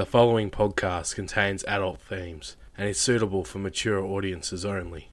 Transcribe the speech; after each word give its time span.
The 0.00 0.06
following 0.06 0.50
podcast 0.50 1.14
contains 1.14 1.62
adult 1.64 2.00
themes 2.00 2.56
and 2.74 2.88
is 2.88 2.98
suitable 2.98 3.44
for 3.44 3.58
mature 3.58 4.02
audiences 4.02 4.64
only. 4.64 5.10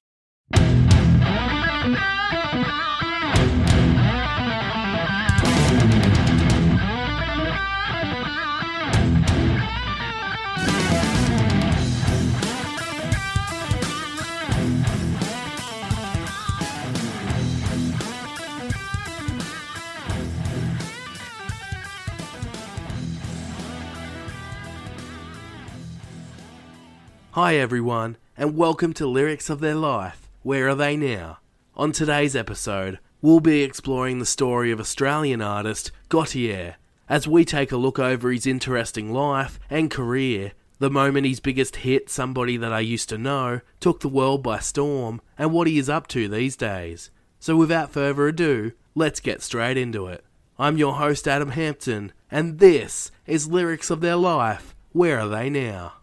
Hi 27.37 27.57
everyone, 27.57 28.17
and 28.35 28.57
welcome 28.57 28.93
to 28.93 29.05
Lyrics 29.05 29.51
of 29.51 29.59
Their 29.59 29.75
Life. 29.75 30.27
Where 30.41 30.69
are 30.69 30.73
they 30.73 30.97
now? 30.97 31.37
On 31.75 31.91
today's 31.91 32.35
episode, 32.35 32.97
we'll 33.21 33.41
be 33.41 33.61
exploring 33.61 34.17
the 34.17 34.25
story 34.25 34.71
of 34.71 34.79
Australian 34.79 35.39
artist 35.39 35.91
Gotye 36.09 36.73
as 37.07 37.27
we 37.27 37.45
take 37.45 37.71
a 37.71 37.77
look 37.77 37.99
over 37.99 38.31
his 38.31 38.47
interesting 38.47 39.13
life 39.13 39.59
and 39.69 39.91
career, 39.91 40.53
the 40.79 40.89
moment 40.89 41.27
his 41.27 41.39
biggest 41.39 41.75
hit, 41.75 42.09
Somebody 42.09 42.57
That 42.57 42.73
I 42.73 42.79
Used 42.79 43.09
to 43.09 43.19
Know, 43.19 43.61
took 43.79 43.99
the 43.99 44.09
world 44.09 44.41
by 44.41 44.57
storm, 44.57 45.21
and 45.37 45.53
what 45.53 45.67
he 45.67 45.77
is 45.77 45.89
up 45.89 46.07
to 46.07 46.27
these 46.27 46.55
days. 46.55 47.11
So 47.39 47.55
without 47.55 47.91
further 47.91 48.27
ado, 48.27 48.71
let's 48.95 49.19
get 49.19 49.43
straight 49.43 49.77
into 49.77 50.07
it. 50.07 50.25
I'm 50.57 50.79
your 50.79 50.95
host 50.95 51.27
Adam 51.27 51.51
Hampton, 51.51 52.13
and 52.31 52.57
this 52.57 53.11
is 53.27 53.47
Lyrics 53.47 53.91
of 53.91 54.01
Their 54.01 54.15
Life. 54.15 54.73
Where 54.91 55.19
are 55.19 55.29
they 55.29 55.51
now? 55.51 55.93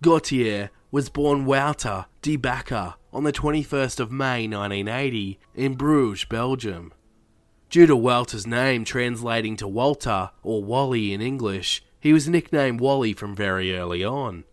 Gotye 0.00 0.68
was 0.92 1.08
born 1.08 1.44
Wouter 1.44 2.06
de 2.22 2.36
Backer 2.36 2.94
on 3.12 3.24
the 3.24 3.32
21st 3.32 3.98
of 3.98 4.12
May 4.12 4.46
1980 4.46 5.40
in 5.56 5.74
Bruges, 5.74 6.24
Belgium. 6.24 6.92
Due 7.68 7.86
to 7.86 7.96
Wouter's 7.96 8.46
name 8.46 8.84
translating 8.84 9.56
to 9.56 9.66
Walter 9.66 10.30
or 10.44 10.62
Wally 10.62 11.12
in 11.12 11.20
English, 11.20 11.82
he 11.98 12.12
was 12.12 12.28
nicknamed 12.28 12.80
Wally 12.80 13.12
from 13.12 13.34
very 13.34 13.76
early 13.76 14.04
on. 14.04 14.44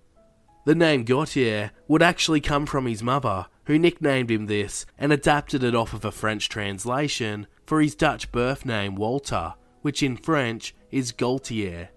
The 0.66 0.74
name 0.74 1.06
Gautier 1.06 1.70
would 1.88 2.02
actually 2.02 2.42
come 2.42 2.66
from 2.66 2.88
his 2.88 3.04
mother, 3.04 3.46
who 3.66 3.78
nicknamed 3.78 4.32
him 4.32 4.48
this 4.48 4.88
and 4.98 5.14
adapted 5.14 5.64
it 5.64 5.76
off 5.76 5.94
of 5.94 6.04
a 6.04 6.12
French 6.12 6.50
translation 6.50 7.46
for 7.68 7.82
his 7.82 7.94
Dutch 7.94 8.32
birth 8.32 8.66
name 8.66 8.96
Walter, 8.96 9.54
which 9.84 10.02
in 10.02 10.18
French 10.18 10.74
is 10.90 11.12
Gautier. 11.12 11.90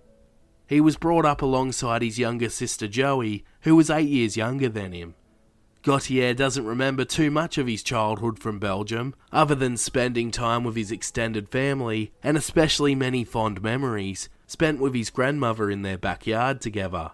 He 0.68 0.82
was 0.82 0.98
brought 0.98 1.24
up 1.24 1.40
alongside 1.40 2.02
his 2.02 2.18
younger 2.18 2.50
sister 2.50 2.86
Joey, 2.86 3.42
who 3.62 3.74
was 3.74 3.88
eight 3.88 4.08
years 4.08 4.36
younger 4.36 4.68
than 4.68 4.92
him. 4.92 5.14
Gotye 5.82 6.36
doesn't 6.36 6.66
remember 6.66 7.06
too 7.06 7.30
much 7.30 7.56
of 7.56 7.66
his 7.66 7.82
childhood 7.82 8.38
from 8.38 8.58
Belgium, 8.58 9.14
other 9.32 9.54
than 9.54 9.78
spending 9.78 10.30
time 10.30 10.64
with 10.64 10.76
his 10.76 10.92
extended 10.92 11.48
family, 11.48 12.12
and 12.22 12.36
especially 12.36 12.94
many 12.94 13.24
fond 13.24 13.62
memories 13.62 14.28
spent 14.46 14.78
with 14.78 14.92
his 14.92 15.08
grandmother 15.08 15.70
in 15.70 15.80
their 15.80 15.96
backyard 15.96 16.60
together. 16.60 17.12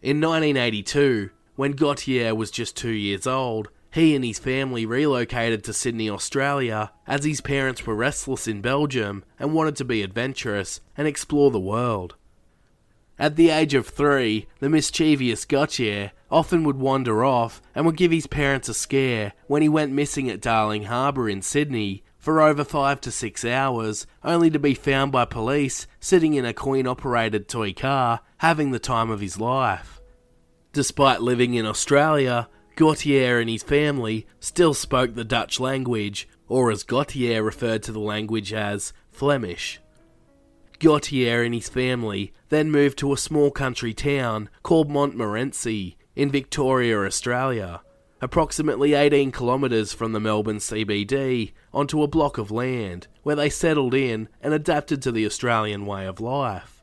In 0.00 0.20
1982, 0.20 1.30
when 1.56 1.74
Gotye 1.74 2.36
was 2.36 2.52
just 2.52 2.76
two 2.76 2.92
years 2.92 3.26
old, 3.26 3.70
he 3.90 4.14
and 4.14 4.24
his 4.24 4.38
family 4.38 4.86
relocated 4.86 5.64
to 5.64 5.72
Sydney, 5.72 6.08
Australia, 6.08 6.92
as 7.08 7.24
his 7.24 7.40
parents 7.40 7.84
were 7.84 7.96
restless 7.96 8.46
in 8.46 8.60
Belgium 8.60 9.24
and 9.36 9.52
wanted 9.52 9.74
to 9.76 9.84
be 9.84 10.02
adventurous 10.02 10.80
and 10.96 11.08
explore 11.08 11.50
the 11.50 11.58
world. 11.58 12.14
At 13.18 13.36
the 13.36 13.50
age 13.50 13.72
of 13.74 13.86
three, 13.86 14.46
the 14.60 14.68
mischievous 14.68 15.46
Gotye 15.46 16.10
often 16.30 16.64
would 16.64 16.76
wander 16.76 17.24
off 17.24 17.62
and 17.74 17.86
would 17.86 17.96
give 17.96 18.10
his 18.10 18.26
parents 18.26 18.68
a 18.68 18.74
scare 18.74 19.32
when 19.46 19.62
he 19.62 19.68
went 19.68 19.92
missing 19.92 20.28
at 20.28 20.40
Darling 20.40 20.84
Harbour 20.84 21.28
in 21.28 21.40
Sydney 21.40 22.02
for 22.18 22.42
over 22.42 22.64
five 22.64 23.00
to 23.02 23.10
six 23.10 23.44
hours, 23.44 24.06
only 24.24 24.50
to 24.50 24.58
be 24.58 24.74
found 24.74 25.12
by 25.12 25.24
police 25.24 25.86
sitting 26.00 26.34
in 26.34 26.44
a 26.44 26.52
coin 26.52 26.86
operated 26.86 27.48
toy 27.48 27.72
car 27.72 28.20
having 28.38 28.72
the 28.72 28.78
time 28.78 29.10
of 29.10 29.20
his 29.20 29.38
life. 29.40 30.00
Despite 30.72 31.22
living 31.22 31.54
in 31.54 31.64
Australia, 31.64 32.48
Gotye 32.76 33.40
and 33.40 33.48
his 33.48 33.62
family 33.62 34.26
still 34.40 34.74
spoke 34.74 35.14
the 35.14 35.24
Dutch 35.24 35.58
language, 35.58 36.28
or 36.48 36.70
as 36.70 36.84
Gotye 36.84 37.42
referred 37.42 37.82
to 37.84 37.92
the 37.92 38.00
language 38.00 38.52
as 38.52 38.92
Flemish. 39.10 39.80
Gotye 40.78 41.44
and 41.44 41.54
his 41.54 41.68
family 41.68 42.32
then 42.48 42.70
moved 42.70 42.98
to 42.98 43.12
a 43.12 43.18
small 43.18 43.50
country 43.50 43.94
town 43.94 44.48
called 44.62 44.90
Montmorency 44.90 45.96
in 46.14 46.30
Victoria, 46.30 47.00
Australia, 47.04 47.82
approximately 48.20 48.94
18 48.94 49.32
kilometres 49.32 49.92
from 49.92 50.12
the 50.12 50.20
Melbourne 50.20 50.58
CBD, 50.58 51.52
onto 51.72 52.02
a 52.02 52.08
block 52.08 52.38
of 52.38 52.50
land 52.50 53.06
where 53.22 53.36
they 53.36 53.50
settled 53.50 53.94
in 53.94 54.28
and 54.40 54.54
adapted 54.54 55.02
to 55.02 55.12
the 55.12 55.26
Australian 55.26 55.86
way 55.86 56.06
of 56.06 56.20
life. 56.20 56.82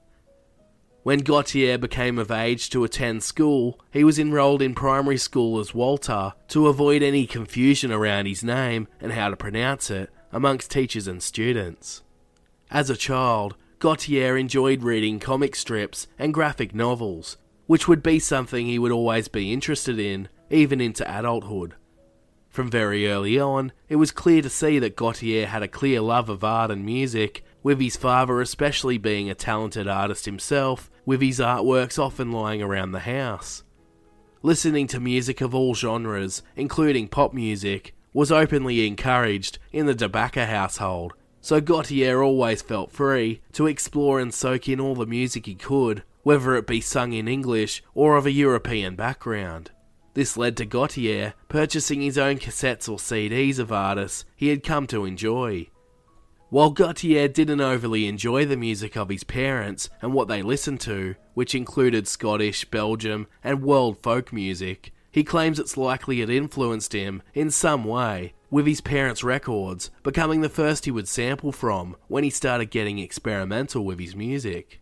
When 1.03 1.21
Gotye 1.21 1.77
became 1.81 2.17
of 2.17 2.31
age 2.31 2.69
to 2.69 2.85
attend 2.85 3.23
school, 3.23 3.77
he 3.91 4.05
was 4.05 4.17
enrolled 4.17 4.61
in 4.61 4.73
primary 4.73 5.17
school 5.17 5.59
as 5.59 5.73
Walter 5.73 6.33
to 6.47 6.67
avoid 6.67 7.03
any 7.03 7.27
confusion 7.27 7.91
around 7.91 8.25
his 8.25 8.43
name 8.43 8.87
and 9.01 9.11
how 9.11 9.29
to 9.29 9.35
pronounce 9.35 9.91
it 9.91 10.09
amongst 10.31 10.71
teachers 10.71 11.07
and 11.07 11.21
students. 11.21 12.03
As 12.71 12.89
a 12.89 12.95
child, 12.95 13.55
Gotye 13.83 14.39
enjoyed 14.39 14.81
reading 14.81 15.19
comic 15.19 15.57
strips 15.57 16.07
and 16.17 16.33
graphic 16.33 16.73
novels, 16.73 17.35
which 17.67 17.85
would 17.85 18.01
be 18.01 18.17
something 18.17 18.65
he 18.65 18.79
would 18.79 18.93
always 18.93 19.27
be 19.27 19.51
interested 19.51 19.99
in, 19.99 20.29
even 20.49 20.79
into 20.79 21.03
adulthood. 21.05 21.73
From 22.47 22.71
very 22.71 23.09
early 23.09 23.37
on, 23.37 23.73
it 23.89 23.97
was 23.97 24.11
clear 24.11 24.41
to 24.41 24.49
see 24.49 24.79
that 24.79 24.95
Gotye 24.95 25.47
had 25.47 25.63
a 25.63 25.67
clear 25.67 25.99
love 25.99 26.29
of 26.29 26.45
art 26.45 26.71
and 26.71 26.85
music, 26.85 27.43
with 27.61 27.81
his 27.81 27.97
father 27.97 28.39
especially 28.39 28.97
being 28.97 29.29
a 29.29 29.35
talented 29.35 29.89
artist 29.89 30.23
himself, 30.23 30.89
with 31.05 31.19
his 31.19 31.41
artworks 31.41 31.99
often 31.99 32.31
lying 32.31 32.61
around 32.61 32.93
the 32.93 32.99
house. 32.99 33.63
Listening 34.43 34.87
to 34.87 35.01
music 35.01 35.41
of 35.41 35.53
all 35.53 35.75
genres, 35.75 36.41
including 36.55 37.09
pop 37.09 37.33
music, 37.33 37.93
was 38.13 38.31
openly 38.31 38.87
encouraged 38.87 39.59
in 39.73 39.87
the 39.87 39.93
DeBacker 39.93 40.47
household, 40.47 41.11
so 41.43 41.59
Gotye 41.59 42.23
always 42.23 42.61
felt 42.61 42.89
free 42.89 43.41
to 43.51 43.67
explore 43.67 44.21
and 44.21 44.33
soak 44.33 44.69
in 44.69 44.79
all 44.79 44.95
the 44.95 45.05
music 45.05 45.45
he 45.45 45.55
could, 45.55 46.01
whether 46.23 46.55
it 46.55 46.65
be 46.65 46.79
sung 46.79 47.11
in 47.11 47.27
English 47.27 47.83
or 47.93 48.15
of 48.15 48.25
a 48.25 48.31
European 48.31 48.95
background. 48.95 49.69
This 50.13 50.37
led 50.37 50.55
to 50.55 50.65
Gotye 50.65 51.33
purchasing 51.49 52.01
his 52.01 52.17
own 52.17 52.37
cassettes 52.37 52.87
or 52.87 52.97
CDs 52.97 53.59
of 53.59 53.73
artists 53.73 54.23
he 54.37 54.47
had 54.47 54.63
come 54.63 54.87
to 54.87 55.03
enjoy. 55.03 55.67
While 56.49 56.73
Gotye 56.73 57.33
didn't 57.33 57.59
overly 57.59 58.07
enjoy 58.07 58.45
the 58.45 58.55
music 58.55 58.95
of 58.95 59.09
his 59.09 59.25
parents 59.25 59.89
and 60.01 60.13
what 60.13 60.29
they 60.29 60.41
listened 60.41 60.79
to, 60.81 61.15
which 61.33 61.55
included 61.55 62.07
Scottish, 62.07 62.63
Belgium, 62.65 63.27
and 63.43 63.61
world 63.61 63.97
folk 64.01 64.31
music, 64.31 64.93
he 65.11 65.25
claims 65.25 65.59
it's 65.59 65.75
likely 65.75 66.21
it 66.21 66.29
influenced 66.29 66.93
him 66.93 67.21
in 67.33 67.51
some 67.51 67.83
way, 67.83 68.33
with 68.53 68.67
his 68.67 68.81
parents' 68.81 69.23
records 69.23 69.89
becoming 70.03 70.41
the 70.41 70.47
first 70.47 70.85
he 70.85 70.91
would 70.91 71.07
sample 71.07 71.51
from 71.51 71.95
when 72.07 72.23
he 72.23 72.29
started 72.29 72.69
getting 72.69 72.99
experimental 72.99 73.83
with 73.83 73.99
his 73.99 74.15
music. 74.15 74.79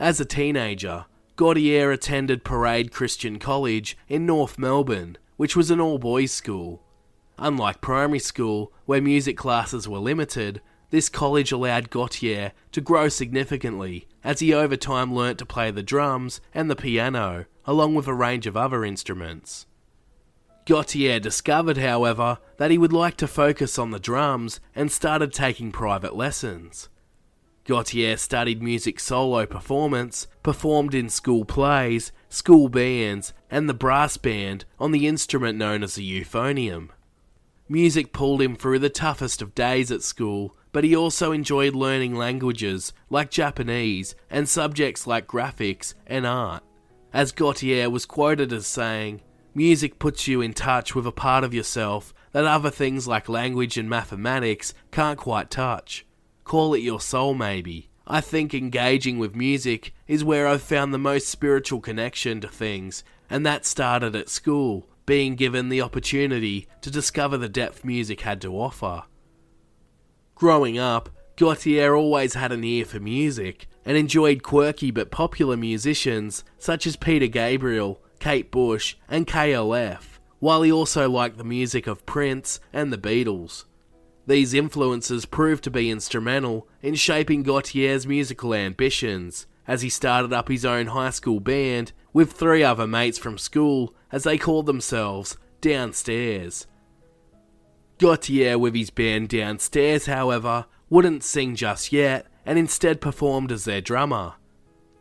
As 0.00 0.18
a 0.18 0.24
teenager, 0.24 1.04
Gotye 1.36 1.92
attended 1.92 2.42
Parade 2.42 2.90
Christian 2.90 3.38
College 3.38 3.96
in 4.08 4.26
North 4.26 4.58
Melbourne, 4.58 5.16
which 5.36 5.54
was 5.54 5.70
an 5.70 5.80
all 5.80 5.98
boys 5.98 6.32
school. 6.32 6.82
Unlike 7.38 7.82
primary 7.82 8.18
school, 8.18 8.72
where 8.84 9.00
music 9.00 9.36
classes 9.36 9.86
were 9.86 10.00
limited, 10.00 10.60
this 10.90 11.08
college 11.08 11.52
allowed 11.52 11.88
Gotye 11.88 12.50
to 12.72 12.80
grow 12.80 13.08
significantly 13.08 14.08
as 14.24 14.40
he 14.40 14.52
over 14.52 14.76
time 14.76 15.14
learnt 15.14 15.38
to 15.38 15.46
play 15.46 15.70
the 15.70 15.84
drums 15.84 16.40
and 16.52 16.68
the 16.68 16.74
piano, 16.74 17.44
along 17.64 17.94
with 17.94 18.08
a 18.08 18.14
range 18.14 18.48
of 18.48 18.56
other 18.56 18.84
instruments. 18.84 19.65
Gotye 20.66 21.20
discovered, 21.22 21.78
however, 21.78 22.38
that 22.56 22.72
he 22.72 22.78
would 22.78 22.92
like 22.92 23.16
to 23.18 23.28
focus 23.28 23.78
on 23.78 23.92
the 23.92 24.00
drums 24.00 24.58
and 24.74 24.90
started 24.90 25.32
taking 25.32 25.70
private 25.70 26.16
lessons. 26.16 26.88
Gotye 27.64 28.18
studied 28.18 28.62
music 28.62 28.98
solo 28.98 29.46
performance, 29.46 30.26
performed 30.42 30.92
in 30.92 31.08
school 31.08 31.44
plays, 31.44 32.10
school 32.28 32.68
bands, 32.68 33.32
and 33.48 33.68
the 33.68 33.74
brass 33.74 34.16
band 34.16 34.64
on 34.78 34.90
the 34.90 35.06
instrument 35.06 35.56
known 35.56 35.84
as 35.84 35.94
the 35.94 36.02
euphonium. 36.20 36.88
Music 37.68 38.12
pulled 38.12 38.42
him 38.42 38.56
through 38.56 38.80
the 38.80 38.90
toughest 38.90 39.42
of 39.42 39.54
days 39.54 39.90
at 39.90 40.02
school, 40.02 40.56
but 40.72 40.84
he 40.84 40.94
also 40.94 41.32
enjoyed 41.32 41.74
learning 41.74 42.14
languages 42.14 42.92
like 43.08 43.30
Japanese 43.30 44.14
and 44.30 44.48
subjects 44.48 45.06
like 45.06 45.26
graphics 45.26 45.94
and 46.06 46.26
art. 46.26 46.62
as 47.12 47.32
Gotye 47.32 47.90
was 47.90 48.04
quoted 48.04 48.52
as 48.52 48.66
saying, 48.66 49.22
Music 49.56 49.98
puts 49.98 50.28
you 50.28 50.42
in 50.42 50.52
touch 50.52 50.94
with 50.94 51.06
a 51.06 51.10
part 51.10 51.42
of 51.42 51.54
yourself 51.54 52.12
that 52.32 52.44
other 52.44 52.68
things 52.68 53.08
like 53.08 53.26
language 53.26 53.78
and 53.78 53.88
mathematics 53.88 54.74
can't 54.90 55.18
quite 55.18 55.50
touch. 55.50 56.04
Call 56.44 56.74
it 56.74 56.80
your 56.80 57.00
soul, 57.00 57.32
maybe. 57.32 57.88
I 58.06 58.20
think 58.20 58.52
engaging 58.52 59.18
with 59.18 59.34
music 59.34 59.94
is 60.06 60.22
where 60.22 60.46
I've 60.46 60.60
found 60.60 60.92
the 60.92 60.98
most 60.98 61.28
spiritual 61.28 61.80
connection 61.80 62.38
to 62.42 62.48
things, 62.48 63.02
and 63.30 63.46
that 63.46 63.64
started 63.64 64.14
at 64.14 64.28
school, 64.28 64.90
being 65.06 65.36
given 65.36 65.70
the 65.70 65.80
opportunity 65.80 66.68
to 66.82 66.90
discover 66.90 67.38
the 67.38 67.48
depth 67.48 67.82
music 67.82 68.20
had 68.20 68.42
to 68.42 68.52
offer. 68.52 69.04
Growing 70.34 70.78
up, 70.78 71.08
Gotye 71.38 71.96
always 71.96 72.34
had 72.34 72.52
an 72.52 72.62
ear 72.62 72.84
for 72.84 73.00
music 73.00 73.68
and 73.86 73.96
enjoyed 73.96 74.42
quirky 74.42 74.90
but 74.90 75.10
popular 75.10 75.56
musicians 75.56 76.44
such 76.58 76.86
as 76.86 76.96
Peter 76.96 77.26
Gabriel, 77.26 78.02
Kate 78.18 78.50
Bush, 78.50 78.96
and 79.08 79.26
KLF, 79.26 80.18
while 80.38 80.62
he 80.62 80.72
also 80.72 81.08
liked 81.08 81.38
the 81.38 81.44
music 81.44 81.86
of 81.86 82.06
Prince 82.06 82.60
and 82.72 82.92
the 82.92 82.98
Beatles. 82.98 83.64
These 84.26 84.54
influences 84.54 85.24
proved 85.24 85.62
to 85.64 85.70
be 85.70 85.90
instrumental 85.90 86.66
in 86.82 86.96
shaping 86.96 87.44
Gotye's 87.44 88.06
musical 88.06 88.54
ambitions, 88.54 89.46
as 89.68 89.82
he 89.82 89.88
started 89.88 90.32
up 90.32 90.48
his 90.48 90.64
own 90.64 90.86
high 90.86 91.10
school 91.10 91.40
band 91.40 91.92
with 92.12 92.32
three 92.32 92.62
other 92.62 92.86
mates 92.86 93.18
from 93.18 93.38
school, 93.38 93.94
as 94.10 94.24
they 94.24 94.38
called 94.38 94.66
themselves 94.66 95.36
Downstairs. 95.60 96.66
Gotye, 97.98 98.58
with 98.58 98.74
his 98.74 98.90
band 98.90 99.28
Downstairs, 99.28 100.06
however, 100.06 100.66
wouldn't 100.90 101.24
sing 101.24 101.56
just 101.56 101.92
yet 101.92 102.26
and 102.44 102.58
instead 102.58 103.00
performed 103.00 103.50
as 103.50 103.64
their 103.64 103.80
drummer. 103.80 104.34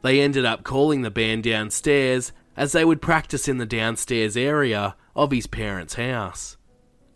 They 0.02 0.22
ended 0.22 0.46
up 0.46 0.64
calling 0.64 1.02
the 1.02 1.12
band 1.12 1.44
Downstairs 1.44 2.32
as 2.58 2.72
they 2.72 2.86
would 2.86 3.02
practice 3.02 3.48
in 3.48 3.58
the 3.58 3.66
downstairs 3.66 4.38
area 4.38 4.96
of 5.16 5.32
his 5.32 5.48
parents' 5.48 5.96
house. 5.96 6.58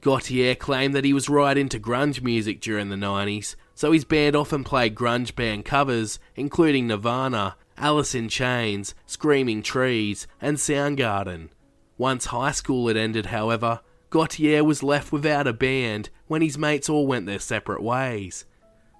Gotye 0.01 0.57
claimed 0.57 0.95
that 0.95 1.03
he 1.03 1.13
was 1.13 1.30
right 1.30 1.57
into 1.57 1.80
grunge 1.80 2.21
music 2.21 2.62
during 2.62 2.89
the 2.89 2.95
90s, 2.95 3.56
so 3.75 3.91
his 3.91 4.06
band 4.06 4.36
often 4.36 4.63
played 4.63 4.95
grunge 4.95 5.36
band 5.36 5.65
covers, 5.65 6.19
including 6.36 6.88
Nirvana, 6.88 7.57
Alice 7.77 8.15
in 8.15 8.30
Chains, 8.30 8.95
Screaming 9.06 9.62
Trees, 9.62 10.27
and 10.41 10.57
Soundgarden. 10.57 11.50
Once 11.97 12.27
high 12.27 12.51
school 12.51 12.88
had 12.88 12.95
ended, 12.95 13.27
however, 13.27 13.81
Gotye 14.09 14.63
was 14.65 14.83
left 14.83 15.12
without 15.12 15.47
a 15.47 15.53
band 15.53 16.09
when 16.27 16.42
his 16.42 16.57
mates 16.57 16.89
all 16.89 17.06
went 17.06 17.25
their 17.25 17.39
separate 17.39 17.83
ways. 17.83 18.45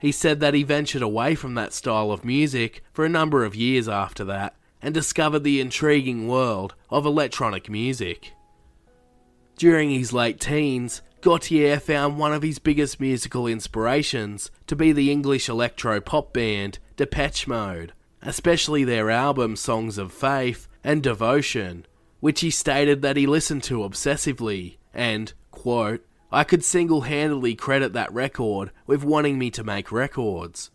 He 0.01 0.12
said 0.12 0.39
that 0.42 0.53
he 0.53 0.63
ventured 0.63 1.01
away 1.01 1.35
from 1.35 1.56
that 1.56 1.74
style 1.74 2.12
of 2.12 2.25
music 2.25 2.83
for 2.94 3.06
a 3.06 3.09
number 3.09 3.44
of 3.44 3.56
years 3.56 3.89
after 3.89 4.24
that 4.25 4.56
and 4.81 4.94
discovered 4.94 5.44
the 5.44 5.60
intriguing 5.60 6.28
world 6.28 6.76
of 6.90 7.06
electronic 7.06 7.70
music. 7.70 8.34
During 9.58 9.90
his 9.90 10.14
late 10.14 10.40
teens, 10.40 11.02
Gotye 11.22 11.81
found 11.81 12.18
one 12.18 12.34
of 12.34 12.44
his 12.44 12.60
biggest 12.60 13.00
musical 13.00 13.46
inspirations 13.46 14.52
to 14.68 14.76
be 14.76 14.94
the 14.94 15.12
English 15.12 15.50
electro 15.50 16.00
pop 16.00 16.31
band 16.31 16.80
Depeche 16.96 17.46
Mode, 17.46 17.92
especially 18.22 18.86
their 18.86 19.10
album 19.10 19.58
Songs 19.58 19.98
of 19.98 20.14
Faith 20.14 20.68
and 20.81 21.04
Devotion, 21.04 21.86
which 22.22 22.40
he 22.40 22.50
stated 22.50 23.02
that 23.02 23.18
he 23.18 23.28
listened 23.28 23.64
to 23.64 23.80
obsessively 23.80 24.78
and, 24.94 25.34
quote, 25.52 26.06
I 26.31 26.44
could 26.44 26.64
single 26.64 27.02
handedly 27.02 27.56
credit 27.56 27.94
that 27.94 28.14
record 28.14 28.72
with 28.88 29.04
wanting 29.04 29.38
me 29.38 29.50
to 29.52 29.64
make 29.64 29.92
records. 29.92 30.72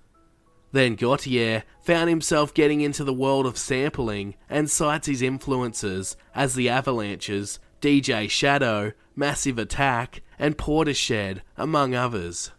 Then 0.74 0.96
Gotye 0.96 1.62
found 1.84 2.10
himself 2.10 2.52
getting 2.52 2.80
into 2.80 3.04
the 3.04 3.12
world 3.12 3.46
of 3.46 3.56
sampling 3.56 4.34
and 4.50 4.68
cites 4.68 5.06
his 5.06 5.22
influences 5.22 6.16
as 6.34 6.56
the 6.56 6.68
Avalanches, 6.68 7.60
DJ 7.80 8.28
Shadow, 8.28 8.90
Massive 9.14 9.56
Attack, 9.56 10.22
and 10.36 10.58
Portishead, 10.58 11.42
among 11.56 11.94
others. 11.94 12.50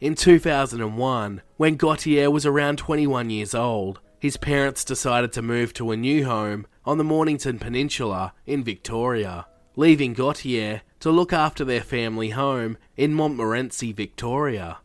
In 0.00 0.16
2001, 0.16 1.42
when 1.56 1.78
Gotye 1.78 2.32
was 2.32 2.44
around 2.44 2.78
21 2.78 3.30
years 3.30 3.54
old, 3.54 4.00
his 4.18 4.36
parents 4.36 4.82
decided 4.82 5.32
to 5.34 5.42
move 5.42 5.72
to 5.74 5.92
a 5.92 5.96
new 5.96 6.24
home 6.24 6.66
on 6.84 6.98
the 6.98 7.04
Mornington 7.04 7.60
Peninsula 7.60 8.34
in 8.46 8.64
Victoria, 8.64 9.46
leaving 9.76 10.12
Gotye 10.12 10.80
to 10.98 11.10
look 11.12 11.32
after 11.32 11.64
their 11.64 11.82
family 11.82 12.30
home 12.30 12.76
in 12.96 13.14
Montmorency, 13.14 13.92
Victoria. 13.92 14.78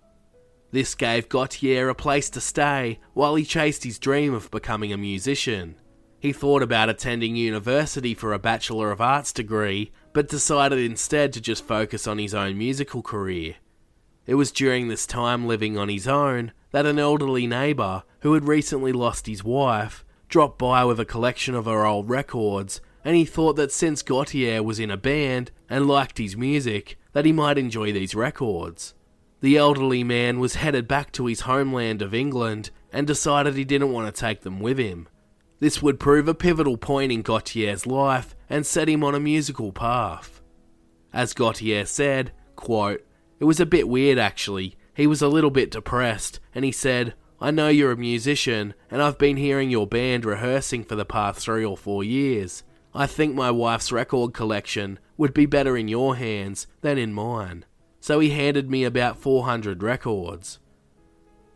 This 0.72 0.96
gave 0.96 1.28
Gotye 1.28 1.90
a 1.90 1.94
place 1.94 2.30
to 2.30 2.42
stay 2.42 3.00
while 3.14 3.36
he 3.36 3.44
chased 3.44 3.84
his 3.84 4.00
dream 4.00 4.34
of 4.34 4.50
becoming 4.52 4.94
a 4.94 4.98
musician. 4.98 5.76
He 6.20 6.32
thought 6.32 6.64
about 6.64 6.88
attending 6.90 7.36
university 7.36 8.14
for 8.14 8.32
a 8.32 8.40
Bachelor 8.40 8.92
of 8.92 9.02
Arts 9.02 9.34
degree, 9.34 9.92
but 10.14 10.30
decided 10.30 10.80
instead 10.80 11.34
to 11.34 11.42
just 11.42 11.66
focus 11.66 12.08
on 12.08 12.20
his 12.20 12.34
own 12.34 12.58
musical 12.58 13.02
career. 13.02 13.56
It 14.26 14.36
was 14.36 14.52
during 14.52 14.88
this 14.88 15.06
time 15.06 15.48
living 15.48 15.78
on 15.78 15.90
his 15.90 16.08
own 16.08 16.54
that 16.72 16.86
an 16.86 17.00
elderly 17.00 17.48
neighbour, 17.48 18.04
who 18.20 18.34
had 18.34 18.48
recently 18.48 18.94
lost 18.94 19.28
his 19.28 19.44
wife, 19.44 20.06
dropped 20.30 20.58
by 20.60 20.86
with 20.86 21.00
a 21.00 21.06
collection 21.06 21.56
of 21.56 21.66
her 21.66 21.86
old 21.86 22.10
records, 22.10 22.80
and 23.04 23.16
he 23.16 23.26
thought 23.26 23.56
that 23.58 23.72
since 23.72 24.04
Gotye 24.04 24.64
was 24.64 24.80
in 24.80 24.92
a 24.92 24.96
band 24.96 25.52
and 25.70 25.88
liked 25.88 26.18
his 26.18 26.38
music, 26.38 26.98
that 27.14 27.26
he 27.26 27.34
might 27.34 27.58
enjoy 27.58 27.92
these 27.92 28.16
records. 28.16 28.94
The 29.42 29.58
elderly 29.58 30.04
man 30.04 30.40
was 30.40 30.56
headed 30.56 30.88
back 30.88 31.12
to 31.14 31.26
his 31.26 31.42
homeland 31.42 32.04
of 32.04 32.14
England 32.14 32.70
and 32.94 33.08
decided 33.08 33.56
he 33.56 33.64
didn't 33.64 33.92
want 33.92 34.14
to 34.14 34.20
take 34.20 34.42
them 34.42 34.60
with 34.60 34.78
him. 34.78 35.08
This 35.60 35.82
would 35.82 36.00
prove 36.00 36.28
a 36.28 36.36
pivotal 36.36 36.78
point 36.78 37.12
in 37.12 37.24
Gotye's 37.24 37.88
life 37.88 38.36
and 38.50 38.68
set 38.68 38.88
him 38.88 39.04
on 39.04 39.16
a 39.16 39.20
musical 39.20 39.72
path. 39.72 40.42
As 41.12 41.34
Gotye 41.34 41.88
said, 41.88 42.32
quote, 42.56 43.04
It 43.40 43.46
was 43.46 43.60
a 43.60 43.66
bit 43.66 43.90
weird 43.90 44.20
actually. 44.20 44.76
He 44.94 45.08
was 45.08 45.24
a 45.24 45.28
little 45.28 45.50
bit 45.50 45.72
depressed, 45.72 46.40
and 46.54 46.64
he 46.64 46.72
said, 46.72 47.16
I 47.40 47.50
know 47.50 47.70
you're 47.70 47.94
a 47.94 47.98
musician, 47.98 48.76
and 48.92 49.02
I've 49.02 49.18
been 49.18 49.38
hearing 49.38 49.72
your 49.72 49.88
band 49.88 50.24
rehearsing 50.24 50.84
for 50.84 50.96
the 50.96 51.06
past 51.06 51.40
three 51.40 51.66
or 51.66 51.78
four 51.78 52.04
years. 52.04 52.64
I 52.94 53.08
think 53.08 53.34
my 53.34 53.50
wife's 53.50 53.92
record 53.92 54.34
collection 54.34 55.00
would 55.18 55.34
be 55.34 55.48
better 55.48 55.76
in 55.76 55.88
your 55.88 56.18
hands 56.18 56.68
than 56.82 57.00
in 57.00 57.14
mine 57.14 57.66
so 58.02 58.20
he 58.20 58.32
handed 58.32 58.70
me 58.70 58.84
about 58.84 59.18
400 59.18 59.82
records. 59.82 60.60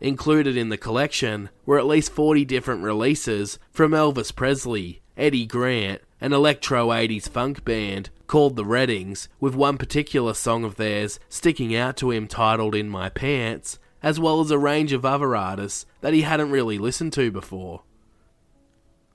Included 0.00 0.56
in 0.56 0.68
the 0.68 0.78
collection 0.78 1.50
were 1.66 1.78
at 1.78 1.86
least 1.86 2.12
40 2.12 2.44
different 2.44 2.82
releases 2.82 3.58
from 3.70 3.92
Elvis 3.92 4.34
Presley, 4.34 5.02
Eddie 5.16 5.46
Grant, 5.46 6.02
an 6.20 6.32
electro 6.32 6.88
80s 6.88 7.28
funk 7.28 7.64
band 7.64 8.10
called 8.26 8.56
the 8.56 8.64
Reddings, 8.64 9.28
with 9.40 9.54
one 9.54 9.76
particular 9.76 10.34
song 10.34 10.64
of 10.64 10.76
theirs 10.76 11.18
sticking 11.28 11.74
out 11.74 11.96
to 11.98 12.10
him 12.10 12.26
titled 12.26 12.74
In 12.74 12.88
My 12.88 13.08
Pants, 13.08 13.78
as 14.02 14.20
well 14.20 14.40
as 14.40 14.50
a 14.50 14.58
range 14.58 14.92
of 14.92 15.04
other 15.04 15.34
artists 15.34 15.86
that 16.00 16.14
he 16.14 16.22
hadn't 16.22 16.50
really 16.50 16.78
listened 16.78 17.12
to 17.14 17.30
before. 17.30 17.82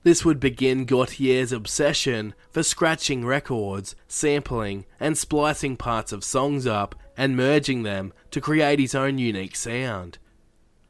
This 0.04 0.26
would 0.26 0.40
begin 0.40 0.88
Gotye's 0.88 1.52
obsession 1.52 2.34
for 2.50 2.64
scratching 2.64 3.24
records, 3.24 3.96
sampling, 4.08 4.86
and 5.00 5.16
splicing 5.16 5.78
parts 5.78 6.12
of 6.12 6.24
songs 6.24 6.66
up 6.66 6.96
and 7.18 7.36
merging 7.36 7.84
them 7.84 8.14
to 8.32 8.42
create 8.42 8.80
his 8.80 8.96
own 8.96 9.18
unique 9.18 9.56
sound. 9.56 10.18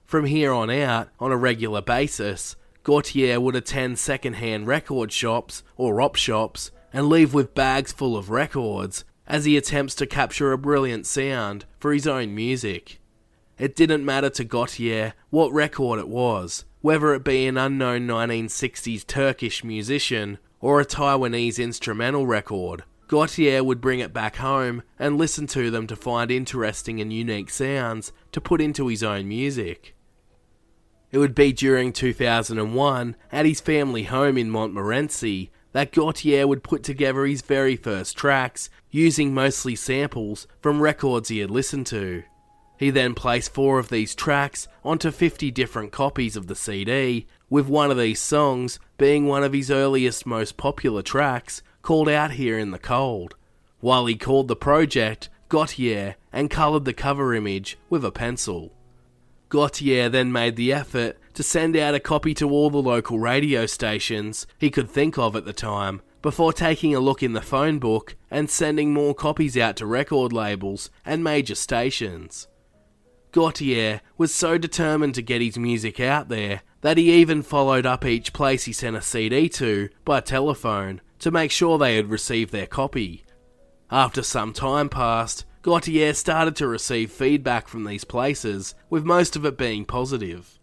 From 0.05 0.25
here 0.25 0.51
on 0.51 0.69
out, 0.69 1.09
on 1.19 1.31
a 1.31 1.37
regular 1.37 1.81
basis, 1.81 2.55
Gotye 2.83 3.41
would 3.41 3.55
attend 3.55 3.99
second-hand 3.99 4.67
record 4.67 5.11
shops 5.11 5.63
or 5.77 6.01
op 6.01 6.15
shops 6.15 6.71
and 6.91 7.07
leave 7.07 7.33
with 7.33 7.55
bags 7.55 7.91
full 7.91 8.17
of 8.17 8.29
records 8.29 9.05
as 9.27 9.45
he 9.45 9.55
attempts 9.55 9.95
to 9.95 10.05
capture 10.05 10.51
a 10.51 10.57
brilliant 10.57 11.05
sound 11.05 11.65
for 11.79 11.93
his 11.93 12.07
own 12.07 12.35
music. 12.35 12.99
It 13.57 13.75
didn't 13.75 14.03
matter 14.03 14.29
to 14.31 14.43
Gotye 14.43 15.13
what 15.29 15.53
record 15.53 15.99
it 15.99 16.09
was, 16.09 16.65
whether 16.81 17.13
it 17.13 17.23
be 17.23 17.45
an 17.45 17.57
unknown 17.57 18.07
1960s 18.07 19.05
Turkish 19.05 19.63
musician 19.63 20.39
or 20.59 20.81
a 20.81 20.85
Taiwanese 20.85 21.63
instrumental 21.63 22.25
record. 22.25 22.83
Gotye 23.11 23.61
would 23.61 23.81
bring 23.81 23.99
it 23.99 24.13
back 24.13 24.37
home 24.37 24.83
and 24.97 25.17
listen 25.17 25.45
to 25.47 25.69
them 25.69 25.85
to 25.87 25.97
find 25.97 26.31
interesting 26.31 27.01
and 27.01 27.11
unique 27.11 27.49
sounds 27.49 28.13
to 28.31 28.39
put 28.39 28.61
into 28.61 28.87
his 28.87 29.03
own 29.03 29.27
music. 29.27 29.93
It 31.11 31.17
would 31.17 31.35
be 31.35 31.51
during 31.51 31.91
2001, 31.91 33.15
at 33.33 33.45
his 33.45 33.59
family 33.59 34.03
home 34.03 34.37
in 34.37 34.49
Montmorency, 34.49 35.51
that 35.73 35.91
Gotye 35.91 36.47
would 36.47 36.63
put 36.63 36.83
together 36.83 37.25
his 37.25 37.41
very 37.41 37.75
first 37.75 38.15
tracks, 38.15 38.69
using 38.89 39.33
mostly 39.33 39.75
samples 39.75 40.47
from 40.61 40.81
records 40.81 41.27
he 41.27 41.39
had 41.39 41.51
listened 41.51 41.87
to. 41.87 42.23
He 42.77 42.91
then 42.91 43.13
placed 43.13 43.53
four 43.53 43.77
of 43.77 43.89
these 43.89 44.15
tracks 44.15 44.69
onto 44.85 45.11
50 45.11 45.51
different 45.51 45.91
copies 45.91 46.37
of 46.37 46.47
the 46.47 46.55
CD, 46.55 47.27
with 47.49 47.67
one 47.67 47.91
of 47.91 47.97
these 47.97 48.21
songs 48.21 48.79
being 48.97 49.25
one 49.27 49.43
of 49.43 49.51
his 49.51 49.69
earliest, 49.69 50.25
most 50.25 50.55
popular 50.55 51.01
tracks, 51.01 51.61
called 51.81 52.09
Out 52.09 52.31
Here 52.31 52.57
in 52.57 52.71
the 52.71 52.79
Cold, 52.79 53.35
while 53.79 54.05
he 54.05 54.15
called 54.15 54.47
the 54.47 54.55
project 54.55 55.29
Gotye 55.49 56.15
and 56.31 56.49
coloured 56.49 56.85
the 56.85 56.93
cover 56.93 57.33
image 57.33 57.77
with 57.89 58.05
a 58.05 58.11
pencil. 58.11 58.71
Gotye 59.49 60.09
then 60.09 60.31
made 60.31 60.55
the 60.55 60.71
effort 60.71 61.17
to 61.33 61.43
send 61.43 61.75
out 61.75 61.95
a 61.95 61.99
copy 61.99 62.33
to 62.35 62.49
all 62.49 62.69
the 62.69 62.81
local 62.81 63.19
radio 63.19 63.65
stations 63.65 64.47
he 64.57 64.69
could 64.69 64.89
think 64.89 65.17
of 65.17 65.35
at 65.35 65.45
the 65.45 65.53
time, 65.53 66.01
before 66.21 66.53
taking 66.53 66.93
a 66.95 66.99
look 66.99 67.23
in 67.23 67.33
the 67.33 67.41
phone 67.41 67.79
book 67.79 68.15
and 68.29 68.49
sending 68.49 68.93
more 68.93 69.15
copies 69.15 69.57
out 69.57 69.75
to 69.75 69.85
record 69.85 70.31
labels 70.31 70.89
and 71.05 71.23
major 71.23 71.55
stations. 71.55 72.47
Gotye 73.33 74.01
was 74.17 74.33
so 74.33 74.57
determined 74.57 75.15
to 75.15 75.21
get 75.21 75.41
his 75.41 75.57
music 75.57 75.99
out 75.99 76.29
there 76.29 76.61
that 76.81 76.97
he 76.97 77.11
even 77.13 77.41
followed 77.41 77.85
up 77.85 78.05
each 78.05 78.33
place 78.33 78.65
he 78.65 78.73
sent 78.73 78.95
a 78.95 79.01
CD 79.01 79.49
to 79.49 79.89
by 80.05 80.19
telephone 80.19 81.01
to 81.21 81.31
make 81.31 81.51
sure 81.51 81.77
they 81.77 81.95
had 81.95 82.09
received 82.09 82.51
their 82.51 82.67
copy. 82.67 83.23
After 83.89 84.21
some 84.21 84.53
time 84.53 84.89
passed, 84.89 85.45
Gotye 85.63 86.15
started 86.15 86.55
to 86.57 86.67
receive 86.67 87.11
feedback 87.11 87.67
from 87.67 87.83
these 87.83 88.03
places, 88.03 88.73
with 88.89 89.05
most 89.05 89.35
of 89.35 89.45
it 89.45 89.57
being 89.57 89.85
positive. 89.85 90.59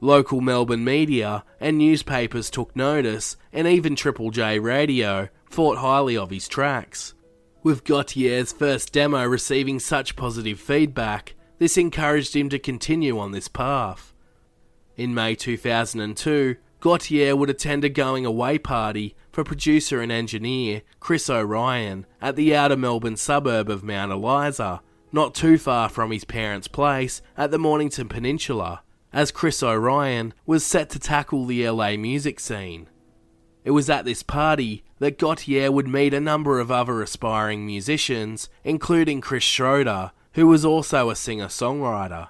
Local 0.00 0.40
Melbourne 0.40 0.84
media 0.84 1.44
and 1.60 1.78
newspapers 1.78 2.50
took 2.50 2.74
notice, 2.76 3.36
and 3.52 3.66
even 3.66 3.96
Triple 3.96 4.30
J 4.30 4.58
Radio 4.58 5.28
thought 5.48 5.78
highly 5.78 6.16
of 6.16 6.30
his 6.30 6.48
tracks. 6.48 7.14
With 7.62 7.84
Gotye's 7.84 8.52
first 8.52 8.92
demo 8.92 9.24
receiving 9.24 9.78
such 9.78 10.16
positive 10.16 10.60
feedback, 10.60 11.34
this 11.58 11.78
encouraged 11.78 12.34
him 12.34 12.48
to 12.50 12.58
continue 12.58 13.18
on 13.18 13.30
this 13.30 13.48
path. 13.48 14.12
In 14.96 15.14
May 15.14 15.34
2002, 15.34 16.56
Gotye 16.80 17.36
would 17.36 17.50
attend 17.50 17.84
a 17.84 17.88
going 17.88 18.26
away 18.26 18.58
party 18.58 19.16
for 19.32 19.44
producer 19.44 20.00
and 20.00 20.12
engineer 20.12 20.82
Chris 21.00 21.28
O'Ryan 21.30 22.06
at 22.20 22.36
the 22.36 22.54
outer 22.54 22.76
Melbourne 22.76 23.16
suburb 23.16 23.68
of 23.70 23.82
Mount 23.82 24.12
Eliza, 24.12 24.82
not 25.12 25.34
too 25.34 25.58
far 25.58 25.88
from 25.88 26.10
his 26.10 26.24
parents' 26.24 26.68
place 26.68 27.22
at 27.36 27.50
the 27.50 27.58
Mornington 27.58 28.08
Peninsula, 28.08 28.82
as 29.12 29.30
Chris 29.30 29.62
O'Ryan 29.62 30.34
was 30.44 30.64
set 30.64 30.90
to 30.90 30.98
tackle 30.98 31.46
the 31.46 31.68
LA 31.68 31.96
music 31.96 32.38
scene. 32.38 32.88
It 33.64 33.70
was 33.70 33.90
at 33.90 34.04
this 34.04 34.22
party 34.22 34.84
that 34.98 35.18
Gotye 35.18 35.72
would 35.72 35.88
meet 35.88 36.14
a 36.14 36.20
number 36.20 36.60
of 36.60 36.70
other 36.70 37.02
aspiring 37.02 37.66
musicians, 37.66 38.48
including 38.62 39.20
Chris 39.20 39.42
Schroeder, 39.42 40.12
who 40.34 40.46
was 40.46 40.64
also 40.64 41.10
a 41.10 41.16
singer 41.16 41.46
songwriter. 41.46 42.28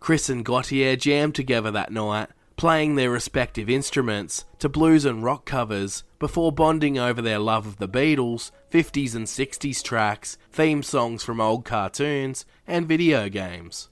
Chris 0.00 0.28
and 0.28 0.44
Gautier 0.44 0.96
jammed 0.96 1.34
together 1.34 1.70
that 1.70 1.92
night 1.92 2.28
playing 2.56 2.94
their 2.94 3.10
respective 3.10 3.68
instruments 3.68 4.44
to 4.58 4.68
blues 4.68 5.04
and 5.04 5.24
rock 5.24 5.44
covers 5.44 6.04
before 6.18 6.52
bonding 6.52 6.98
over 6.98 7.20
their 7.20 7.38
love 7.38 7.66
of 7.66 7.78
the 7.78 7.88
Beatles, 7.88 8.50
50s 8.70 9.14
and 9.14 9.26
60s 9.26 9.82
tracks, 9.82 10.38
theme 10.50 10.82
songs 10.82 11.22
from 11.22 11.40
old 11.40 11.64
cartoons, 11.64 12.44
and 12.66 12.88
video 12.88 13.28
games. 13.28 13.88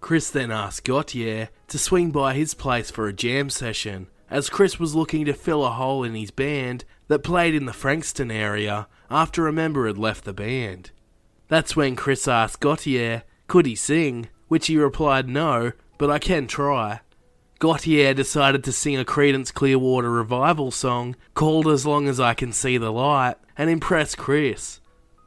Chris 0.00 0.30
then 0.30 0.50
asked 0.50 0.84
Gotye 0.84 1.48
to 1.68 1.78
swing 1.78 2.10
by 2.10 2.34
his 2.34 2.54
place 2.54 2.90
for 2.90 3.06
a 3.06 3.12
jam 3.12 3.50
session, 3.50 4.08
as 4.28 4.50
Chris 4.50 4.80
was 4.80 4.94
looking 4.94 5.24
to 5.26 5.34
fill 5.34 5.64
a 5.64 5.70
hole 5.70 6.02
in 6.02 6.14
his 6.14 6.30
band 6.30 6.84
that 7.08 7.22
played 7.22 7.54
in 7.54 7.66
the 7.66 7.72
Frankston 7.72 8.30
area 8.30 8.88
after 9.10 9.46
a 9.46 9.52
member 9.52 9.86
had 9.86 9.98
left 9.98 10.24
the 10.24 10.32
band. 10.32 10.90
That's 11.48 11.76
when 11.76 11.96
Chris 11.96 12.26
asked 12.26 12.60
Gotye, 12.60 13.22
could 13.46 13.66
he 13.66 13.74
sing, 13.74 14.28
which 14.48 14.66
he 14.66 14.76
replied 14.78 15.28
no, 15.28 15.72
but 15.98 16.10
I 16.10 16.18
can 16.18 16.46
try. 16.46 17.00
Gotye 17.62 18.12
decided 18.12 18.64
to 18.64 18.72
sing 18.72 18.98
a 18.98 19.04
Creedence 19.04 19.54
Clearwater 19.54 20.10
revival 20.10 20.72
song 20.72 21.14
called 21.34 21.68
As 21.68 21.86
Long 21.86 22.08
as 22.08 22.18
I 22.18 22.34
Can 22.34 22.50
See 22.50 22.76
the 22.76 22.90
Light 22.90 23.36
and 23.56 23.70
impress 23.70 24.16
Chris. 24.16 24.80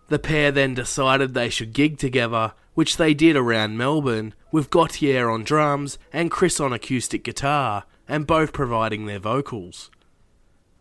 The 0.09 0.19
pair 0.19 0.51
then 0.51 0.73
decided 0.73 1.33
they 1.33 1.47
should 1.47 1.71
gig 1.71 1.97
together, 1.97 2.51
which 2.73 2.97
they 2.97 3.13
did 3.13 3.37
around 3.37 3.77
Melbourne, 3.77 4.33
with 4.51 4.69
Gotye 4.69 5.33
on 5.33 5.45
drums 5.45 5.97
and 6.11 6.29
Chris 6.29 6.59
on 6.59 6.73
acoustic 6.73 7.23
guitar, 7.23 7.85
and 8.05 8.27
both 8.27 8.51
providing 8.51 9.05
their 9.05 9.19
vocals. 9.19 9.89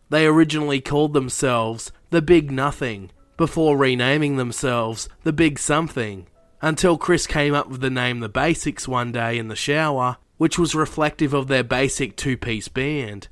They 0.09 0.25
originally 0.25 0.81
called 0.81 1.13
themselves 1.13 1.89
The 2.09 2.21
Big 2.21 2.51
Nothing, 2.51 3.11
before 3.37 3.77
renaming 3.77 4.35
themselves 4.35 5.07
The 5.23 5.31
Big 5.31 5.57
Something, 5.57 6.27
until 6.61 6.97
Chris 6.97 7.25
came 7.25 7.53
up 7.53 7.69
with 7.69 7.79
the 7.79 7.89
name 7.89 8.19
The 8.19 8.27
Basics 8.27 8.89
one 8.89 9.13
day 9.13 9.37
in 9.37 9.47
the 9.47 9.55
shower 9.55 10.17
which 10.37 10.59
was 10.59 10.75
reflective 10.75 11.33
of 11.33 11.47
their 11.47 11.63
basic 11.63 12.15
two 12.15 12.37
piece 12.37 12.67
band. 12.67 13.27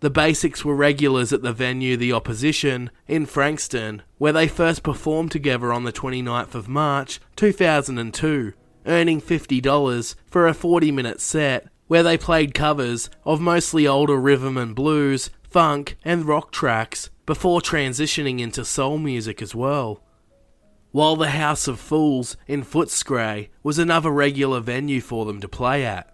The 0.00 0.10
Basics 0.10 0.64
were 0.64 0.74
regulars 0.74 1.32
at 1.32 1.40
the 1.40 1.52
venue 1.54 1.96
The 1.96 2.12
Opposition 2.12 2.90
in 3.08 3.24
Frankston, 3.24 4.02
where 4.18 4.34
they 4.34 4.48
first 4.48 4.82
performed 4.82 5.30
together 5.30 5.72
on 5.72 5.84
the 5.84 5.92
29th 5.92 6.54
of 6.54 6.68
March 6.68 7.20
2002, 7.36 8.52
earning 8.84 9.22
$50 9.22 10.14
for 10.26 10.46
a 10.46 10.52
40 10.52 10.92
minute 10.92 11.22
set 11.22 11.68
where 11.86 12.02
they 12.02 12.18
played 12.18 12.54
covers 12.54 13.08
of 13.24 13.40
mostly 13.40 13.86
older 13.86 14.16
rhythm 14.16 14.56
and 14.56 14.74
blues, 14.74 15.30
funk, 15.42 15.96
and 16.04 16.26
rock 16.26 16.52
tracks 16.52 17.10
before 17.26 17.60
transitioning 17.60 18.40
into 18.40 18.64
soul 18.64 18.98
music 18.98 19.40
as 19.40 19.54
well. 19.54 20.02
While 20.90 21.16
the 21.16 21.30
House 21.30 21.66
of 21.66 21.80
Fools 21.80 22.36
in 22.46 22.62
Footscray 22.62 23.48
was 23.62 23.78
another 23.78 24.10
regular 24.10 24.60
venue 24.60 25.00
for 25.00 25.24
them 25.24 25.40
to 25.40 25.48
play 25.48 25.84
at. 25.84 26.13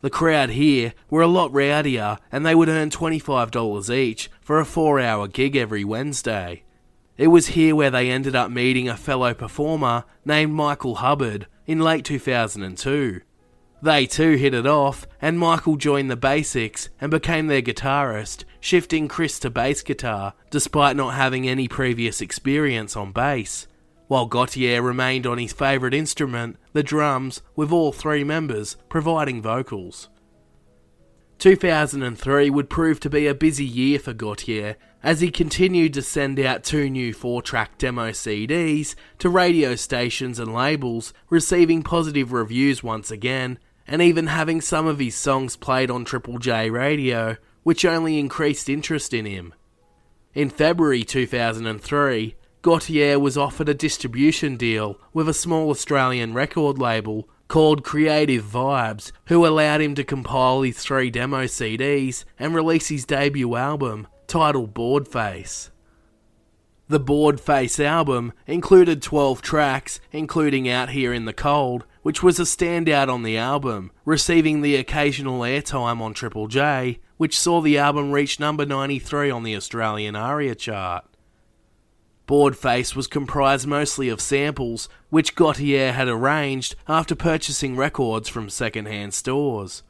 The 0.00 0.10
crowd 0.10 0.50
here 0.50 0.94
were 1.10 1.22
a 1.22 1.26
lot 1.26 1.50
rowdier 1.52 2.18
and 2.30 2.46
they 2.46 2.54
would 2.54 2.68
earn 2.68 2.90
$25 2.90 3.94
each 3.94 4.30
for 4.40 4.60
a 4.60 4.64
four 4.64 5.00
hour 5.00 5.26
gig 5.26 5.56
every 5.56 5.84
Wednesday. 5.84 6.62
It 7.16 7.28
was 7.28 7.48
here 7.48 7.74
where 7.74 7.90
they 7.90 8.10
ended 8.10 8.36
up 8.36 8.50
meeting 8.50 8.88
a 8.88 8.96
fellow 8.96 9.34
performer 9.34 10.04
named 10.24 10.52
Michael 10.52 10.96
Hubbard 10.96 11.48
in 11.66 11.80
late 11.80 12.04
2002. 12.04 13.20
They 13.80 14.06
too 14.06 14.34
hit 14.34 14.54
it 14.54 14.66
off, 14.66 15.06
and 15.20 15.38
Michael 15.38 15.76
joined 15.76 16.10
the 16.10 16.16
Basics 16.16 16.88
and 17.00 17.10
became 17.10 17.46
their 17.46 17.62
guitarist, 17.62 18.44
shifting 18.60 19.06
Chris 19.06 19.38
to 19.40 19.50
bass 19.50 19.82
guitar 19.82 20.34
despite 20.50 20.96
not 20.96 21.14
having 21.14 21.48
any 21.48 21.68
previous 21.68 22.20
experience 22.20 22.96
on 22.96 23.12
bass 23.12 23.66
while 24.08 24.28
Gotye 24.28 24.82
remained 24.82 25.26
on 25.26 25.38
his 25.38 25.52
favourite 25.52 25.94
instrument, 25.94 26.56
the 26.72 26.82
drums, 26.82 27.42
with 27.54 27.70
all 27.70 27.92
three 27.92 28.24
members 28.24 28.76
providing 28.88 29.40
vocals. 29.40 30.08
2003 31.38 32.50
would 32.50 32.68
prove 32.68 32.98
to 32.98 33.08
be 33.08 33.28
a 33.28 33.34
busy 33.34 33.64
year 33.64 33.98
for 34.00 34.12
Gotye 34.12 34.74
as 35.02 35.20
he 35.20 35.30
continued 35.30 35.94
to 35.94 36.02
send 36.02 36.40
out 36.40 36.64
two 36.64 36.90
new 36.90 37.12
four 37.12 37.40
track 37.42 37.78
demo 37.78 38.10
CDs 38.10 38.96
to 39.18 39.28
radio 39.28 39.76
stations 39.76 40.40
and 40.40 40.52
labels, 40.52 41.12
receiving 41.30 41.84
positive 41.84 42.32
reviews 42.32 42.82
once 42.82 43.12
again, 43.12 43.58
and 43.86 44.02
even 44.02 44.26
having 44.26 44.60
some 44.60 44.86
of 44.86 44.98
his 44.98 45.14
songs 45.14 45.54
played 45.54 45.90
on 45.90 46.04
Triple 46.04 46.38
J 46.38 46.70
radio, 46.70 47.36
which 47.62 47.84
only 47.84 48.18
increased 48.18 48.68
interest 48.68 49.14
in 49.14 49.24
him. 49.24 49.54
In 50.34 50.50
February 50.50 51.04
2003, 51.04 52.34
Gotye 52.62 53.20
was 53.20 53.38
offered 53.38 53.68
a 53.68 53.74
distribution 53.74 54.56
deal 54.56 54.98
with 55.12 55.28
a 55.28 55.34
small 55.34 55.70
Australian 55.70 56.34
record 56.34 56.78
label 56.78 57.28
called 57.46 57.84
Creative 57.84 58.44
Vibes, 58.44 59.12
who 59.26 59.46
allowed 59.46 59.80
him 59.80 59.94
to 59.94 60.02
compile 60.02 60.62
his 60.62 60.78
three 60.78 61.08
demo 61.08 61.44
CDs 61.44 62.24
and 62.38 62.54
release 62.54 62.88
his 62.88 63.04
debut 63.04 63.54
album, 63.54 64.08
titled 64.26 64.74
Boardface. 64.74 65.70
The 66.88 66.98
Boardface 66.98 67.82
album 67.84 68.32
included 68.46 69.02
12 69.02 69.40
tracks, 69.40 70.00
including 70.10 70.68
Out 70.68 70.90
Here 70.90 71.12
in 71.12 71.26
the 71.26 71.32
Cold, 71.32 71.84
which 72.02 72.22
was 72.22 72.40
a 72.40 72.44
standout 72.44 73.08
on 73.08 73.22
the 73.22 73.36
album, 73.36 73.92
receiving 74.04 74.62
the 74.62 74.76
occasional 74.76 75.40
airtime 75.40 76.00
on 76.00 76.12
Triple 76.12 76.48
J, 76.48 76.98
which 77.18 77.38
saw 77.38 77.60
the 77.60 77.78
album 77.78 78.10
reach 78.10 78.40
number 78.40 78.66
93 78.66 79.30
on 79.30 79.42
the 79.44 79.54
Australian 79.54 80.16
ARIA 80.16 80.54
chart. 80.54 81.04
Boardface 82.28 82.94
was 82.94 83.06
comprised 83.06 83.66
mostly 83.66 84.10
of 84.10 84.20
samples, 84.20 84.90
which 85.08 85.34
Gotye 85.34 85.92
had 85.92 86.08
arranged 86.08 86.76
after 86.86 87.14
purchasing 87.14 87.74
records 87.74 88.28
from 88.28 88.50
second-hand 88.50 89.14
stores. 89.14 89.82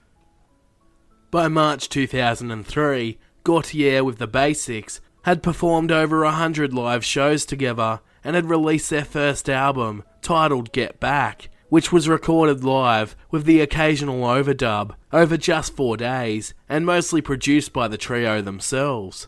By 1.33 1.49
March 1.49 1.88
2003, 1.88 3.18
Gautier 3.42 4.04
with 4.04 4.18
the 4.18 4.28
Basics 4.28 5.00
had 5.25 5.42
performed 5.42 5.90
over 5.90 6.23
a 6.23 6.30
hundred 6.30 6.73
live 6.73 7.04
shows 7.04 7.45
together 7.45 8.00
and 8.23 8.37
had 8.37 8.49
released 8.49 8.88
their 8.88 9.04
first 9.04 9.50
album, 9.50 10.04
titled 10.23 10.71
Get 10.73 11.00
Back, 11.00 11.50
which 11.71 11.92
was 11.92 12.09
recorded 12.09 12.62
live 12.62 13.16
with 13.33 13.47
the 13.47 13.61
occasional 13.61 14.21
overdub 14.21 14.95
over 15.12 15.37
just 15.37 15.75
four 15.75 15.97
days 15.97 16.54
and 16.68 16.87
mostly 16.87 17.21
produced 17.21 17.73
by 17.73 17.88
the 17.88 17.99
trio 17.99 18.40
themselves. 18.40 19.26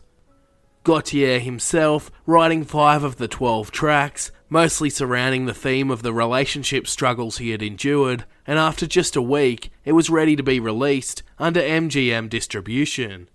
Gotye 0.83 1.39
himself 1.39 2.11
writing 2.25 2.63
five 2.63 3.03
of 3.03 3.17
the 3.17 3.27
12 3.27 3.69
tracks, 3.69 4.31
mostly 4.49 4.89
surrounding 4.89 5.45
the 5.45 5.53
theme 5.53 5.91
of 5.91 6.01
the 6.01 6.13
relationship 6.13 6.87
struggles 6.87 7.37
he 7.37 7.51
had 7.51 7.61
endured, 7.61 8.25
and 8.47 8.57
after 8.57 8.87
just 8.87 9.15
a 9.15 9.21
week, 9.21 9.71
it 9.85 9.91
was 9.91 10.09
ready 10.09 10.35
to 10.35 10.41
be 10.41 10.59
released 10.59 11.21
under 11.37 11.61
MGM 11.61 12.29
distribution. 12.29 13.29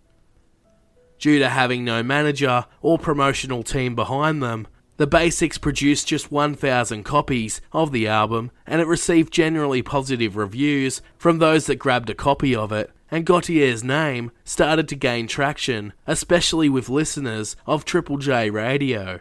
Due 1.20 1.38
to 1.38 1.48
having 1.48 1.84
no 1.84 2.02
manager 2.02 2.66
or 2.82 2.98
promotional 2.98 3.62
team 3.62 3.94
behind 3.94 4.42
them, 4.42 4.66
the 4.96 5.06
Basics 5.06 5.56
produced 5.56 6.08
just 6.08 6.32
1,000 6.32 7.04
copies 7.04 7.60
of 7.72 7.92
the 7.92 8.08
album, 8.08 8.50
and 8.66 8.80
it 8.80 8.86
received 8.86 9.32
generally 9.32 9.82
positive 9.82 10.36
reviews 10.36 11.00
from 11.16 11.38
those 11.38 11.66
that 11.66 11.76
grabbed 11.76 12.10
a 12.10 12.14
copy 12.14 12.56
of 12.56 12.72
it, 12.72 12.90
and 13.10 13.26
Gotye's 13.26 13.84
name 13.84 14.30
started 14.44 14.88
to 14.88 14.96
gain 14.96 15.26
traction, 15.26 15.92
especially 16.06 16.68
with 16.68 16.88
listeners 16.88 17.56
of 17.66 17.84
Triple 17.84 18.18
J 18.18 18.50
Radio. 18.50 19.20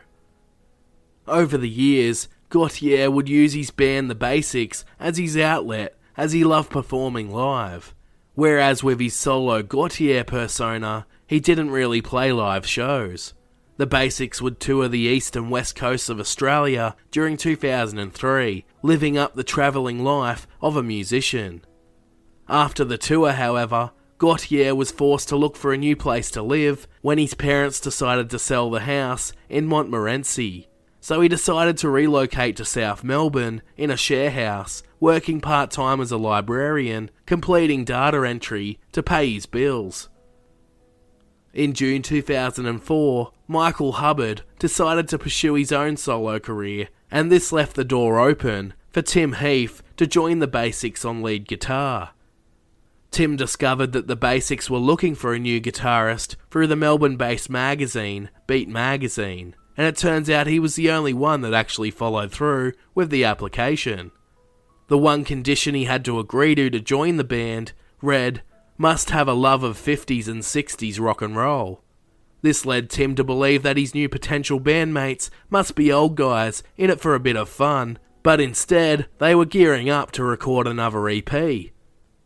Over 1.28 1.58
the 1.58 1.70
years, 1.70 2.28
Gotye 2.50 3.12
would 3.12 3.30
use 3.30 3.54
his 3.54 3.72
band 3.72 4.10
The 4.10 4.16
Basics 4.16 4.86
as 5.00 5.18
his 5.18 5.38
outlet 5.38 5.98
as 6.18 6.32
he 6.32 6.44
loved 6.44 6.70
performing 6.70 7.32
live. 7.32 7.94
Whereas 8.36 8.84
with 8.84 9.00
his 9.00 9.14
solo 9.14 9.62
Gotye 9.64 10.26
persona, 10.26 11.06
he 11.28 11.40
didn't 11.40 11.72
really 11.72 12.02
play 12.02 12.32
live 12.32 12.66
shows. 12.66 13.34
The 13.78 13.86
Basics 13.86 14.42
would 14.42 14.60
tour 14.60 14.88
the 14.88 15.00
east 15.00 15.36
and 15.36 15.52
west 15.52 15.76
coasts 15.76 16.08
of 16.08 16.20
Australia 16.20 16.96
during 17.12 17.36
2003, 17.36 18.66
living 18.82 19.18
up 19.18 19.36
the 19.36 19.44
travelling 19.44 20.04
life 20.04 20.48
of 20.62 20.78
a 20.78 20.84
musician. 20.84 21.62
After 22.48 22.86
the 22.86 22.98
tour, 22.98 23.32
however, 23.32 23.92
Gotye 24.20 24.76
was 24.76 24.92
forced 24.92 25.30
to 25.30 25.36
look 25.36 25.58
for 25.58 25.74
a 25.74 25.78
new 25.78 25.96
place 25.96 26.30
to 26.32 26.42
live 26.42 26.88
when 27.02 27.18
his 27.18 27.34
parents 27.34 27.80
decided 27.80 28.30
to 28.30 28.40
sell 28.40 28.70
the 28.70 28.82
house 28.82 29.34
in 29.50 29.66
Montmorency. 29.66 30.68
So 31.02 31.22
he 31.22 31.28
decided 31.28 31.78
to 31.78 31.90
relocate 31.90 32.56
to 32.58 32.66
South 32.66 33.04
Melbourne 33.04 33.62
in 33.78 33.92
a 33.92 33.98
share 33.98 34.32
house, 34.32 34.84
working 35.00 35.42
part 35.42 35.70
time 35.70 36.00
as 36.02 36.12
a 36.12 36.18
librarian, 36.18 37.12
completing 37.26 37.84
data 37.84 38.26
entry 38.28 38.80
to 38.92 39.04
pay 39.04 39.32
his 39.32 39.46
bills. 39.46 40.10
In 41.54 41.74
June 41.74 42.02
2004, 42.02 43.32
Michael 43.48 43.94
Hubbard 43.94 44.42
decided 44.58 45.08
to 45.10 45.20
pursue 45.20 45.54
his 45.54 45.72
own 45.72 45.96
solo 45.96 46.40
career, 46.40 46.90
and 47.12 47.32
this 47.32 47.52
left 47.52 47.76
the 47.76 47.84
door 47.84 48.20
open 48.20 48.74
for 48.90 49.02
Tim 49.02 49.34
Heath 49.34 49.84
to 49.98 50.08
join 50.08 50.40
the 50.40 50.48
Basics 50.48 51.06
on 51.06 51.22
lead 51.22 51.48
guitar. 51.48 52.15
Tim 53.16 53.38
discovered 53.38 53.94
that 53.94 54.08
the 54.08 54.18
Basics 54.18 54.70
were 54.70 54.78
looking 54.78 55.16
for 55.16 55.34
a 55.34 55.40
new 55.40 55.62
guitarist 55.62 56.36
through 56.52 56.68
the 56.68 56.76
Melbourne 56.76 57.16
based 57.16 57.50
magazine, 57.50 58.30
Beat 58.46 58.68
Magazine, 58.68 59.56
and 59.78 59.88
it 59.88 59.96
turns 59.96 60.30
out 60.30 60.48
he 60.48 60.60
was 60.60 60.76
the 60.76 60.92
only 60.92 61.14
one 61.14 61.40
that 61.40 61.54
actually 61.54 61.92
followed 61.92 62.34
through 62.34 62.74
with 62.94 63.10
the 63.10 63.24
application. 63.24 64.12
The 64.90 64.98
one 64.98 65.24
condition 65.24 65.76
he 65.76 65.86
had 65.86 66.04
to 66.04 66.20
agree 66.20 66.56
to 66.56 66.70
to 66.70 66.82
join 66.82 67.16
the 67.16 67.24
band 67.24 67.72
read 68.02 68.42
must 68.78 69.12
have 69.12 69.30
a 69.30 69.34
love 69.34 69.64
of 69.64 69.78
50s 69.78 70.28
and 70.28 70.42
60s 70.42 71.00
rock 71.00 71.22
and 71.22 71.38
roll. 71.38 71.86
This 72.42 72.66
led 72.66 72.90
Tim 72.90 73.16
to 73.16 73.24
believe 73.24 73.64
that 73.64 73.78
his 73.78 73.96
new 73.96 74.10
potential 74.10 74.60
bandmates 74.60 75.30
must 75.50 75.76
be 75.76 75.90
old 75.90 76.18
guys 76.18 76.64
in 76.76 76.90
it 76.90 77.00
for 77.00 77.16
a 77.16 77.22
bit 77.22 77.38
of 77.38 77.48
fun, 77.48 77.98
but 78.24 78.42
instead 78.42 79.08
they 79.20 79.34
were 79.34 79.46
gearing 79.46 79.90
up 79.90 80.12
to 80.12 80.24
record 80.26 80.68
another 80.68 81.08
EP. 81.08 81.72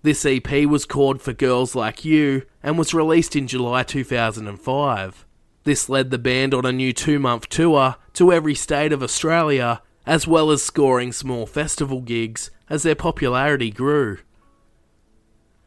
This 0.01 0.25
EP 0.25 0.65
was 0.65 0.85
called 0.85 1.21
For 1.21 1.33
Girls 1.33 1.75
Like 1.75 2.05
You 2.05 2.43
and 2.63 2.77
was 2.77 2.93
released 2.93 3.35
in 3.35 3.47
July 3.47 3.83
2005. 3.83 5.25
This 5.65 5.89
led 5.89 6.09
the 6.09 6.17
band 6.17 6.53
on 6.53 6.65
a 6.65 6.71
new 6.71 6.93
two 6.93 7.19
month 7.19 7.49
tour 7.49 7.97
to 8.13 8.31
every 8.31 8.55
state 8.55 8.93
of 8.93 9.03
Australia, 9.03 9.81
as 10.05 10.25
well 10.25 10.51
as 10.51 10.63
scoring 10.63 11.11
small 11.11 11.45
festival 11.45 11.99
gigs 11.99 12.49
as 12.69 12.83
their 12.83 12.95
popularity 12.95 13.71
grew. 13.71 14.19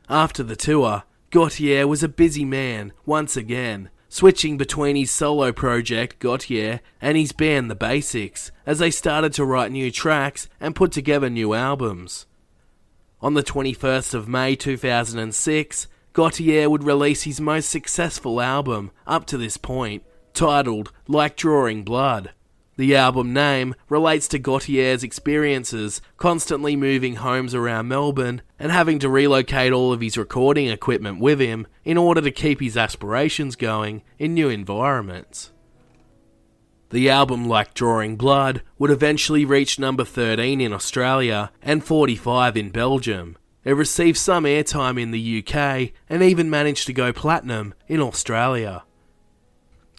After 0.08 0.42
the 0.42 0.56
tour, 0.56 1.02
Gotye 1.30 1.86
was 1.86 2.02
a 2.02 2.08
busy 2.08 2.46
man 2.46 2.94
once 3.04 3.36
again, 3.36 3.90
switching 4.08 4.56
between 4.56 4.96
his 4.96 5.10
solo 5.10 5.52
project, 5.52 6.20
Gotye, 6.20 6.80
and 7.02 7.18
his 7.18 7.32
band, 7.32 7.70
The 7.70 7.74
Basics, 7.74 8.50
as 8.64 8.78
they 8.78 8.90
started 8.90 9.34
to 9.34 9.44
write 9.44 9.72
new 9.72 9.90
tracks 9.90 10.48
and 10.58 10.74
put 10.74 10.90
together 10.90 11.28
new 11.28 11.52
albums. 11.52 12.24
On 13.22 13.34
the 13.34 13.42
21st 13.44 14.14
of 14.14 14.26
May 14.26 14.56
2006, 14.56 15.86
Gotye 16.12 16.68
would 16.68 16.82
release 16.82 17.22
his 17.22 17.40
most 17.40 17.70
successful 17.70 18.40
album 18.40 18.90
up 19.06 19.26
to 19.26 19.38
this 19.38 19.56
point, 19.56 20.02
titled 20.34 20.90
Like 21.06 21.36
Drawing 21.36 21.84
Blood. 21.84 22.32
The 22.76 22.96
album 22.96 23.32
name 23.32 23.76
relates 23.88 24.26
to 24.26 24.40
Gotye's 24.40 25.04
experiences 25.04 26.02
constantly 26.16 26.74
moving 26.74 27.14
homes 27.14 27.54
around 27.54 27.86
Melbourne 27.86 28.42
and 28.58 28.72
having 28.72 28.98
to 28.98 29.08
relocate 29.08 29.72
all 29.72 29.92
of 29.92 30.00
his 30.00 30.18
recording 30.18 30.66
equipment 30.66 31.20
with 31.20 31.38
him 31.38 31.68
in 31.84 31.96
order 31.96 32.22
to 32.22 32.32
keep 32.32 32.60
his 32.60 32.76
aspirations 32.76 33.54
going 33.54 34.02
in 34.18 34.34
new 34.34 34.48
environments. 34.48 35.52
The 36.92 37.08
album, 37.08 37.48
like 37.48 37.72
Drawing 37.72 38.16
Blood, 38.16 38.60
would 38.78 38.90
eventually 38.90 39.46
reach 39.46 39.78
number 39.78 40.04
13 40.04 40.60
in 40.60 40.74
Australia 40.74 41.50
and 41.62 41.82
45 41.82 42.54
in 42.54 42.68
Belgium. 42.68 43.38
It 43.64 43.72
received 43.72 44.18
some 44.18 44.44
airtime 44.44 45.00
in 45.00 45.10
the 45.10 45.38
UK 45.38 45.92
and 46.10 46.22
even 46.22 46.50
managed 46.50 46.86
to 46.88 46.92
go 46.92 47.10
platinum 47.10 47.72
in 47.88 48.02
Australia. 48.02 48.84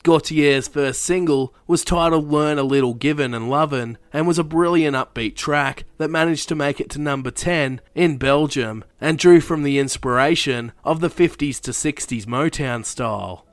Gotye's 0.04 0.68
first 0.68 1.02
single 1.02 1.56
was 1.66 1.84
titled 1.84 2.32
Learn 2.32 2.60
a 2.60 2.64
Little 2.64 2.94
Given 2.94 3.34
and 3.34 3.50
Lovin' 3.50 3.98
and 4.12 4.28
was 4.28 4.38
a 4.38 4.44
brilliant 4.44 4.96
upbeat 4.96 5.36
track 5.36 5.86
that 5.98 6.12
managed 6.12 6.48
to 6.50 6.56
make 6.56 6.80
it 6.80 6.92
to 6.92 7.00
number 7.00 7.32
10 7.32 7.82
in 7.96 8.18
Belgium 8.18 8.84
and 9.02 9.18
drew 9.18 9.42
from 9.42 9.64
the 9.64 9.80
inspiration 9.80 10.74
of 10.84 11.00
the 11.00 11.10
50s 11.10 11.60
to 11.62 11.72
60s 11.72 12.26
Motown 12.26 12.86
style. 12.86 13.48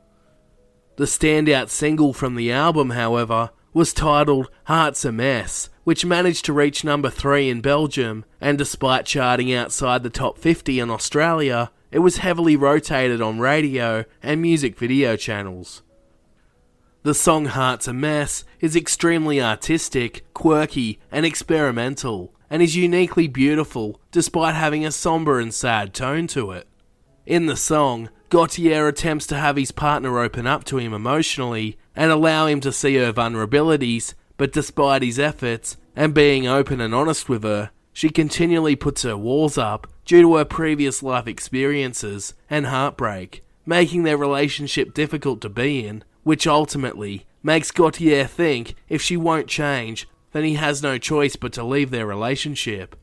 The 0.96 1.05
standout 1.05 1.70
single 1.70 2.12
from 2.12 2.35
the 2.35 2.53
album, 2.53 2.90
however, 2.90 3.50
was 3.72 3.92
titled 3.92 4.50
Heart's 4.64 5.05
a 5.05 5.12
Mess, 5.12 5.70
which 5.85 6.05
managed 6.05 6.44
to 6.44 6.53
reach 6.53 6.85
number 6.85 7.09
3 7.09 7.48
in 7.48 7.61
Belgium, 7.61 8.24
and 8.40 8.59
despite 8.59 9.07
charting 9.07 9.53
outside 9.53 10.03
the 10.03 10.11
top 10.11 10.38
50 10.38 10.81
in 10.81 10.90
Australia, 10.90 11.70
it 11.90 12.00
was 12.00 12.18
heavily 12.18 12.57
rotated 12.57 13.20
on 13.20 13.38
radio 13.38 14.05
and 14.22 14.42
music 14.42 14.76
video 14.79 15.16
channels. 15.16 15.83
The 17.03 17.14
song 17.14 17.46
Heart's 17.46 17.88
a 17.88 17.94
Mess 17.94 18.44
is 18.61 18.76
extremely 18.76 19.40
artistic, 19.40 20.24
quirky, 20.35 20.98
and 21.11 21.24
experimental, 21.24 22.35
and 22.50 22.61
is 22.62 22.76
uniquely 22.76 23.26
beautiful 23.26 24.00
despite 24.12 24.55
having 24.55 24.85
a 24.85 24.90
somber 24.90 25.40
and 25.40 25.55
sad 25.55 25.94
tone 25.94 26.26
to 26.29 26.50
it. 26.50 26.68
In 27.31 27.47
the 27.47 27.57
song, 27.57 28.11
Gotye 28.29 28.88
attempts 28.88 29.25
to 29.29 29.37
have 29.37 29.55
his 29.55 29.71
partner 29.71 30.19
open 30.19 30.49
up 30.49 30.64
to 30.64 30.79
him 30.79 30.93
emotionally 30.93 31.79
and 31.95 32.11
allow 32.11 32.47
him 32.47 32.59
to 32.59 32.73
see 32.73 32.97
her 32.97 33.12
vulnerabilities, 33.12 34.14
but 34.37 34.53
despite 34.53 35.05
his 35.05 35.16
efforts 35.16 35.77
and 35.95 36.12
being 36.12 36.49
open 36.49 36.81
and 36.81 36.93
honest 36.93 37.29
with 37.29 37.45
her, 37.45 37.71
she 37.93 38.09
continually 38.09 38.75
puts 38.75 39.05
her 39.05 39.16
walls 39.16 39.57
up 39.57 39.87
due 40.05 40.23
to 40.23 40.35
her 40.35 40.45
previous 40.45 41.05
life 41.05 41.29
experiences 41.29 42.35
and 42.51 42.66
heartbreak, 42.66 43.45
making 43.64 44.03
their 44.03 44.19
relationship 44.19 44.93
difficult 44.93 45.40
to 45.43 45.49
be 45.49 45.87
in 45.87 46.03
which 46.25 46.49
ultimately 46.49 47.27
makes 47.45 47.71
Gotye 47.71 48.27
think 48.29 48.75
if 48.88 49.01
she 49.01 49.16
won't 49.16 49.47
change, 49.47 50.09
then 50.33 50.43
he 50.43 50.55
has 50.55 50.83
no 50.83 50.99
choice 50.99 51.37
but 51.37 51.53
to 51.53 51.62
leave 51.62 51.93
their 51.93 52.07
relationship. 52.07 52.97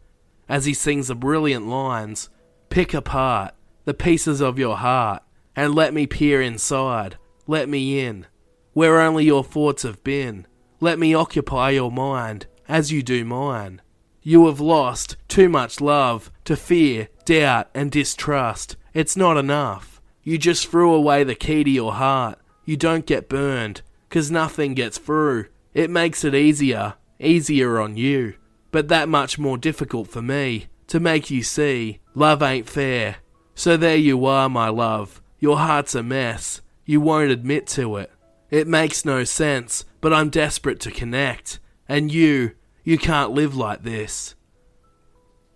As 0.49 0.65
he 0.65 0.73
sings 0.73 1.07
the 1.07 1.15
brilliant 1.15 1.69
lines 1.69 2.27
Pick 2.69 2.93
apart 2.93 3.53
the 3.87 3.93
pieces 3.93 4.41
of 4.41 4.59
your 4.59 4.75
heart, 4.75 5.23
and 5.55 5.73
let 5.73 5.93
me 5.93 6.05
peer 6.05 6.41
inside, 6.41 7.17
let 7.47 7.69
me 7.69 8.01
in, 8.01 8.25
where 8.73 8.99
only 8.99 9.23
your 9.23 9.45
thoughts 9.45 9.83
have 9.83 10.03
been. 10.03 10.45
Let 10.81 10.99
me 10.99 11.13
occupy 11.13 11.69
your 11.69 11.89
mind 11.89 12.47
as 12.67 12.91
you 12.91 13.01
do 13.01 13.23
mine. 13.23 13.81
You 14.21 14.45
have 14.47 14.59
lost 14.59 15.15
too 15.29 15.47
much 15.47 15.79
love 15.79 16.29
to 16.43 16.57
fear, 16.57 17.07
doubt, 17.23 17.69
and 17.73 17.89
distrust. 17.89 18.75
It's 18.93 19.15
not 19.15 19.37
enough. 19.37 20.01
You 20.21 20.37
just 20.37 20.67
threw 20.67 20.93
away 20.93 21.23
the 21.23 21.33
key 21.33 21.63
to 21.63 21.69
your 21.69 21.93
heart 21.93 22.39
you 22.65 22.75
don't 22.75 23.05
get 23.05 23.29
burned, 23.29 23.83
'cause 24.09 24.29
nothing 24.29 24.73
gets 24.73 24.97
through. 24.97 25.45
It 25.73 25.89
makes 25.89 26.25
it 26.25 26.35
easier, 26.35 26.95
easier 27.21 27.79
on 27.79 27.95
you, 27.95 28.33
but 28.73 28.89
that 28.89 29.07
much 29.07 29.39
more 29.39 29.57
difficult 29.57 30.09
for 30.09 30.21
me, 30.21 30.65
to 30.87 30.99
make 30.99 31.31
you 31.31 31.41
see 31.41 31.99
love 32.13 32.43
ain't 32.43 32.67
fair. 32.67 33.19
So 33.57 33.75
there 33.75 33.97
you 33.97 34.23
are, 34.27 34.47
my 34.49 34.69
love. 34.69 35.19
Your 35.39 35.57
heart's 35.57 35.95
a 35.95 36.03
mess. 36.03 36.61
You 36.85 37.01
won't 37.01 37.31
admit 37.31 37.65
to 37.69 37.97
it. 37.97 38.11
It 38.51 38.67
makes 38.67 39.03
no 39.03 39.23
sense, 39.23 39.83
but 39.99 40.13
I'm 40.13 40.29
desperate 40.29 40.79
to 40.81 40.91
connect. 40.91 41.59
And 41.89 42.11
you, 42.11 42.51
you 42.83 42.99
can't 42.99 43.31
live 43.31 43.55
like 43.55 43.81
this. 43.81 44.35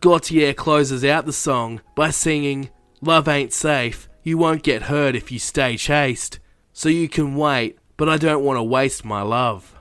Gotye 0.02 0.56
closes 0.56 1.06
out 1.06 1.28
the 1.28 1.32
song 1.32 1.80
by 1.96 2.10
singing, 2.10 2.72
Love 3.02 3.28
ain't 3.28 3.54
safe, 3.54 4.10
you 4.24 4.36
won't 4.36 4.64
get 4.64 4.84
hurt 4.84 5.16
if 5.16 5.32
you 5.32 5.38
stay 5.38 5.78
chaste 5.78 6.40
so 6.74 6.90
you 6.90 7.08
can 7.08 7.36
wait, 7.36 7.78
but 7.98 8.10
I 8.10 8.18
don't 8.18 8.44
want 8.44 8.58
to 8.58 8.64
waste 8.64 9.06
my 9.06 9.22
love. 9.22 9.80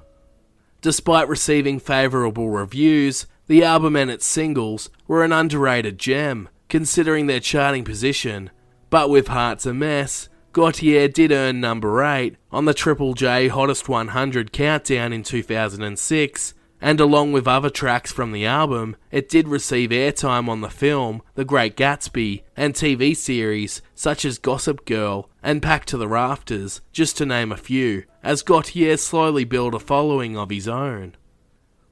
Despite 0.82 1.26
receiving 1.26 1.80
favourable 1.80 2.50
reviews, 2.50 3.26
the 3.46 3.64
album 3.64 3.96
and 3.96 4.10
its 4.10 4.26
singles 4.26 4.90
were 5.08 5.24
an 5.24 5.32
underrated 5.32 5.98
gem, 5.98 6.50
considering 6.70 7.26
their 7.26 7.40
charting 7.40 7.84
position. 7.84 8.50
But 8.88 9.10
with 9.10 9.28
Hearts 9.28 9.66
a 9.66 9.74
Mess, 9.74 10.28
Gotye 10.52 11.12
did 11.12 11.30
earn 11.30 11.60
number 11.60 12.02
8 12.02 12.36
on 12.50 12.64
the 12.64 12.74
Triple 12.74 13.14
J 13.14 13.48
Hottest 13.48 13.88
100 13.88 14.52
countdown 14.52 15.12
in 15.12 15.22
2006, 15.22 16.54
and 16.80 16.98
along 16.98 17.32
with 17.32 17.46
other 17.46 17.70
tracks 17.70 18.10
from 18.10 18.32
the 18.32 18.46
album, 18.46 18.96
it 19.10 19.28
did 19.28 19.46
receive 19.46 19.90
airtime 19.90 20.48
on 20.48 20.60
the 20.60 20.70
film 20.70 21.22
The 21.34 21.44
Great 21.44 21.76
Gatsby 21.76 22.42
and 22.56 22.74
TV 22.74 23.14
series 23.14 23.82
such 23.94 24.24
as 24.24 24.38
Gossip 24.38 24.86
Girl 24.86 25.28
and 25.42 25.62
Packed 25.62 25.88
to 25.90 25.96
the 25.96 26.08
Rafters, 26.08 26.80
just 26.90 27.16
to 27.18 27.26
name 27.26 27.52
a 27.52 27.56
few, 27.56 28.04
as 28.22 28.42
Gotye 28.42 28.98
slowly 28.98 29.44
built 29.44 29.74
a 29.74 29.78
following 29.78 30.36
of 30.36 30.50
his 30.50 30.66
own. 30.66 31.14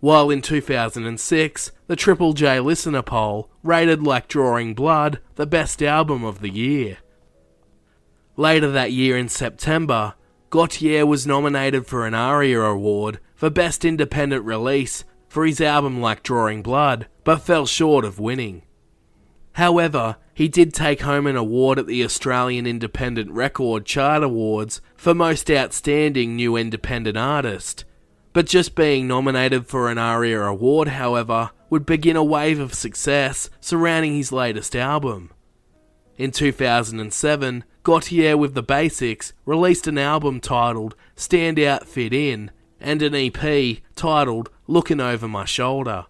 While 0.00 0.30
in 0.30 0.42
2006, 0.42 1.72
the 1.88 1.96
Triple 1.96 2.32
J 2.32 2.60
listener 2.60 3.02
poll 3.02 3.50
rated 3.64 4.02
Like 4.02 4.28
Drawing 4.28 4.74
Blood 4.74 5.20
the 5.34 5.46
best 5.46 5.82
album 5.82 6.24
of 6.24 6.40
the 6.40 6.50
year. 6.50 6.98
Later 8.36 8.70
that 8.70 8.92
year 8.92 9.16
in 9.16 9.28
September, 9.28 10.14
Gotye 10.50 11.04
was 11.04 11.26
nominated 11.26 11.86
for 11.86 12.06
an 12.06 12.14
ARIA 12.14 12.60
Award 12.60 13.18
for 13.34 13.50
Best 13.50 13.84
Independent 13.84 14.44
Release 14.44 15.04
for 15.28 15.44
his 15.44 15.60
album 15.60 16.00
Like 16.00 16.22
Drawing 16.22 16.62
Blood, 16.62 17.08
but 17.24 17.42
fell 17.42 17.66
short 17.66 18.04
of 18.04 18.20
winning. 18.20 18.62
However, 19.54 20.16
he 20.32 20.46
did 20.46 20.72
take 20.72 21.00
home 21.00 21.26
an 21.26 21.34
award 21.34 21.80
at 21.80 21.88
the 21.88 22.04
Australian 22.04 22.64
Independent 22.64 23.32
Record 23.32 23.84
Chart 23.84 24.22
Awards 24.22 24.80
for 24.96 25.12
Most 25.12 25.50
Outstanding 25.50 26.36
New 26.36 26.56
Independent 26.56 27.16
Artist. 27.16 27.84
But 28.38 28.46
just 28.46 28.76
being 28.76 29.08
nominated 29.08 29.66
for 29.66 29.90
an 29.90 29.98
ARIA 29.98 30.42
award, 30.42 30.86
however, 30.86 31.50
would 31.70 31.84
begin 31.84 32.14
a 32.14 32.22
wave 32.22 32.60
of 32.60 32.72
success 32.72 33.50
surrounding 33.60 34.14
his 34.14 34.30
latest 34.30 34.76
album. 34.76 35.32
In 36.16 36.30
2007, 36.30 37.64
Gotye 37.82 38.38
with 38.38 38.54
the 38.54 38.62
Basics 38.62 39.32
released 39.44 39.88
an 39.88 39.98
album 39.98 40.38
titled 40.38 40.94
Stand 41.16 41.58
Out 41.58 41.88
Fit 41.88 42.12
In 42.12 42.52
and 42.78 43.02
an 43.02 43.16
EP 43.16 43.78
titled 43.96 44.50
Looking 44.68 45.00
Over 45.00 45.26
My 45.26 45.44
Shoulder. 45.44 46.06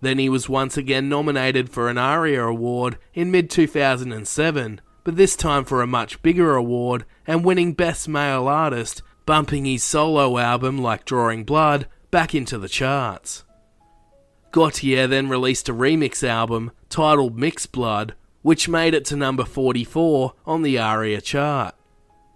Then 0.00 0.18
he 0.18 0.30
was 0.30 0.48
once 0.48 0.78
again 0.78 1.10
nominated 1.10 1.68
for 1.68 1.90
an 1.90 1.98
ARIA 1.98 2.42
award 2.42 2.96
in 3.12 3.30
mid 3.30 3.50
2007, 3.50 4.80
but 5.04 5.16
this 5.16 5.36
time 5.36 5.66
for 5.66 5.82
a 5.82 5.86
much 5.86 6.22
bigger 6.22 6.56
award 6.56 7.04
and 7.26 7.44
winning 7.44 7.74
Best 7.74 8.08
Male 8.08 8.48
Artist, 8.48 9.02
bumping 9.26 9.64
his 9.64 9.82
solo 9.82 10.38
album 10.38 10.78
Like 10.78 11.04
Drawing 11.04 11.44
Blood 11.44 11.86
back 12.10 12.34
into 12.34 12.58
the 12.58 12.68
charts. 12.68 13.44
Gotye 14.52 15.08
then 15.08 15.28
released 15.28 15.68
a 15.68 15.74
remix 15.74 16.26
album 16.26 16.72
titled 16.88 17.38
Mixed 17.38 17.70
Blood, 17.70 18.14
which 18.42 18.68
made 18.68 18.94
it 18.94 19.04
to 19.06 19.16
number 19.16 19.44
44 19.44 20.34
on 20.44 20.62
the 20.62 20.78
ARIA 20.78 21.20
chart. 21.20 21.74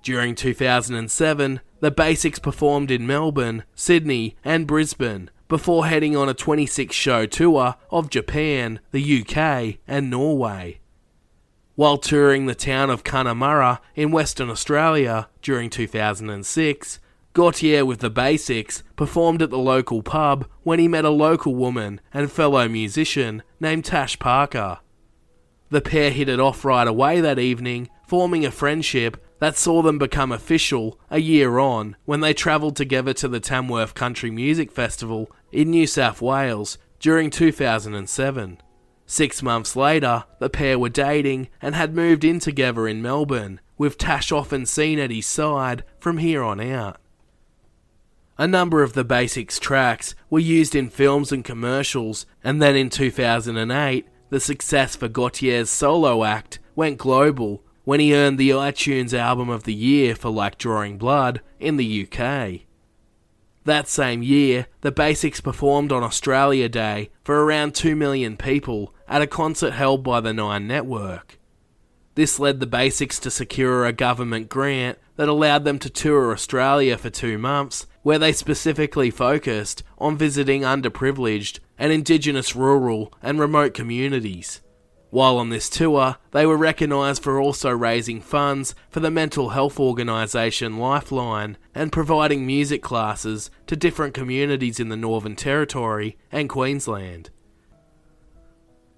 During 0.03 0.35
2007, 0.35 1.61
the 1.81 1.91
Basics 1.91 2.39
performed 2.39 2.91
in 2.91 3.07
Melbourne, 3.07 3.65
Sydney, 3.75 4.37
and 4.45 4.67
Brisbane, 4.67 5.31
before 5.49 5.87
heading 5.87 6.17
on 6.17 6.29
a 6.29 6.35
26 6.35 6.95
show 6.95 7.27
tour 7.27 7.77
of 7.91 8.11
Japan, 8.11 8.81
the 8.93 9.23
UK, 9.23 9.79
and 9.89 10.11
Norway. 10.11 10.81
While 11.77 11.99
touring 11.99 12.47
the 12.47 12.55
town 12.55 12.89
of 12.89 13.03
Connemara 13.03 13.81
in 13.97 14.13
Western 14.13 14.49
Australia 14.49 15.29
during 15.43 15.71
2006, 15.71 17.01
Gotye 17.35 17.85
with 17.85 17.99
the 17.99 18.11
Basics 18.11 18.85
performed 18.95 19.43
at 19.43 19.51
the 19.51 19.59
local 19.59 20.01
pub 20.01 20.47
when 20.63 20.79
he 20.79 20.87
met 20.87 21.05
a 21.05 21.11
local 21.11 21.57
woman 21.57 22.01
and 22.13 22.31
fellow 22.31 22.69
musician 22.69 23.43
named 23.59 23.85
Tash 23.85 24.21
Parker. 24.21 24.79
The 25.71 25.81
pair 25.81 26.13
hit 26.13 26.29
it 26.29 26.39
off 26.39 26.65
right 26.65 26.87
away 26.87 27.21
that 27.21 27.41
evening, 27.41 27.89
forming 28.07 28.47
a 28.47 28.53
friendship 28.53 29.17
that 29.41 29.57
saw 29.57 29.83
them 29.83 29.99
become 29.99 30.31
official 30.31 30.97
a 31.11 31.19
year 31.19 31.59
on 31.59 31.97
when 32.05 32.21
they 32.21 32.33
travelled 32.35 32.77
together 32.77 33.13
to 33.15 33.27
the 33.27 33.41
Tamworth 33.41 33.95
Country 33.95 34.31
Music 34.31 34.71
Festival 34.71 35.29
in 35.51 35.71
New 35.71 35.89
South 35.89 36.23
Wales 36.23 36.79
during 37.01 37.31
2007. 37.31 38.59
Six 39.07 39.43
months 39.43 39.77
later, 39.77 40.25
the 40.39 40.49
pair 40.49 40.79
were 40.79 40.89
dating 40.89 41.49
and 41.61 41.75
had 41.75 41.95
moved 41.95 42.25
in 42.25 42.41
together 42.41 42.89
in 42.89 43.03
Melbourne, 43.03 43.61
with 43.77 43.99
Tash 43.99 44.33
often 44.33 44.67
seen 44.67 44.99
at 44.99 45.11
his 45.11 45.27
side 45.27 45.85
from 45.99 46.19
here 46.19 46.43
on 46.43 46.61
out. 46.61 46.99
A 48.39 48.49
number 48.49 48.83
of 48.83 48.95
the 48.95 49.05
Basics 49.05 49.59
tracks 49.61 50.15
were 50.31 50.41
used 50.41 50.75
in 50.75 50.89
films 50.89 51.31
and 51.31 51.45
commercials, 51.45 52.27
and 52.43 52.61
then 52.61 52.75
in 52.75 52.91
2008, 52.91 54.07
the 54.31 54.41
success 54.41 54.97
for 54.97 55.09
Gotye's 55.09 55.71
solo 55.71 56.25
act 56.25 56.59
went 56.75 56.99
global 56.99 57.63
when 57.85 58.01
he 58.01 58.15
earned 58.15 58.39
the 58.39 58.51
iTunes 58.51 59.13
Album 59.13 59.51
of 59.51 59.65
the 59.65 59.75
Year 59.75 60.17
for 60.17 60.31
Like 60.31 60.59
Drawing 60.59 60.97
Blood 60.97 61.43
in 61.61 61.77
the 61.77 62.09
UK. 62.09 62.63
That 63.65 63.89
same 63.89 64.23
year, 64.23 64.67
the 64.81 64.93
Basics 64.93 65.41
performed 65.41 65.93
on 65.93 66.03
Australia 66.03 66.69
Day 66.69 67.11
for 67.23 67.45
around 67.45 67.75
2 67.75 67.95
million 67.95 68.37
people 68.37 68.94
at 69.15 69.23
a 69.23 69.27
concert 69.29 69.71
held 69.71 70.03
by 70.03 70.21
the 70.21 70.33
Nine 70.33 70.67
Network. 70.67 71.39
This 72.17 72.41
led 72.41 72.59
the 72.59 72.67
Basics 72.67 73.21
to 73.21 73.31
secure 73.31 73.87
a 73.87 73.93
government 73.93 74.49
grant 74.49 74.99
that 75.15 75.29
allowed 75.29 75.63
them 75.63 75.79
to 75.79 75.89
tour 75.89 76.33
Australia 76.33 76.99
for 76.99 77.11
two 77.11 77.39
months, 77.39 77.87
where 78.03 78.19
they 78.19 78.33
specifically 78.33 79.13
focused 79.13 79.85
on 79.99 80.19
visiting 80.19 80.63
underprivileged 80.63 81.61
and 81.79 81.93
Indigenous 81.93 82.57
rural 82.57 83.13
and 83.23 83.39
remote 83.39 83.73
communities. 83.73 84.63
While 85.11 85.39
on 85.39 85.51
this 85.51 85.71
tour, 85.71 86.17
they 86.33 86.45
were 86.45 86.57
recognised 86.57 87.23
for 87.23 87.41
also 87.41 87.71
raising 87.71 88.21
funds 88.21 88.75
for 88.91 88.99
the 88.99 89.13
mental 89.13 89.51
health 89.51 89.79
organisation 89.79 90.77
Lifeline 90.77 91.57
and 91.73 91.93
providing 91.93 92.45
music 92.45 92.83
classes 92.83 93.49
to 93.69 93.77
different 93.77 94.13
communities 94.13 94.81
in 94.81 94.89
the 94.89 94.97
Northern 94.97 95.37
Territory 95.37 96.19
and 96.33 96.49
Queensland. 96.49 97.31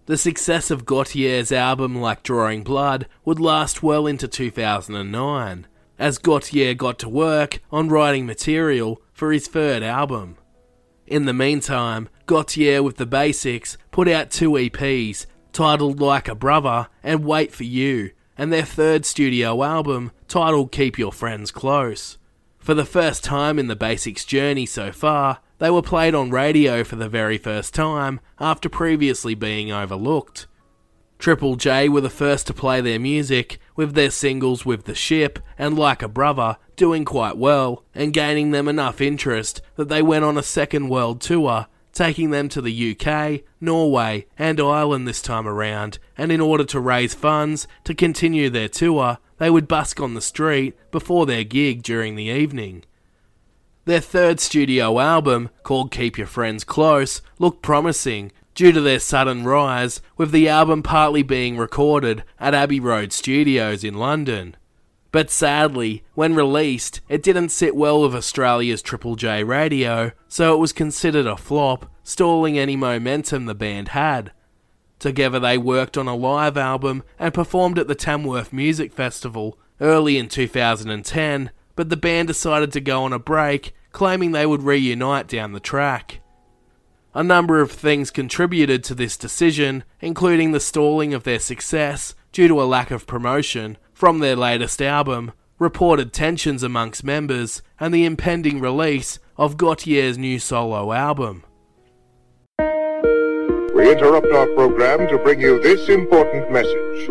The 0.07 0.17
success 0.17 0.71
of 0.71 0.85
Gotye's 0.85 1.51
album 1.51 2.01
Like 2.01 2.23
Drawing 2.23 2.63
Blood 2.63 3.09
would 3.25 3.41
last 3.41 3.83
well 3.83 4.07
into 4.07 4.29
2009, 4.29 5.67
as 5.99 6.21
Gotye 6.21 6.77
got 6.77 7.01
to 7.01 7.09
work 7.09 7.61
on 7.73 7.89
writing 7.89 8.25
material 8.25 9.03
for 9.13 9.33
his 9.33 9.49
third 9.49 9.83
album. 9.83 10.37
In 11.09 11.25
the 11.25 11.33
meantime, 11.33 12.09
Gotye 12.27 12.85
with 12.85 12.99
the 12.99 13.07
Basics 13.07 13.77
put 13.91 14.07
out 14.07 14.31
two 14.31 14.53
EPs 14.53 15.27
titled 15.53 15.99
Like 15.99 16.29
a 16.29 16.37
Brother 16.37 16.87
and 17.03 17.25
Wait 17.25 17.53
for 17.53 17.65
You, 17.65 18.13
and 18.39 18.53
their 18.53 18.65
third 18.65 19.05
studio 19.05 19.61
album 19.65 20.13
titled 20.29 20.71
Keep 20.71 21.01
Your 21.01 21.13
Friends 21.13 21.51
Close. 21.51 22.17
For 22.61 22.75
the 22.75 22.85
first 22.85 23.25
time 23.25 23.59
in 23.59 23.67
the 23.67 23.75
Basics 23.75 24.25
journey 24.25 24.67
so 24.67 24.93
far, 24.93 25.41
they 25.59 25.71
were 25.71 25.83
played 25.83 26.15
on 26.15 26.31
radio 26.31 26.85
for 26.85 26.97
the 26.97 27.09
very 27.09 27.39
first 27.39 27.75
time 27.75 28.21
after 28.39 28.69
previously 28.69 29.35
being 29.35 29.73
overlooked. 29.73 30.47
Triple 31.19 31.57
J 31.57 31.89
were 31.89 32.03
the 32.03 32.11
first 32.11 32.47
to 32.47 32.55
play 32.55 32.81
their 32.81 33.01
music, 33.01 33.59
with 33.75 33.95
their 33.95 34.11
singles 34.11 34.67
With 34.67 34.85
the 34.85 34.95
Ship 34.95 35.39
and 35.59 35.79
Like 35.79 36.03
a 36.03 36.09
Brother 36.09 36.59
doing 36.77 37.05
quite 37.07 37.39
well 37.39 37.85
and 37.95 38.13
gaining 38.13 38.51
them 38.51 38.69
enough 38.69 39.01
interest 39.01 39.63
that 39.77 39.89
they 39.89 40.03
went 40.03 40.25
on 40.25 40.37
a 40.37 40.43
second 40.43 40.89
world 40.89 41.21
tour 41.21 41.67
taking 41.97 42.29
them 42.29 42.47
to 42.51 42.61
the 42.61 42.95
UK, 42.95 43.41
Norway, 43.59 44.27
and 44.39 44.61
Ireland 44.61 45.09
this 45.09 45.23
time 45.23 45.49
around, 45.49 45.99
and 46.19 46.31
in 46.31 46.43
order 46.43 46.65
to 46.65 46.79
raise 46.79 47.15
funds 47.15 47.67
to 47.85 47.95
continue 47.95 48.51
their 48.51 48.69
tour, 48.69 49.17
they 49.39 49.49
would 49.49 49.67
busk 49.67 49.99
on 49.99 50.13
the 50.13 50.21
street 50.21 50.77
before 50.91 51.25
their 51.25 51.43
gig 51.43 51.83
during 51.83 52.15
the 52.15 52.25
evening. 52.25 52.85
Their 53.87 54.01
third 54.01 54.41
studio 54.41 54.99
album, 54.99 55.49
called 55.63 55.93
Keep 55.93 56.19
Your 56.19 56.27
Friends 56.27 56.65
Close, 56.65 57.23
looked 57.39 57.63
promising 57.63 58.33
due 58.53 58.73
to 58.73 58.81
their 58.81 58.99
sudden 58.99 59.45
rise, 59.45 60.03
with 60.17 60.33
the 60.33 60.49
album 60.49 60.83
partly 60.83 61.23
being 61.23 61.57
recorded 61.57 62.25
at 62.41 62.53
Abbey 62.53 62.81
Road 62.81 63.13
Studios 63.13 63.85
in 63.85 63.95
London. 63.95 64.57
But 65.13 65.31
sadly, 65.31 66.03
when 66.15 66.35
released, 66.35 67.01
it 67.09 67.23
didn't 67.23 67.51
sit 67.51 67.77
well 67.77 68.03
with 68.03 68.17
Australia's 68.17 68.83
Triple 68.83 69.15
J 69.15 69.45
radio, 69.45 70.11
so 70.27 70.53
it 70.53 70.59
was 70.59 70.73
considered 70.73 71.27
a 71.27 71.37
flop, 71.37 71.89
stalling 72.03 72.59
any 72.59 72.75
momentum 72.75 73.47
the 73.47 73.55
band 73.55 73.89
had. 73.89 74.33
Together 74.99 75.39
they 75.39 75.59
worked 75.59 75.97
on 75.97 76.09
a 76.09 76.17
live 76.17 76.57
album 76.57 77.05
and 77.21 77.33
performed 77.33 77.79
at 77.79 77.87
the 77.87 77.95
Tamworth 77.95 78.53
Music 78.53 78.93
Festival 78.93 79.57
early 79.81 80.19
in 80.19 80.27
2010, 80.29 81.53
but 81.77 81.91
the 81.91 81.97
band 81.97 82.27
decided 82.27 82.73
to 82.73 82.81
go 82.81 83.05
on 83.05 83.13
a 83.13 83.19
break, 83.19 83.73
claiming 83.93 84.33
they 84.33 84.47
would 84.47 84.63
reunite 84.63 85.29
down 85.29 85.53
the 85.53 85.61
track. 85.61 86.21
A 87.15 87.23
number 87.23 87.61
of 87.61 87.71
things 87.71 88.11
contributed 88.11 88.83
to 88.85 88.95
this 88.95 89.17
decision, 89.17 89.85
including 90.01 90.53
the 90.53 90.61
stalling 90.61 91.15
of 91.15 91.25
their 91.25 91.39
success 91.39 92.15
due 92.33 92.49
to 92.49 92.61
a 92.61 92.65
lack 92.65 92.91
of 92.91 93.07
promotion, 93.07 93.79
from 93.95 94.19
their 94.19 94.37
latest 94.37 94.83
album, 94.83 95.33
reported 95.59 96.13
tensions 96.13 96.63
amongst 96.63 97.05
members, 97.05 97.63
and 97.81 97.95
the 97.95 98.05
impending 98.05 98.61
release 98.61 99.19
of 99.39 99.57
Gotye's 99.57 100.19
new 100.19 100.39
solo 100.39 100.93
album. 100.93 101.45
We 102.59 103.91
interrupt 103.93 104.27
our 104.35 104.47
program 104.49 105.09
to 105.09 105.19
bring 105.19 105.41
you 105.41 105.63
this 105.63 105.89
important 105.89 106.51
message. 106.51 107.11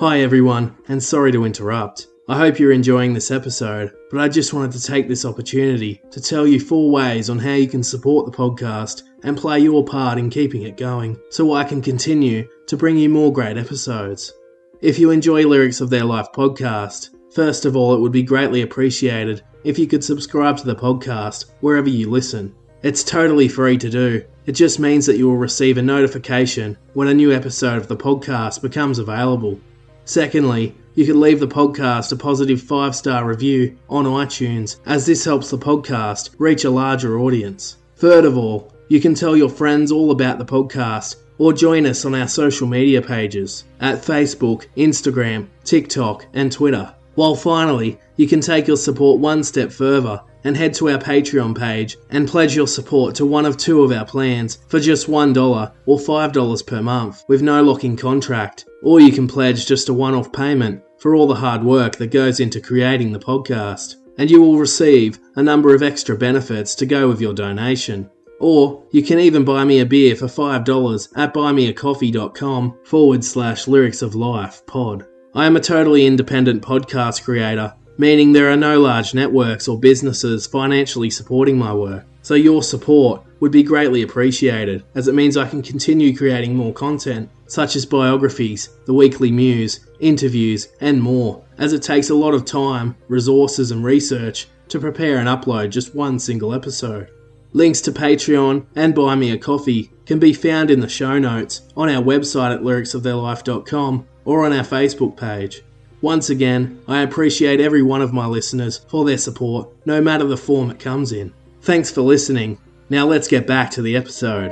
Hi 0.00 0.20
everyone, 0.20 0.76
and 0.88 1.00
sorry 1.00 1.30
to 1.30 1.44
interrupt. 1.44 2.08
I 2.28 2.38
hope 2.38 2.60
you're 2.60 2.70
enjoying 2.70 3.14
this 3.14 3.32
episode, 3.32 3.92
but 4.08 4.20
I 4.20 4.28
just 4.28 4.52
wanted 4.52 4.70
to 4.72 4.82
take 4.82 5.08
this 5.08 5.24
opportunity 5.24 6.00
to 6.12 6.20
tell 6.20 6.46
you 6.46 6.60
four 6.60 6.88
ways 6.88 7.28
on 7.28 7.40
how 7.40 7.54
you 7.54 7.66
can 7.66 7.82
support 7.82 8.26
the 8.26 8.36
podcast 8.36 9.02
and 9.24 9.36
play 9.36 9.58
your 9.58 9.84
part 9.84 10.18
in 10.18 10.30
keeping 10.30 10.62
it 10.62 10.76
going 10.76 11.18
so 11.30 11.52
I 11.52 11.64
can 11.64 11.82
continue 11.82 12.48
to 12.68 12.76
bring 12.76 12.96
you 12.96 13.08
more 13.08 13.32
great 13.32 13.58
episodes. 13.58 14.32
If 14.80 15.00
you 15.00 15.10
enjoy 15.10 15.48
Lyrics 15.48 15.80
of 15.80 15.90
Their 15.90 16.04
Life 16.04 16.28
podcast, 16.32 17.10
first 17.34 17.64
of 17.64 17.74
all, 17.74 17.92
it 17.92 18.00
would 18.00 18.12
be 18.12 18.22
greatly 18.22 18.62
appreciated 18.62 19.42
if 19.64 19.76
you 19.76 19.88
could 19.88 20.04
subscribe 20.04 20.56
to 20.58 20.64
the 20.64 20.76
podcast 20.76 21.46
wherever 21.58 21.88
you 21.88 22.08
listen. 22.08 22.54
It's 22.84 23.02
totally 23.02 23.48
free 23.48 23.78
to 23.78 23.90
do. 23.90 24.24
It 24.46 24.52
just 24.52 24.78
means 24.78 25.06
that 25.06 25.16
you 25.16 25.28
will 25.28 25.38
receive 25.38 25.76
a 25.76 25.82
notification 25.82 26.78
when 26.94 27.08
a 27.08 27.14
new 27.14 27.32
episode 27.32 27.78
of 27.78 27.88
the 27.88 27.96
podcast 27.96 28.62
becomes 28.62 29.00
available. 29.00 29.60
Secondly, 30.04 30.76
you 30.94 31.06
can 31.06 31.20
leave 31.20 31.40
the 31.40 31.46
podcast 31.48 32.12
a 32.12 32.16
positive 32.16 32.60
5 32.60 32.94
star 32.94 33.26
review 33.26 33.76
on 33.88 34.04
iTunes, 34.04 34.76
as 34.86 35.06
this 35.06 35.24
helps 35.24 35.50
the 35.50 35.58
podcast 35.58 36.30
reach 36.38 36.64
a 36.64 36.70
larger 36.70 37.18
audience. 37.18 37.76
Third 37.96 38.24
of 38.24 38.36
all, 38.36 38.72
you 38.88 39.00
can 39.00 39.14
tell 39.14 39.36
your 39.36 39.48
friends 39.48 39.90
all 39.90 40.10
about 40.10 40.38
the 40.38 40.44
podcast 40.44 41.16
or 41.38 41.52
join 41.52 41.86
us 41.86 42.04
on 42.04 42.14
our 42.14 42.28
social 42.28 42.66
media 42.66 43.00
pages 43.00 43.64
at 43.80 44.02
Facebook, 44.02 44.66
Instagram, 44.76 45.48
TikTok, 45.64 46.26
and 46.34 46.52
Twitter. 46.52 46.94
While 47.14 47.34
finally, 47.34 47.98
you 48.16 48.26
can 48.26 48.40
take 48.40 48.66
your 48.66 48.76
support 48.76 49.20
one 49.20 49.42
step 49.42 49.72
further 49.72 50.20
and 50.44 50.56
head 50.56 50.74
to 50.74 50.90
our 50.90 50.98
Patreon 50.98 51.56
page 51.56 51.96
and 52.10 52.28
pledge 52.28 52.54
your 52.54 52.66
support 52.66 53.14
to 53.16 53.26
one 53.26 53.46
of 53.46 53.56
two 53.56 53.82
of 53.82 53.92
our 53.92 54.04
plans 54.04 54.58
for 54.68 54.80
just 54.80 55.06
$1 55.06 55.72
or 55.86 55.98
$5 55.98 56.66
per 56.66 56.82
month 56.82 57.24
with 57.28 57.42
no 57.42 57.62
locking 57.62 57.96
contract. 57.96 58.66
Or 58.82 59.00
you 59.00 59.12
can 59.12 59.28
pledge 59.28 59.66
just 59.66 59.88
a 59.88 59.94
one 59.94 60.14
off 60.14 60.32
payment 60.32 60.82
for 60.98 61.14
all 61.14 61.26
the 61.26 61.34
hard 61.34 61.64
work 61.64 61.96
that 61.96 62.10
goes 62.10 62.40
into 62.40 62.60
creating 62.60 63.12
the 63.12 63.18
podcast. 63.18 63.96
And 64.18 64.30
you 64.30 64.42
will 64.42 64.58
receive 64.58 65.18
a 65.36 65.42
number 65.42 65.74
of 65.74 65.82
extra 65.82 66.16
benefits 66.16 66.74
to 66.76 66.86
go 66.86 67.08
with 67.08 67.20
your 67.20 67.34
donation. 67.34 68.10
Or 68.40 68.84
you 68.90 69.02
can 69.02 69.20
even 69.20 69.44
buy 69.44 69.64
me 69.64 69.80
a 69.80 69.86
beer 69.86 70.16
for 70.16 70.26
$5 70.26 71.08
at 71.16 71.32
buymeacoffee.com 71.32 72.78
forward 72.84 73.24
slash 73.24 73.68
lyrics 73.68 74.02
of 74.02 74.14
life 74.14 74.66
pod. 74.66 75.06
I 75.34 75.46
am 75.46 75.56
a 75.56 75.60
totally 75.60 76.04
independent 76.04 76.62
podcast 76.62 77.24
creator 77.24 77.74
meaning 77.98 78.32
there 78.32 78.50
are 78.50 78.56
no 78.56 78.80
large 78.80 79.14
networks 79.14 79.68
or 79.68 79.78
businesses 79.78 80.46
financially 80.46 81.10
supporting 81.10 81.58
my 81.58 81.72
work. 81.72 82.04
So 82.22 82.34
your 82.34 82.62
support 82.62 83.22
would 83.40 83.50
be 83.50 83.64
greatly 83.64 84.02
appreciated, 84.02 84.84
as 84.94 85.08
it 85.08 85.14
means 85.14 85.36
I 85.36 85.48
can 85.48 85.62
continue 85.62 86.16
creating 86.16 86.54
more 86.54 86.72
content, 86.72 87.28
such 87.48 87.74
as 87.74 87.84
biographies, 87.84 88.68
the 88.86 88.94
weekly 88.94 89.32
muse, 89.32 89.80
interviews, 89.98 90.68
and 90.80 91.02
more, 91.02 91.44
as 91.58 91.72
it 91.72 91.82
takes 91.82 92.10
a 92.10 92.14
lot 92.14 92.34
of 92.34 92.44
time, 92.44 92.94
resources, 93.08 93.72
and 93.72 93.84
research 93.84 94.46
to 94.68 94.78
prepare 94.78 95.18
and 95.18 95.28
upload 95.28 95.70
just 95.70 95.94
one 95.94 96.18
single 96.18 96.54
episode. 96.54 97.10
Links 97.52 97.80
to 97.82 97.92
Patreon 97.92 98.64
and 98.76 98.94
Buy 98.94 99.14
Me 99.16 99.32
a 99.32 99.36
Coffee 99.36 99.90
can 100.06 100.18
be 100.18 100.32
found 100.32 100.70
in 100.70 100.80
the 100.80 100.88
show 100.88 101.18
notes 101.18 101.62
on 101.76 101.90
our 101.90 102.02
website 102.02 102.54
at 102.54 102.62
lyricsoftheirlife.com 102.62 104.06
or 104.24 104.44
on 104.46 104.52
our 104.52 104.64
Facebook 104.64 105.16
page. 105.16 105.62
Once 106.02 106.30
again, 106.30 106.82
I 106.88 107.02
appreciate 107.02 107.60
every 107.60 107.82
one 107.82 108.02
of 108.02 108.12
my 108.12 108.26
listeners 108.26 108.78
for 108.88 109.04
their 109.04 109.16
support, 109.16 109.68
no 109.86 110.00
matter 110.00 110.24
the 110.24 110.36
form 110.36 110.72
it 110.72 110.80
comes 110.80 111.12
in. 111.12 111.32
Thanks 111.60 111.92
for 111.92 112.02
listening. 112.02 112.58
Now 112.90 113.06
let's 113.06 113.28
get 113.28 113.46
back 113.46 113.70
to 113.70 113.82
the 113.82 113.96
episode. 113.96 114.50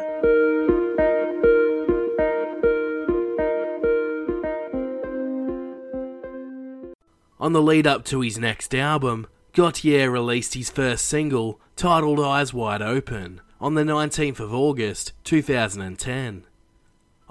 On 7.41 7.53
the 7.53 7.61
lead 7.61 7.87
up 7.87 8.05
to 8.05 8.21
his 8.21 8.39
next 8.39 8.73
album, 8.73 9.27
Gotye 9.53 10.09
released 10.09 10.55
his 10.55 10.71
first 10.71 11.07
single, 11.07 11.61
titled 11.75 12.21
Eyes 12.21 12.55
Wide 12.55 12.81
Open, 12.81 13.41
on 13.61 13.75
the 13.75 13.83
19th 13.83 14.39
of 14.39 14.55
August 14.55 15.15
2010. 15.25 16.45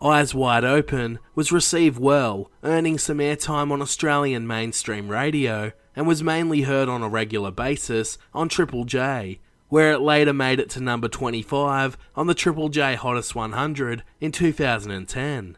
Eyes 0.01 0.33
Wide 0.33 0.63
Open 0.63 1.19
was 1.35 1.51
received 1.51 1.99
well, 1.99 2.49
earning 2.63 2.97
some 2.97 3.17
airtime 3.17 3.69
on 3.69 3.81
Australian 3.81 4.47
mainstream 4.47 5.09
radio 5.09 5.73
and 5.93 6.07
was 6.07 6.23
mainly 6.23 6.62
heard 6.62 6.88
on 6.88 7.03
a 7.03 7.09
regular 7.09 7.51
basis 7.51 8.17
on 8.33 8.47
Triple 8.47 8.85
J, 8.85 9.41
where 9.67 9.91
it 9.91 9.99
later 9.99 10.31
made 10.31 10.62
it 10.62 10.69
to 10.69 10.79
number 10.79 11.09
25 11.09 11.97
on 12.15 12.27
the 12.27 12.33
Triple 12.33 12.69
J 12.69 12.95
Hottest 12.95 13.35
100 13.35 14.03
in 14.21 14.31
2010. 14.31 15.57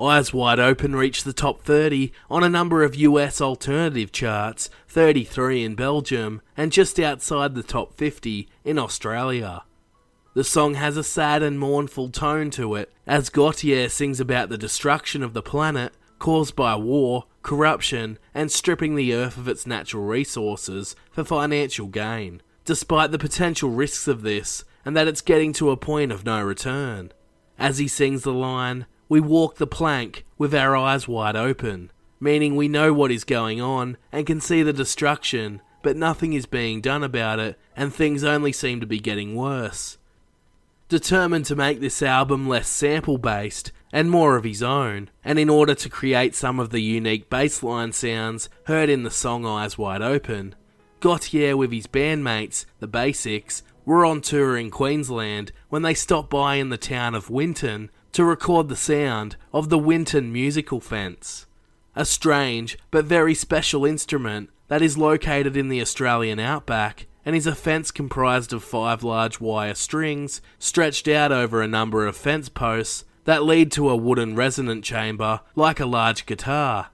Eyes 0.00 0.34
Wide 0.34 0.58
Open 0.58 0.96
reached 0.96 1.24
the 1.24 1.32
top 1.32 1.62
30 1.62 2.10
on 2.28 2.42
a 2.42 2.48
number 2.48 2.82
of 2.82 2.96
US 2.96 3.40
alternative 3.40 4.10
charts, 4.10 4.68
33 4.88 5.62
in 5.62 5.76
Belgium, 5.76 6.42
and 6.56 6.72
just 6.72 6.98
outside 6.98 7.54
the 7.54 7.62
top 7.62 7.94
50 7.94 8.48
in 8.64 8.80
Australia. 8.80 9.62
The 10.34 10.42
song 10.42 10.74
has 10.74 10.96
a 10.96 11.04
sad 11.04 11.44
and 11.44 11.60
mournful 11.60 12.08
tone 12.08 12.50
to 12.50 12.74
it, 12.74 12.92
as 13.06 13.30
Gotye 13.30 13.88
sings 13.88 14.18
about 14.18 14.48
the 14.48 14.58
destruction 14.58 15.22
of 15.22 15.32
the 15.32 15.42
planet 15.42 15.92
caused 16.18 16.56
by 16.56 16.74
war, 16.74 17.26
corruption, 17.42 18.18
and 18.34 18.50
stripping 18.50 18.96
the 18.96 19.14
earth 19.14 19.36
of 19.36 19.46
its 19.46 19.64
natural 19.64 20.02
resources 20.02 20.96
for 21.12 21.22
financial 21.22 21.86
gain, 21.86 22.42
despite 22.64 23.12
the 23.12 23.18
potential 23.18 23.70
risks 23.70 24.08
of 24.08 24.22
this 24.22 24.64
and 24.84 24.96
that 24.96 25.06
it's 25.06 25.20
getting 25.20 25.52
to 25.52 25.70
a 25.70 25.76
point 25.76 26.10
of 26.10 26.24
no 26.24 26.42
return. 26.42 27.12
As 27.56 27.78
he 27.78 27.86
sings 27.86 28.22
the 28.22 28.32
line, 28.32 28.86
we 29.08 29.20
walk 29.20 29.58
the 29.58 29.68
plank 29.68 30.24
with 30.36 30.52
our 30.52 30.74
eyes 30.74 31.06
wide 31.06 31.36
open, 31.36 31.92
meaning 32.18 32.56
we 32.56 32.66
know 32.66 32.92
what 32.92 33.12
is 33.12 33.22
going 33.22 33.60
on 33.60 33.96
and 34.10 34.26
can 34.26 34.40
see 34.40 34.64
the 34.64 34.72
destruction, 34.72 35.62
but 35.84 35.96
nothing 35.96 36.32
is 36.32 36.46
being 36.46 36.80
done 36.80 37.04
about 37.04 37.38
it, 37.38 37.56
and 37.76 37.94
things 37.94 38.24
only 38.24 38.50
seem 38.50 38.80
to 38.80 38.86
be 38.86 38.98
getting 38.98 39.36
worse 39.36 39.96
determined 40.88 41.46
to 41.46 41.56
make 41.56 41.80
this 41.80 42.02
album 42.02 42.48
less 42.48 42.68
sample 42.68 43.18
based 43.18 43.72
and 43.92 44.10
more 44.10 44.36
of 44.36 44.44
his 44.44 44.62
own, 44.62 45.08
and 45.24 45.38
in 45.38 45.48
order 45.48 45.74
to 45.74 45.88
create 45.88 46.34
some 46.34 46.58
of 46.58 46.70
the 46.70 46.80
unique 46.80 47.30
bassline 47.30 47.94
sounds 47.94 48.48
heard 48.66 48.88
in 48.88 49.04
the 49.04 49.10
song 49.10 49.46
Eyes 49.46 49.78
Wide 49.78 50.02
Open, 50.02 50.54
Gotye 51.00 51.56
with 51.56 51.70
his 51.70 51.86
bandmates, 51.86 52.64
the 52.80 52.88
Basics, 52.88 53.62
were 53.84 54.04
on 54.04 54.20
tour 54.20 54.56
in 54.56 54.70
Queensland 54.70 55.52
when 55.68 55.82
they 55.82 55.94
stopped 55.94 56.30
by 56.30 56.56
in 56.56 56.70
the 56.70 56.78
town 56.78 57.14
of 57.14 57.30
Winton 57.30 57.90
to 58.12 58.24
record 58.24 58.68
the 58.68 58.76
sound 58.76 59.36
of 59.52 59.68
the 59.68 59.78
Winton 59.78 60.32
musical 60.32 60.80
fence. 60.80 61.46
A 61.94 62.04
strange 62.04 62.78
but 62.90 63.04
very 63.04 63.34
special 63.34 63.84
instrument 63.84 64.50
that 64.68 64.82
is 64.82 64.98
located 64.98 65.56
in 65.56 65.68
the 65.68 65.80
Australian 65.80 66.40
outback 66.40 67.06
and 67.24 67.34
is 67.34 67.46
a 67.46 67.54
fence 67.54 67.90
comprised 67.90 68.52
of 68.52 68.62
five 68.62 69.02
large 69.02 69.40
wire 69.40 69.74
strings 69.74 70.40
stretched 70.58 71.08
out 71.08 71.32
over 71.32 71.62
a 71.62 71.68
number 71.68 72.06
of 72.06 72.16
fence 72.16 72.48
posts 72.48 73.04
that 73.24 73.42
lead 73.42 73.72
to 73.72 73.88
a 73.88 73.96
wooden 73.96 74.36
resonant 74.36 74.84
chamber 74.84 75.40
like 75.54 75.80
a 75.80 75.86
large 75.86 76.26
guitar. 76.26 76.90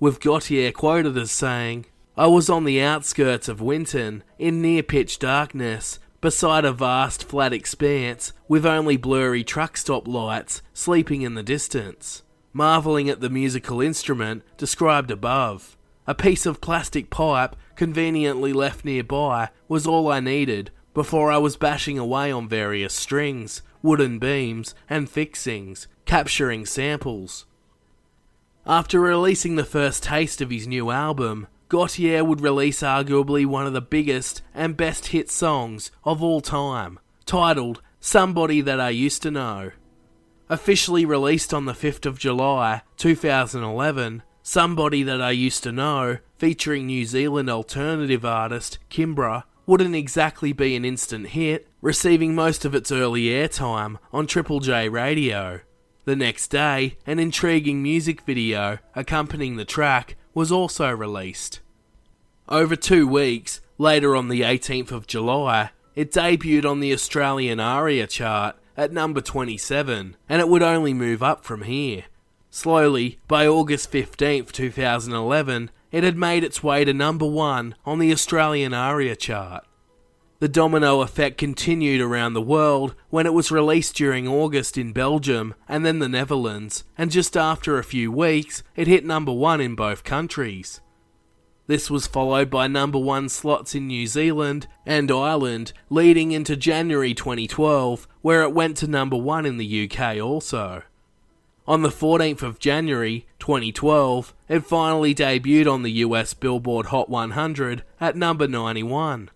With 0.00 0.20
Gotye 0.20 0.72
quoted 0.72 1.16
as 1.16 1.30
saying, 1.30 1.86
I 2.16 2.26
was 2.26 2.50
on 2.50 2.64
the 2.64 2.82
outskirts 2.82 3.48
of 3.48 3.60
Winton, 3.60 4.24
in 4.38 4.60
near 4.60 4.82
pitch 4.82 5.20
darkness, 5.20 6.00
beside 6.20 6.64
a 6.64 6.72
vast 6.72 7.22
flat 7.22 7.52
expanse 7.52 8.32
with 8.48 8.66
only 8.66 8.96
blurry 8.96 9.44
truck 9.44 9.76
stop 9.76 10.08
lights 10.08 10.60
sleeping 10.72 11.22
in 11.22 11.34
the 11.34 11.44
distance, 11.44 12.24
marvelling 12.52 13.08
at 13.08 13.20
the 13.20 13.30
musical 13.30 13.80
instrument 13.80 14.42
described 14.56 15.12
above. 15.12 15.77
A 16.08 16.14
piece 16.14 16.46
of 16.46 16.62
plastic 16.62 17.10
pipe 17.10 17.54
conveniently 17.76 18.54
left 18.54 18.82
nearby 18.82 19.50
was 19.68 19.86
all 19.86 20.10
I 20.10 20.20
needed 20.20 20.70
before 20.94 21.30
I 21.30 21.36
was 21.36 21.58
bashing 21.58 21.98
away 21.98 22.32
on 22.32 22.48
various 22.48 22.94
strings, 22.94 23.60
wooden 23.82 24.18
beams, 24.18 24.74
and 24.88 25.10
fixings, 25.10 25.86
capturing 26.06 26.64
samples. 26.64 27.44
After 28.66 28.98
releasing 28.98 29.56
the 29.56 29.66
first 29.66 30.02
taste 30.02 30.40
of 30.40 30.48
his 30.48 30.66
new 30.66 30.90
album, 30.90 31.46
Gotye 31.68 32.26
would 32.26 32.40
release 32.40 32.80
arguably 32.80 33.44
one 33.44 33.66
of 33.66 33.74
the 33.74 33.82
biggest 33.82 34.40
and 34.54 34.78
best 34.78 35.08
hit 35.08 35.30
songs 35.30 35.90
of 36.04 36.22
all 36.22 36.40
time, 36.40 36.98
titled 37.26 37.82
Somebody 38.00 38.62
That 38.62 38.80
I 38.80 38.88
Used 38.88 39.20
to 39.24 39.30
Know. 39.30 39.72
Officially 40.48 41.04
released 41.04 41.52
on 41.52 41.66
the 41.66 41.74
5th 41.74 42.06
of 42.06 42.18
July 42.18 42.80
2011, 42.96 44.22
Somebody 44.50 45.02
That 45.02 45.20
I 45.20 45.32
Used 45.32 45.62
to 45.64 45.72
Know, 45.72 46.20
featuring 46.38 46.86
New 46.86 47.04
Zealand 47.04 47.50
alternative 47.50 48.24
artist 48.24 48.78
Kimbra, 48.90 49.42
wouldn't 49.66 49.94
exactly 49.94 50.54
be 50.54 50.74
an 50.74 50.86
instant 50.86 51.28
hit, 51.28 51.68
receiving 51.82 52.34
most 52.34 52.64
of 52.64 52.74
its 52.74 52.90
early 52.90 53.24
airtime 53.24 53.98
on 54.10 54.26
Triple 54.26 54.60
J 54.60 54.88
radio. 54.88 55.60
The 56.06 56.16
next 56.16 56.48
day, 56.48 56.96
an 57.06 57.18
intriguing 57.18 57.82
music 57.82 58.22
video 58.22 58.78
accompanying 58.94 59.56
the 59.56 59.66
track 59.66 60.16
was 60.32 60.50
also 60.50 60.90
released. 60.92 61.60
Over 62.48 62.74
two 62.74 63.06
weeks, 63.06 63.60
later 63.76 64.16
on 64.16 64.30
the 64.30 64.40
18th 64.40 64.92
of 64.92 65.06
July, 65.06 65.72
it 65.94 66.10
debuted 66.10 66.64
on 66.64 66.80
the 66.80 66.94
Australian 66.94 67.60
ARIA 67.60 68.06
chart 68.06 68.56
at 68.78 68.94
number 68.94 69.20
27, 69.20 70.16
and 70.26 70.40
it 70.40 70.48
would 70.48 70.62
only 70.62 70.94
move 70.94 71.22
up 71.22 71.44
from 71.44 71.64
here. 71.64 72.04
Slowly, 72.50 73.18
by 73.28 73.46
August 73.46 73.90
15, 73.90 74.46
2011, 74.46 75.70
it 75.92 76.02
had 76.02 76.16
made 76.16 76.44
its 76.44 76.62
way 76.62 76.84
to 76.84 76.94
number 76.94 77.26
one 77.26 77.74
on 77.84 77.98
the 77.98 78.12
Australian 78.12 78.72
ARIA 78.72 79.16
chart. 79.16 79.64
The 80.40 80.48
domino 80.48 81.00
effect 81.00 81.36
continued 81.36 82.00
around 82.00 82.32
the 82.32 82.40
world 82.40 82.94
when 83.10 83.26
it 83.26 83.34
was 83.34 83.50
released 83.50 83.96
during 83.96 84.28
August 84.28 84.78
in 84.78 84.92
Belgium 84.92 85.54
and 85.68 85.84
then 85.84 85.98
the 85.98 86.08
Netherlands, 86.08 86.84
and 86.96 87.10
just 87.10 87.36
after 87.36 87.76
a 87.76 87.84
few 87.84 88.12
weeks, 88.12 88.62
it 88.76 88.86
hit 88.86 89.04
number 89.04 89.32
one 89.32 89.60
in 89.60 89.74
both 89.74 90.04
countries. 90.04 90.80
This 91.66 91.90
was 91.90 92.06
followed 92.06 92.48
by 92.48 92.66
number 92.66 92.98
one 92.98 93.28
slots 93.28 93.74
in 93.74 93.88
New 93.88 94.06
Zealand 94.06 94.68
and 94.86 95.10
Ireland, 95.10 95.74
leading 95.90 96.32
into 96.32 96.56
January 96.56 97.12
2012, 97.12 98.08
where 98.22 98.42
it 98.42 98.54
went 98.54 98.78
to 98.78 98.86
number 98.86 99.16
one 99.16 99.44
in 99.44 99.58
the 99.58 99.90
UK 99.90 100.18
also. 100.22 100.82
On 101.68 101.82
the 101.82 101.90
14th 101.90 102.40
of 102.40 102.58
January 102.58 103.26
2012, 103.40 104.32
it 104.48 104.64
finally 104.64 105.14
debuted 105.14 105.70
on 105.70 105.82
the 105.82 105.92
US 106.06 106.32
Billboard 106.32 106.86
Hot 106.86 107.10
100 107.10 107.84
at 108.00 108.16
number 108.16 108.48
91. 108.48 109.28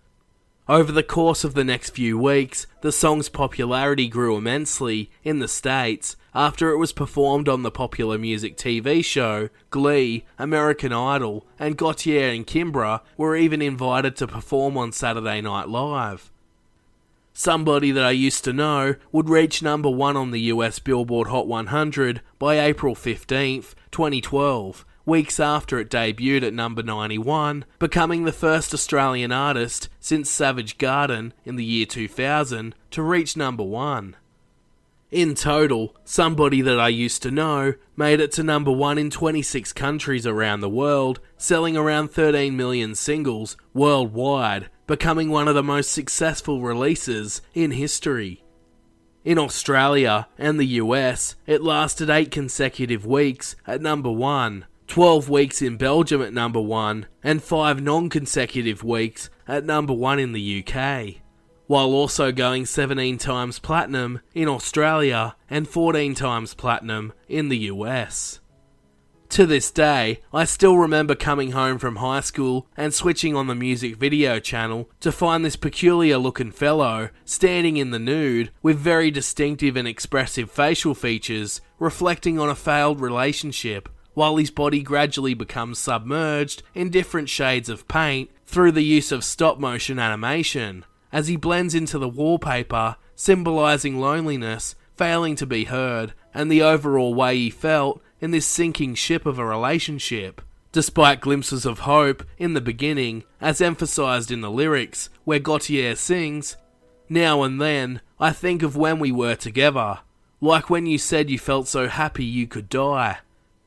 Over 0.67 0.93
the 0.93 1.03
course 1.03 1.45
of 1.45 1.53
the 1.53 1.63
next 1.63 1.91
few 1.91 2.17
weeks, 2.17 2.67
the 2.81 2.91
song's 2.91 3.29
popularity 3.29 4.09
grew 4.09 4.35
immensely 4.35 5.11
in 5.23 5.41
the 5.41 5.47
States 5.47 6.17
after 6.35 6.71
it 6.71 6.79
was 6.79 6.95
performed 6.95 7.51
on 7.51 7.65
the 7.65 7.71
popular 7.71 8.17
music 8.17 8.57
TV 8.57 9.05
show 9.05 9.51
Glee, 9.69 10.25
American 10.39 10.91
Idol, 10.95 11.47
and 11.59 11.77
Gotye 11.77 12.35
and 12.35 12.47
Kimbra 12.47 13.03
were 13.19 13.37
even 13.37 13.61
invited 13.61 14.17
to 14.17 14.27
perform 14.27 14.79
on 14.79 14.93
Saturday 14.93 15.43
Night 15.43 15.69
Live. 15.69 16.32
Somebody 17.35 17.93
that 17.93 18.05
I 18.05 18.11
used 18.11 18.45
to 18.45 18.53
know 18.53 18.97
would 19.11 19.31
reach 19.31 19.63
number 19.63 19.89
one 19.89 20.17
on 20.17 20.33
the 20.33 20.41
US 20.53 20.79
Billboard 20.79 21.29
Hot 21.29 21.47
100 21.47 22.21
by 22.39 22.61
April 22.61 22.95
15th, 22.95 23.75
2012, 23.91 24.85
weeks 25.07 25.41
after 25.41 25.79
it 25.79 25.89
debuted 25.89 26.43
at 26.43 26.53
number 26.53 26.83
91, 26.83 27.65
becoming 27.79 28.25
the 28.25 28.33
first 28.33 28.75
Australian 28.75 29.33
artist 29.33 29.89
since 29.99 30.31
Savage 30.31 30.77
Garden 30.77 31.33
in 31.45 31.57
the 31.57 31.65
year 31.65 31.87
2000 31.87 32.75
to 32.91 33.03
reach 33.03 33.35
number 33.35 33.65
one. 33.65 34.15
In 35.11 35.35
total, 35.35 35.95
somebody 36.05 36.63
that 36.63 36.81
I 36.81 36.89
used 36.89 37.23
to 37.23 37.31
know 37.31 37.75
made 37.97 38.21
it 38.21 38.33
to 38.33 38.43
number 38.43 38.73
one 38.73 38.97
in 38.97 39.11
26 39.11 39.73
countries 39.75 40.27
around 40.27 40.61
the 40.61 40.71
world, 40.71 41.21
selling 41.37 41.77
around 41.77 42.11
13 42.13 42.57
million 42.57 42.95
singles 42.95 43.57
worldwide, 43.75 44.71
becoming 44.93 45.31
one 45.31 45.49
of 45.49 45.55
the 45.55 45.63
most 45.63 45.91
successful 45.91 46.61
releases 46.61 47.41
in 47.55 47.71
history. 47.71 48.45
In 49.25 49.39
Australia 49.39 50.29
and 50.37 50.61
the 50.61 50.67
US, 50.83 51.35
it 51.47 51.63
lasted 51.63 52.11
8 52.11 52.31
consecutive 52.31 53.07
weeks 53.07 53.57
at 53.67 53.81
number 53.81 54.11
1, 54.11 54.67
12 54.89 55.31
weeks 55.31 55.63
in 55.63 55.79
Belgium 55.79 56.21
at 56.21 56.35
number 56.35 56.61
1, 56.61 57.07
and 57.23 57.43
5 57.43 57.83
non 57.83 58.11
consecutive 58.11 58.85
weeks 58.85 59.31
at 59.49 59.65
number 59.65 59.95
1 59.95 60.19
in 60.19 60.33
the 60.33 60.63
UK 60.63 61.23
while 61.69 61.95
also 61.95 62.31
going 62.31 62.67
17 62.67 63.17
times 63.17 63.59
platinum 63.59 64.21
in 64.35 64.47
Australia 64.47 65.35
and 65.49 65.67
14 65.67 66.15
times 66.15 66.53
platinum 66.53 67.15
in 67.31 67.49
the 67.49 67.57
US. 67.71 68.42
To 69.33 69.47
this 69.47 69.71
day, 69.71 70.21
I 70.31 70.45
still 70.45 70.77
remember 70.77 71.15
coming 71.15 71.53
home 71.53 71.79
from 71.79 71.97
high 71.97 72.21
school 72.21 72.67
and 72.77 72.93
switching 72.93 73.35
on 73.35 73.47
the 73.47 73.55
music 73.55 73.97
video 73.97 74.39
channel 74.39 74.91
to 75.01 75.11
find 75.11 75.43
this 75.43 75.57
peculiar 75.57 76.19
looking 76.19 76.51
fellow 76.51 77.09
standing 77.25 77.79
in 77.79 77.93
the 77.93 77.99
nude 77.99 78.51
with 78.61 78.77
very 78.77 79.11
distinctive 79.11 79.75
and 79.75 79.89
expressive 79.89 80.51
facial 80.51 80.95
features 80.95 81.63
reflecting 81.79 82.39
on 82.39 82.51
a 82.51 82.55
failed 82.55 83.01
relationship 83.01 83.89
while 84.13 84.37
his 84.37 84.51
body 84.51 84.83
gradually 84.83 85.33
becomes 85.33 85.79
submerged 85.79 86.63
in 86.75 86.91
different 86.91 87.31
shades 87.31 87.71
of 87.71 87.89
paint 87.89 88.29
through 88.45 88.73
the 88.73 88.85
use 88.85 89.11
of 89.11 89.25
stop 89.25 89.59
motion 89.59 89.99
animation 89.99 90.85
as 91.11 91.29
he 91.29 91.37
blends 91.37 91.75
into 91.75 91.99
the 91.99 92.07
wallpaper, 92.07 92.97
symbolizing 93.15 93.99
loneliness, 93.99 94.75
failing 94.95 95.35
to 95.37 95.47
be 95.47 95.65
heard, 95.65 96.13
and 96.35 96.53
the 96.53 96.61
overall 96.61 97.15
way 97.15 97.35
he 97.39 97.49
felt 97.49 98.03
in 98.23 98.31
this 98.31 98.47
sinking 98.47 98.95
ship 98.95 99.27
of 99.27 99.39
a 99.39 99.45
relationship. 99.45 100.41
Despite 100.71 101.21
glimpses 101.21 101.67
of 101.67 101.81
hope 101.81 102.25
in 102.39 102.55
the 102.55 102.61
beginning, 102.63 103.25
as 103.41 103.61
emphasized 103.61 104.31
in 104.31 104.41
the 104.41 104.51
lyrics, 104.51 105.11
where 105.25 105.41
Gotye 105.41 105.95
sings, 105.97 106.57
Now 107.11 107.43
and 107.43 107.61
then, 107.61 108.01
I 108.19 108.31
think 108.31 108.63
of 108.63 108.77
when 108.77 108.99
we 108.99 109.13
were 109.13 109.35
together, 109.35 109.99
like 110.41 110.71
when 110.71 110.87
you 110.87 110.97
said 110.97 111.29
you 111.29 111.39
felt 111.39 111.69
so 111.69 111.89
happy 111.89 112.25
you 112.25 112.47
could 112.47 112.71
die. 112.71 113.19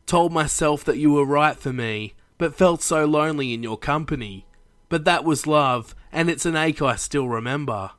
Told 0.08 0.32
myself 0.32 0.84
that 0.86 0.98
you 0.98 1.12
were 1.12 1.26
right 1.26 1.58
for 1.58 1.74
me, 1.74 2.16
but 2.38 2.56
felt 2.56 2.82
so 2.82 3.06
lonely 3.06 3.54
in 3.54 3.62
your 3.62 3.78
company. 3.78 4.48
But 4.88 5.06
that 5.06 5.24
was 5.24 5.46
love, 5.46 5.94
and 6.12 6.30
it's 6.30 6.46
an 6.46 6.56
ache 6.56 6.82
I 6.82 6.96
still 6.96 7.28
remember. 7.28 7.92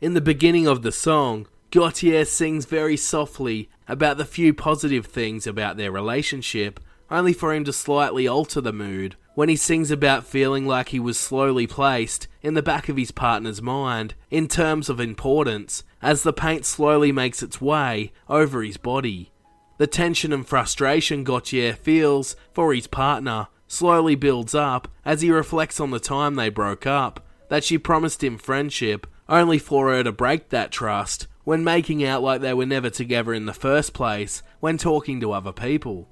In 0.00 0.14
the 0.14 0.20
beginning 0.20 0.66
of 0.66 0.82
the 0.82 0.92
song, 0.92 1.46
Gotye 1.70 2.26
sings 2.26 2.64
very 2.64 2.96
softly 2.96 3.68
about 3.88 4.18
the 4.18 4.24
few 4.24 4.52
positive 4.52 5.06
things 5.06 5.46
about 5.46 5.76
their 5.76 5.90
relationship, 5.90 6.78
only 7.10 7.32
for 7.32 7.54
him 7.54 7.64
to 7.64 7.72
slightly 7.72 8.28
alter 8.28 8.60
the 8.60 8.72
mood 8.72 9.16
when 9.34 9.48
he 9.48 9.56
sings 9.56 9.90
about 9.90 10.26
feeling 10.26 10.66
like 10.66 10.88
he 10.88 10.98
was 10.98 11.16
slowly 11.18 11.66
placed 11.66 12.26
in 12.42 12.54
the 12.54 12.62
back 12.62 12.88
of 12.88 12.96
his 12.96 13.12
partner's 13.12 13.62
mind 13.62 14.14
in 14.30 14.48
terms 14.48 14.88
of 14.88 14.98
importance 14.98 15.84
as 16.02 16.22
the 16.22 16.32
paint 16.32 16.66
slowly 16.66 17.12
makes 17.12 17.42
its 17.42 17.60
way 17.60 18.12
over 18.28 18.62
his 18.62 18.76
body. 18.76 19.30
The 19.78 19.86
tension 19.86 20.32
and 20.32 20.44
frustration 20.44 21.24
Gotye 21.24 21.76
feels 21.76 22.34
for 22.52 22.74
his 22.74 22.88
partner 22.88 23.46
slowly 23.68 24.16
builds 24.16 24.54
up 24.54 24.88
as 25.04 25.22
he 25.22 25.30
reflects 25.30 25.78
on 25.78 25.92
the 25.92 26.00
time 26.00 26.34
they 26.34 26.48
broke 26.48 26.84
up 26.84 27.24
that 27.48 27.62
she 27.62 27.78
promised 27.78 28.24
him 28.24 28.38
friendship, 28.38 29.06
only 29.28 29.58
for 29.58 29.88
her 29.88 30.02
to 30.02 30.10
break 30.10 30.48
that 30.48 30.72
trust 30.72 31.27
when 31.48 31.64
making 31.64 32.04
out 32.04 32.22
like 32.22 32.42
they 32.42 32.52
were 32.52 32.66
never 32.66 32.90
together 32.90 33.32
in 33.32 33.46
the 33.46 33.54
first 33.54 33.94
place 33.94 34.42
when 34.60 34.76
talking 34.76 35.18
to 35.18 35.32
other 35.32 35.50
people. 35.50 36.06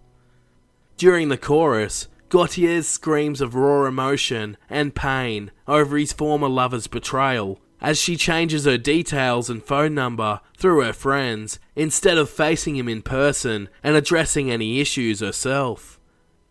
During 0.97 1.29
the 1.29 1.37
chorus, 1.37 2.09
Gotye's 2.31 2.89
screams 2.89 3.43
of 3.43 3.55
raw 3.55 3.85
emotion 3.85 4.57
and 4.71 4.95
pain 4.95 5.51
over 5.69 5.99
his 5.99 6.15
former 6.15 6.49
lover's 6.49 6.87
betrayal 6.87 7.61
as 7.83 8.01
she 8.01 8.17
changes 8.17 8.65
her 8.65 8.79
details 8.79 9.51
and 9.51 9.63
phone 9.63 9.95
number 9.95 10.41
through 10.57 10.83
her 10.83 10.95
friends 10.95 11.59
instead 11.75 12.17
of 12.17 12.31
facing 12.31 12.77
him 12.77 12.89
in 12.89 13.03
person 13.03 13.69
and 13.85 13.95
addressing 13.95 14.51
any 14.51 14.81
issues 14.81 15.21
herself. 15.21 16.01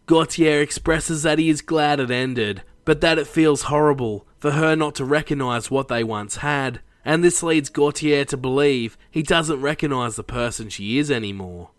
Gotye 0.06 0.62
expresses 0.62 1.24
that 1.24 1.40
he 1.40 1.50
is 1.50 1.64
glad 1.64 2.00
it 2.00 2.12
ended, 2.12 2.62
but 2.84 3.02
that 3.02 3.18
it 3.18 3.26
feels 3.26 3.64
horrible 3.64 4.28
for 4.38 4.52
her 4.52 4.76
not 4.76 4.94
to 4.94 5.06
recognise 5.06 5.72
what 5.72 5.88
they 5.88 6.04
once 6.04 6.36
had, 6.36 6.82
and 7.06 7.24
this 7.24 7.44
leads 7.44 7.70
Gotye 7.70 8.28
to 8.28 8.36
believe 8.36 8.98
he 9.10 9.22
doesn't 9.22 9.62
recognise 9.62 10.16
the 10.16 10.24
person 10.24 10.70
she 10.70 10.98
is 10.98 11.12
anymore. 11.12 11.70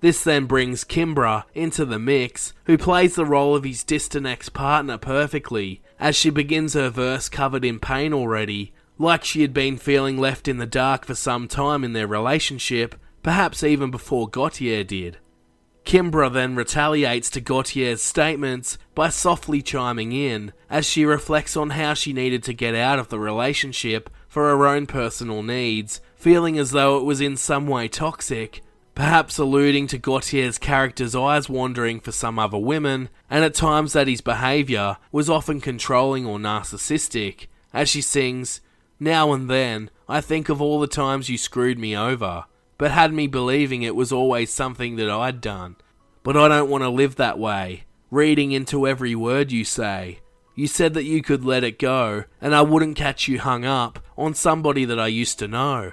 This 0.00 0.24
then 0.24 0.46
brings 0.46 0.82
Kimbra 0.82 1.44
into 1.54 1.84
the 1.84 1.98
mix, 1.98 2.54
who 2.64 2.78
plays 2.78 3.14
the 3.14 3.26
role 3.26 3.54
of 3.54 3.64
his 3.64 3.84
distant 3.84 4.26
ex 4.26 4.48
partner 4.48 4.96
perfectly, 4.96 5.82
as 5.98 6.16
she 6.16 6.30
begins 6.30 6.72
her 6.72 6.88
verse 6.88 7.28
covered 7.28 7.66
in 7.66 7.78
pain 7.78 8.14
already, 8.14 8.72
like 8.98 9.24
she 9.24 9.42
had 9.42 9.52
been 9.52 9.76
feeling 9.76 10.16
left 10.16 10.48
in 10.48 10.56
the 10.56 10.66
dark 10.66 11.04
for 11.04 11.14
some 11.14 11.46
time 11.46 11.84
in 11.84 11.92
their 11.92 12.06
relationship, 12.06 12.94
perhaps 13.22 13.62
even 13.62 13.90
before 13.90 14.28
Gotye 14.28 14.86
did. 14.86 15.18
Kimbra 15.84 16.32
then 16.32 16.54
retaliates 16.54 17.28
to 17.30 17.40
Gotye's 17.40 18.02
statements 18.02 18.78
by 18.94 19.08
softly 19.08 19.60
chiming 19.60 20.12
in 20.12 20.52
as 20.68 20.86
she 20.86 21.04
reflects 21.04 21.56
on 21.56 21.70
how 21.70 21.94
she 21.94 22.12
needed 22.12 22.42
to 22.44 22.52
get 22.52 22.74
out 22.74 22.98
of 22.98 23.08
the 23.08 23.18
relationship 23.18 24.08
for 24.30 24.44
her 24.44 24.66
own 24.66 24.86
personal 24.86 25.42
needs, 25.42 26.00
feeling 26.16 26.58
as 26.58 26.70
though 26.70 26.96
it 26.96 27.04
was 27.04 27.20
in 27.20 27.36
some 27.36 27.66
way 27.66 27.86
toxic, 27.88 28.62
perhaps 28.94 29.36
alluding 29.36 29.86
to 29.88 29.98
Gotye's 29.98 30.56
character's 30.56 31.14
eyes 31.14 31.50
wandering 31.50 32.00
for 32.00 32.12
some 32.12 32.38
other 32.38 32.56
women, 32.56 33.10
and 33.28 33.44
at 33.44 33.52
times 33.52 33.92
that 33.92 34.08
his 34.08 34.22
behaviour 34.22 34.96
was 35.12 35.28
often 35.28 35.60
controlling 35.60 36.24
or 36.24 36.38
narcissistic, 36.38 37.48
as 37.74 37.90
she 37.90 38.00
sings, 38.00 38.62
Now 38.98 39.34
and 39.34 39.50
then, 39.50 39.90
I 40.08 40.22
think 40.22 40.48
of 40.48 40.62
all 40.62 40.80
the 40.80 40.86
times 40.86 41.28
you 41.28 41.36
screwed 41.36 41.78
me 41.78 41.94
over 41.94 42.46
but 42.80 42.92
had 42.92 43.12
me 43.12 43.26
believing 43.26 43.82
it 43.82 43.94
was 43.94 44.10
always 44.10 44.50
something 44.50 44.96
that 44.96 45.10
I'd 45.10 45.42
done. 45.42 45.76
But 46.22 46.34
I 46.34 46.48
don't 46.48 46.70
want 46.70 46.82
to 46.82 46.88
live 46.88 47.16
that 47.16 47.38
way, 47.38 47.84
reading 48.10 48.52
into 48.52 48.88
every 48.88 49.14
word 49.14 49.52
you 49.52 49.66
say. 49.66 50.20
You 50.60 50.66
said 50.66 50.92
that 50.92 51.04
you 51.04 51.22
could 51.22 51.42
let 51.42 51.64
it 51.64 51.78
go, 51.78 52.24
and 52.38 52.54
I 52.54 52.60
wouldn't 52.60 52.94
catch 52.94 53.26
you 53.26 53.40
hung 53.40 53.64
up 53.64 53.98
on 54.18 54.34
somebody 54.34 54.84
that 54.84 55.00
I 55.00 55.06
used 55.06 55.38
to 55.38 55.48
know. 55.48 55.92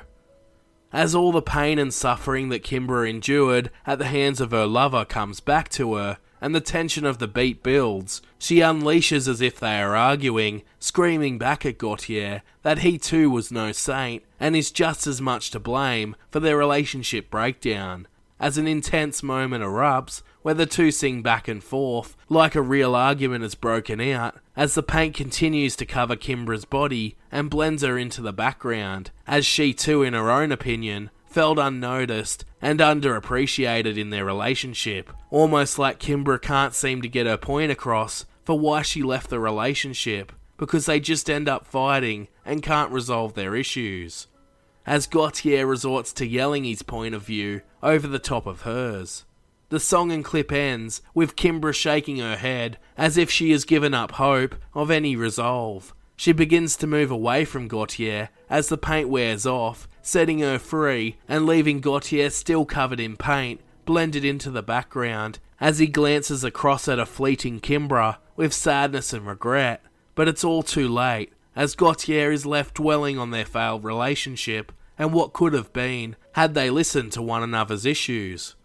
As 0.91 1.15
all 1.15 1.32
the 1.32 1.41
pain 1.41 1.80
and 1.80 1.93
suffering 1.93 2.49
that 2.49 2.65
Kimbra 2.65 3.09
endured 3.09 3.72
at 3.86 3.97
the 3.97 4.07
hands 4.07 4.41
of 4.41 4.51
her 4.51 4.65
lover 4.65 5.05
comes 5.05 5.39
back 5.39 5.70
to 5.70 5.95
her, 5.95 6.18
and 6.41 6.53
the 6.53 6.59
tension 6.59 7.05
of 7.05 7.20
the 7.20 7.30
beat 7.30 7.63
builds, 7.63 8.22
she 8.38 8.57
unleashes 8.57 9.30
as 9.30 9.39
if 9.39 9.57
they 9.57 9.80
are 9.80 9.95
arguing, 9.95 10.63
screaming 10.80 11.38
back 11.38 11.65
at 11.65 11.78
Gotye 11.78 12.41
that 12.63 12.80
he 12.80 12.97
too 12.97 13.30
was 13.30 13.49
no 13.49 13.72
saint 13.72 14.26
and 14.38 14.53
is 14.53 14.70
just 14.70 15.07
as 15.07 15.22
much 15.22 15.49
to 15.51 15.61
blame 15.61 16.13
for 16.30 16.41
their 16.41 16.57
relationship 16.57 17.30
breakdown. 17.30 18.05
As 18.38 18.57
an 18.57 18.68
intense 18.68 19.24
moment 19.24 19.63
erupts 19.63 20.24
where 20.47 20.53
the 20.53 20.65
two 20.65 20.91
sing 20.91 21.21
back 21.21 21.49
and 21.49 21.61
forth 21.61 22.15
like 22.29 22.55
a 22.55 22.61
real 22.61 22.95
argument 22.95 23.41
has 23.41 23.53
broken 23.53 23.99
out 23.99 24.33
as 24.55 24.75
the 24.75 24.81
paint 24.81 25.13
continues 25.13 25.75
to 25.75 25.85
cover 25.85 26.15
Kimbra's 26.15 26.63
body 26.63 27.17
and 27.29 27.49
blends 27.49 27.83
her 27.83 27.97
into 27.97 28.21
the 28.21 28.31
background, 28.31 29.11
as 29.27 29.45
she 29.45 29.73
too, 29.73 30.03
in 30.03 30.13
her 30.13 30.31
own 30.31 30.53
opinion, 30.53 31.09
felt 31.25 31.59
unnoticed 31.59 32.45
and 32.61 32.79
underappreciated 32.79 33.97
in 33.97 34.09
their 34.09 34.23
relationship, 34.23 35.11
almost 35.31 35.77
like 35.77 35.99
Kimbra 35.99 36.41
can't 36.41 36.73
seem 36.73 37.01
to 37.01 37.09
get 37.09 37.27
her 37.27 37.35
point 37.35 37.73
across 37.73 38.25
for 38.45 38.57
why 38.57 38.83
she 38.83 39.03
left 39.03 39.29
the 39.29 39.41
relationship, 39.41 40.31
because 40.55 40.85
they 40.85 41.01
just 41.01 41.29
end 41.29 41.49
up 41.49 41.67
fighting 41.67 42.29
and 42.45 42.63
can't 42.63 42.93
resolve 42.93 43.33
their 43.33 43.53
issues. 43.53 44.27
As 44.85 45.07
Gotye 45.07 45.67
resorts 45.67 46.13
to 46.13 46.25
yelling 46.25 46.63
his 46.63 46.83
point 46.83 47.15
of 47.15 47.23
view 47.23 47.63
over 47.83 48.07
the 48.07 48.17
top 48.17 48.45
of 48.45 48.61
hers. 48.61 49.25
The 49.70 49.80
song 49.82 50.13
and 50.13 50.24
clip 50.24 50.53
ends 50.53 51.01
with 51.13 51.36
Kimbra 51.36 51.74
shaking 51.74 52.20
her 52.20 52.38
head 52.38 52.78
as 52.97 53.18
if 53.18 53.30
she 53.30 53.51
has 53.51 53.65
given 53.65 53.93
up 53.93 54.13
hope 54.13 54.55
of 54.74 54.89
any 54.89 55.18
resolve. 55.18 55.93
She 56.15 56.32
begins 56.32 56.78
to 56.78 56.88
move 56.88 57.11
away 57.11 57.43
from 57.43 57.68
Gotye 57.68 58.30
as 58.49 58.70
the 58.70 58.78
paint 58.78 59.09
wears 59.09 59.45
off, 59.45 59.88
setting 60.01 60.39
her 60.39 60.57
free 60.57 61.18
and 61.28 61.45
leaving 61.45 61.82
Gotye 61.82 62.32
still 62.32 62.65
covered 62.65 63.01
in 63.01 63.18
paint, 63.18 63.59
blended 63.86 64.24
into 64.24 64.49
the 64.49 64.63
background 64.63 65.39
as 65.59 65.80
he 65.80 65.88
glances 65.88 66.45
across 66.45 66.88
at 66.88 66.97
a 66.97 67.05
fleeting 67.05 67.59
Kimbra 67.59 68.18
with 68.38 68.53
sadness 68.53 69.11
and 69.11 69.28
regret. 69.28 69.84
But 70.15 70.30
it's 70.30 70.45
all 70.45 70.63
too 70.63 70.88
late, 70.88 71.34
as 71.57 71.76
Gotye 71.76 72.32
is 72.32 72.45
left 72.45 72.76
dwelling 72.76 73.20
on 73.20 73.32
their 73.32 73.45
failed 73.45 73.84
relationship 73.84 74.72
and 74.97 75.13
what 75.13 75.34
could 75.34 75.51
have 75.51 75.74
been 75.74 76.15
had 76.32 76.53
they 76.53 76.70
listened 76.70 77.11
to 77.11 77.22
one 77.22 77.43
another's 77.43 77.86
issues. 77.86 78.55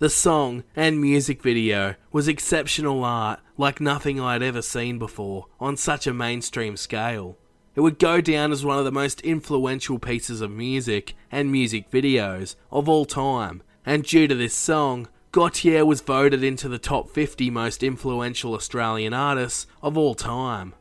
The 0.00 0.08
song 0.08 0.62
and 0.76 1.00
music 1.00 1.42
video 1.42 1.96
was 2.12 2.28
exceptional 2.28 3.02
art 3.02 3.40
like 3.56 3.80
nothing 3.80 4.20
I 4.20 4.34
had 4.34 4.44
ever 4.44 4.62
seen 4.62 4.96
before 4.96 5.46
on 5.58 5.76
such 5.76 6.06
a 6.06 6.14
mainstream 6.14 6.76
scale. 6.76 7.36
It 7.74 7.80
would 7.80 7.98
go 7.98 8.20
down 8.20 8.52
as 8.52 8.64
one 8.64 8.78
of 8.78 8.84
the 8.84 8.92
most 8.92 9.20
influential 9.22 9.98
pieces 9.98 10.40
of 10.40 10.52
music 10.52 11.16
and 11.32 11.50
music 11.50 11.90
videos 11.90 12.54
of 12.70 12.88
all 12.88 13.06
time, 13.06 13.60
and 13.84 14.04
due 14.04 14.28
to 14.28 14.36
this 14.36 14.54
song, 14.54 15.08
Gotye 15.32 15.84
was 15.84 16.00
voted 16.00 16.44
into 16.44 16.68
the 16.68 16.78
top 16.78 17.10
50 17.10 17.50
most 17.50 17.82
influential 17.82 18.54
Australian 18.54 19.12
artists 19.12 19.66
of 19.82 19.98
all 19.98 20.14
time. 20.14 20.74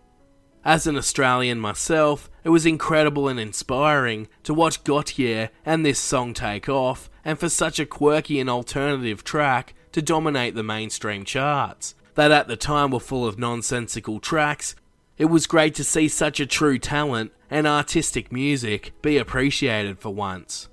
As 0.67 0.85
an 0.85 0.97
Australian 0.97 1.61
myself, 1.61 2.29
it 2.43 2.49
was 2.49 2.65
incredible 2.65 3.29
and 3.29 3.39
inspiring 3.39 4.27
to 4.43 4.53
watch 4.53 4.83
Gotye 4.83 5.47
and 5.65 5.85
this 5.85 5.97
song 5.97 6.33
take 6.33 6.67
off, 6.67 7.09
and 7.23 7.39
for 7.39 7.47
such 7.47 7.79
a 7.79 7.85
quirky 7.85 8.37
and 8.37 8.49
alternative 8.49 9.23
track 9.23 9.75
to 9.93 10.01
dominate 10.01 10.55
the 10.55 10.63
mainstream 10.63 11.23
charts, 11.23 11.95
that 12.15 12.31
at 12.31 12.49
the 12.49 12.57
time 12.57 12.91
were 12.91 12.99
full 12.99 13.25
of 13.25 13.39
nonsensical 13.39 14.19
tracks. 14.19 14.75
It 15.17 15.27
was 15.27 15.47
great 15.47 15.73
to 15.75 15.85
see 15.85 16.09
such 16.09 16.41
a 16.41 16.45
true 16.45 16.79
talent 16.79 17.31
and 17.49 17.65
artistic 17.65 18.29
music 18.29 18.91
be 19.01 19.17
appreciated 19.17 19.99
for 19.99 20.13
once. 20.13 20.67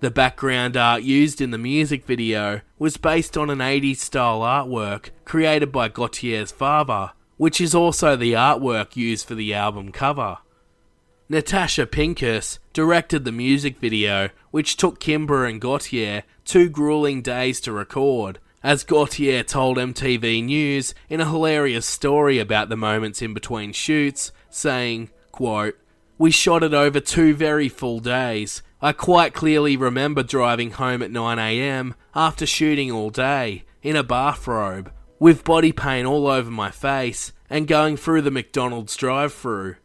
The 0.00 0.10
background 0.10 0.78
art 0.78 1.02
used 1.02 1.42
in 1.42 1.50
the 1.50 1.58
music 1.58 2.06
video 2.06 2.62
was 2.78 2.96
based 2.96 3.36
on 3.36 3.50
an 3.50 3.58
80s 3.58 3.98
style 3.98 4.40
artwork 4.40 5.10
created 5.26 5.72
by 5.72 5.90
Gotye's 5.90 6.52
father, 6.52 7.12
which 7.36 7.60
is 7.60 7.74
also 7.74 8.16
the 8.16 8.32
artwork 8.32 8.96
used 8.96 9.26
for 9.26 9.34
the 9.34 9.52
album 9.52 9.92
cover. 9.92 10.38
Natasha 11.28 11.86
Pincus 11.86 12.58
directed 12.72 13.24
the 13.24 13.32
music 13.32 13.78
video, 13.78 14.28
which 14.50 14.76
took 14.76 15.00
Kimbra 15.00 15.50
and 15.50 15.60
Gotye 15.60 16.22
two 16.44 16.68
grueling 16.68 17.20
days 17.20 17.60
to 17.62 17.72
record, 17.72 18.38
as 18.62 18.84
Gotye 18.84 19.44
told 19.46 19.76
MTV 19.76 20.44
News 20.44 20.94
in 21.08 21.20
a 21.20 21.28
hilarious 21.28 21.86
story 21.86 22.38
about 22.38 22.68
the 22.68 22.76
moments 22.76 23.22
in 23.22 23.34
between 23.34 23.72
shoots, 23.72 24.30
saying, 24.50 25.10
quote, 25.32 25.76
We 26.16 26.30
shot 26.30 26.62
it 26.62 26.72
over 26.72 27.00
two 27.00 27.34
very 27.34 27.68
full 27.68 27.98
days. 27.98 28.62
I 28.80 28.92
quite 28.92 29.34
clearly 29.34 29.76
remember 29.76 30.22
driving 30.22 30.72
home 30.72 31.02
at 31.02 31.10
9am 31.10 31.94
after 32.14 32.46
shooting 32.46 32.92
all 32.92 33.10
day, 33.10 33.64
in 33.82 33.96
a 33.96 34.04
bathrobe, 34.04 34.92
with 35.18 35.44
body 35.44 35.72
paint 35.72 36.06
all 36.06 36.26
over 36.26 36.50
my 36.50 36.70
face, 36.70 37.32
and 37.48 37.68
going 37.68 37.96
through 37.96 38.22
the 38.22 38.30
McDonald's 38.30 38.96
drive 38.96 39.32
through. 39.32 39.76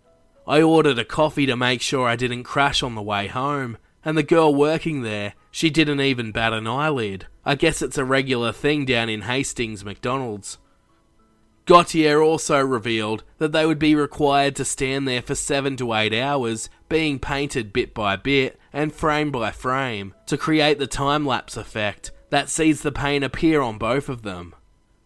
I 0.48 0.62
ordered 0.62 1.00
a 1.00 1.06
coffee 1.06 1.46
to 1.46 1.56
make 1.56 1.82
sure 1.82 2.08
I 2.08 2.16
didn't 2.16 2.44
crash 2.44 2.82
on 2.84 2.96
the 2.96 3.02
way 3.02 3.28
home, 3.28 3.78
and 4.04 4.18
the 4.18 4.24
girl 4.24 4.54
working 4.54 5.04
there, 5.04 5.36
she 5.52 5.70
didn't 5.70 6.02
even 6.02 6.32
bat 6.32 6.54
an 6.54 6.68
eyelid. 6.68 7.28
I 7.46 7.56
guess 7.56 7.82
it's 7.82 7.98
a 7.98 8.06
regular 8.06 8.52
thing 8.52 8.86
down 8.86 9.10
in 9.10 9.22
Hastings 9.22 9.86
McDonald's. 9.86 10.58
Gotye 11.68 12.22
also 12.22 12.60
revealed 12.60 13.24
that 13.38 13.52
they 13.52 13.66
would 13.66 13.80
be 13.80 13.96
required 13.96 14.56
to 14.56 14.66
stand 14.66 15.08
there 15.08 15.22
for 15.22 15.36
7 15.36 15.78
to 15.78 15.94
8 15.94 16.14
hours, 16.14 16.70
being 16.90 17.20
painted 17.20 17.72
bit 17.72 17.94
by 17.94 18.16
bit 18.16 18.60
and 18.74 18.92
frame 18.92 19.32
by 19.32 19.52
frame, 19.52 20.14
to 20.26 20.38
create 20.38 20.80
the 20.80 20.88
time 20.88 21.26
lapse 21.26 21.56
effect 21.56 22.12
that 22.32 22.50
sees 22.50 22.82
the 22.82 22.92
paint 22.92 23.24
appear 23.24 23.62
on 23.62 23.78
both 23.78 24.10
of 24.10 24.24
them. 24.24 24.56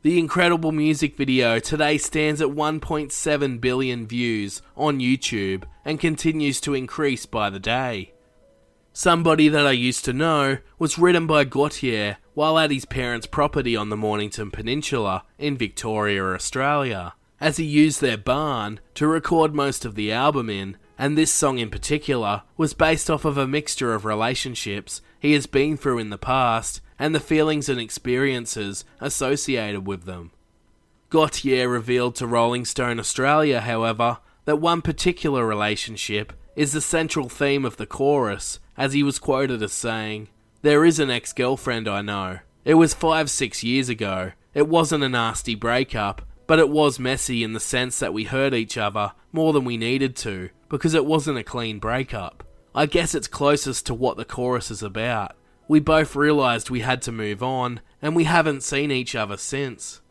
The 0.05 0.19
incredible 0.19 0.71
music 0.71 1.17
video 1.17 1.57
today 1.57 1.97
stands 1.97 2.39
at 2.39 2.49
1.7 2.49 3.59
billion 3.59 4.05
views 4.05 4.61
on 4.77 4.99
YouTube 4.99 5.63
and 5.83 5.99
continues 5.99 6.61
to 6.61 6.75
increase 6.75 7.25
by 7.25 7.49
the 7.49 7.59
day. 7.59 8.13
Somebody 8.93 9.49
that 9.49 9.65
I 9.65 9.71
used 9.71 10.05
to 10.05 10.13
know 10.13 10.59
was 10.77 10.99
written 10.99 11.25
by 11.25 11.43
Gotye 11.45 12.17
while 12.35 12.59
at 12.59 12.69
his 12.69 12.85
parents' 12.85 13.25
property 13.25 13.75
on 13.75 13.89
the 13.89 13.97
Mornington 13.97 14.51
Peninsula 14.51 15.23
in 15.39 15.57
Victoria, 15.57 16.23
Australia, 16.23 17.15
as 17.41 17.57
he 17.57 17.65
used 17.65 17.99
their 17.99 18.15
barn 18.15 18.79
to 18.93 19.07
record 19.07 19.55
most 19.55 19.85
of 19.85 19.95
the 19.95 20.11
album 20.11 20.51
in, 20.51 20.77
and 20.97 21.17
this 21.17 21.31
song 21.31 21.59
in 21.59 21.69
particular 21.69 22.43
was 22.57 22.73
based 22.73 23.09
off 23.09 23.25
of 23.25 23.37
a 23.37 23.47
mixture 23.47 23.93
of 23.93 24.05
relationships 24.05 25.01
he 25.19 25.33
has 25.33 25.45
been 25.45 25.77
through 25.77 25.99
in 25.99 26.09
the 26.09 26.17
past 26.17 26.81
and 26.97 27.13
the 27.13 27.19
feelings 27.19 27.67
and 27.67 27.79
experiences 27.79 28.85
associated 29.01 29.85
with 29.85 30.05
them. 30.05 30.31
Gotye 31.09 31.69
revealed 31.69 32.15
to 32.15 32.27
Rolling 32.27 32.65
Stone 32.65 32.99
Australia, 32.99 33.61
however, 33.61 34.19
that 34.45 34.57
one 34.57 34.81
particular 34.81 35.45
relationship 35.45 36.33
is 36.55 36.71
the 36.71 36.81
central 36.81 37.29
theme 37.29 37.65
of 37.65 37.77
the 37.77 37.85
chorus, 37.85 38.59
as 38.77 38.93
he 38.93 39.03
was 39.03 39.19
quoted 39.19 39.61
as 39.61 39.73
saying, 39.73 40.29
There 40.61 40.85
is 40.85 40.99
an 40.99 41.09
ex 41.09 41.33
girlfriend 41.33 41.87
I 41.87 42.01
know. 42.01 42.39
It 42.63 42.75
was 42.75 42.93
five, 42.93 43.29
six 43.29 43.63
years 43.63 43.89
ago. 43.89 44.31
It 44.53 44.67
wasn't 44.67 45.03
a 45.03 45.09
nasty 45.09 45.53
breakup, 45.55 46.21
but 46.47 46.59
it 46.59 46.69
was 46.69 46.99
messy 46.99 47.43
in 47.43 47.53
the 47.53 47.59
sense 47.59 47.99
that 47.99 48.13
we 48.13 48.25
hurt 48.25 48.53
each 48.53 48.77
other 48.77 49.13
more 49.31 49.53
than 49.53 49.65
we 49.65 49.77
needed 49.77 50.15
to, 50.15 50.49
because 50.69 50.93
it 50.93 51.05
wasn't 51.05 51.37
a 51.37 51.43
clean 51.43 51.79
breakup. 51.79 52.43
I 52.73 52.85
guess 52.85 53.15
it's 53.15 53.27
closest 53.27 53.85
to 53.87 53.93
what 53.93 54.17
the 54.17 54.25
chorus 54.25 54.69
is 54.69 54.83
about. 54.83 55.35
We 55.67 55.79
both 55.79 56.15
realised 56.15 56.69
we 56.69 56.81
had 56.81 57.01
to 57.03 57.11
move 57.11 57.41
on, 57.41 57.81
and 58.01 58.15
we 58.15 58.25
haven't 58.25 58.63
seen 58.63 58.91
each 58.91 59.15
other 59.15 59.37
since. 59.37 60.01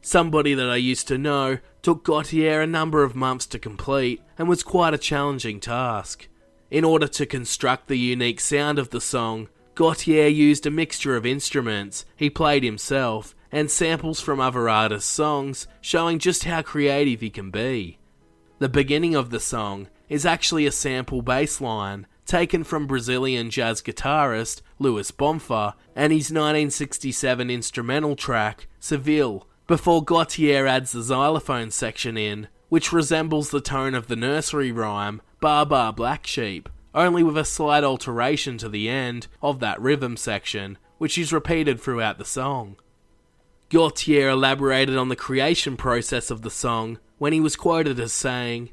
Somebody 0.00 0.54
that 0.54 0.68
I 0.68 0.76
used 0.76 1.08
to 1.08 1.18
know 1.18 1.58
took 1.80 2.04
Gotye 2.04 2.62
a 2.62 2.66
number 2.66 3.02
of 3.02 3.16
months 3.16 3.46
to 3.46 3.58
complete 3.58 4.20
and 4.36 4.48
was 4.48 4.62
quite 4.62 4.94
a 4.94 4.98
challenging 4.98 5.60
task. 5.60 6.28
In 6.70 6.84
order 6.84 7.06
to 7.08 7.26
construct 7.26 7.88
the 7.88 7.98
unique 7.98 8.40
sound 8.40 8.78
of 8.78 8.90
the 8.90 9.00
song, 9.00 9.48
Gotye 9.74 10.32
used 10.34 10.66
a 10.66 10.70
mixture 10.70 11.16
of 11.16 11.24
instruments 11.24 12.04
he 12.16 12.30
played 12.30 12.64
himself 12.64 13.34
and 13.52 13.70
samples 13.70 14.20
from 14.20 14.40
other 14.40 14.68
artists' 14.68 15.10
songs, 15.10 15.68
showing 15.80 16.18
just 16.18 16.44
how 16.44 16.62
creative 16.62 17.20
he 17.20 17.30
can 17.30 17.50
be. 17.50 17.98
The 18.58 18.68
beginning 18.68 19.14
of 19.14 19.30
the 19.30 19.40
song 19.40 19.88
is 20.08 20.26
actually 20.26 20.66
a 20.66 20.72
sample 20.72 21.22
bass 21.22 21.60
line 21.60 22.06
taken 22.24 22.64
from 22.64 22.86
Brazilian 22.86 23.50
jazz 23.50 23.82
guitarist 23.82 24.62
Luis 24.78 25.10
Bonfa 25.10 25.74
and 25.94 26.12
his 26.12 26.30
1967 26.30 27.50
instrumental 27.50 28.16
track, 28.16 28.68
Seville, 28.80 29.46
before 29.66 30.04
Gotye 30.04 30.66
adds 30.66 30.92
the 30.92 31.02
xylophone 31.02 31.70
section 31.70 32.16
in, 32.16 32.48
which 32.68 32.92
resembles 32.92 33.50
the 33.50 33.60
tone 33.60 33.94
of 33.94 34.08
the 34.08 34.16
nursery 34.16 34.72
rhyme 34.72 35.20
Baa 35.40 35.64
Baa 35.64 35.92
Black 35.92 36.26
Sheep, 36.26 36.68
only 36.94 37.22
with 37.22 37.36
a 37.36 37.44
slight 37.44 37.84
alteration 37.84 38.58
to 38.58 38.68
the 38.68 38.88
end 38.88 39.26
of 39.42 39.60
that 39.60 39.80
rhythm 39.80 40.16
section, 40.16 40.78
which 40.98 41.18
is 41.18 41.32
repeated 41.32 41.80
throughout 41.80 42.18
the 42.18 42.24
song. 42.24 42.76
Gotye 43.72 44.30
elaborated 44.30 44.98
on 44.98 45.08
the 45.08 45.16
creation 45.16 45.78
process 45.78 46.30
of 46.30 46.42
the 46.42 46.50
song 46.50 46.98
when 47.16 47.32
he 47.32 47.40
was 47.40 47.56
quoted 47.56 47.98
as 47.98 48.12
saying, 48.12 48.68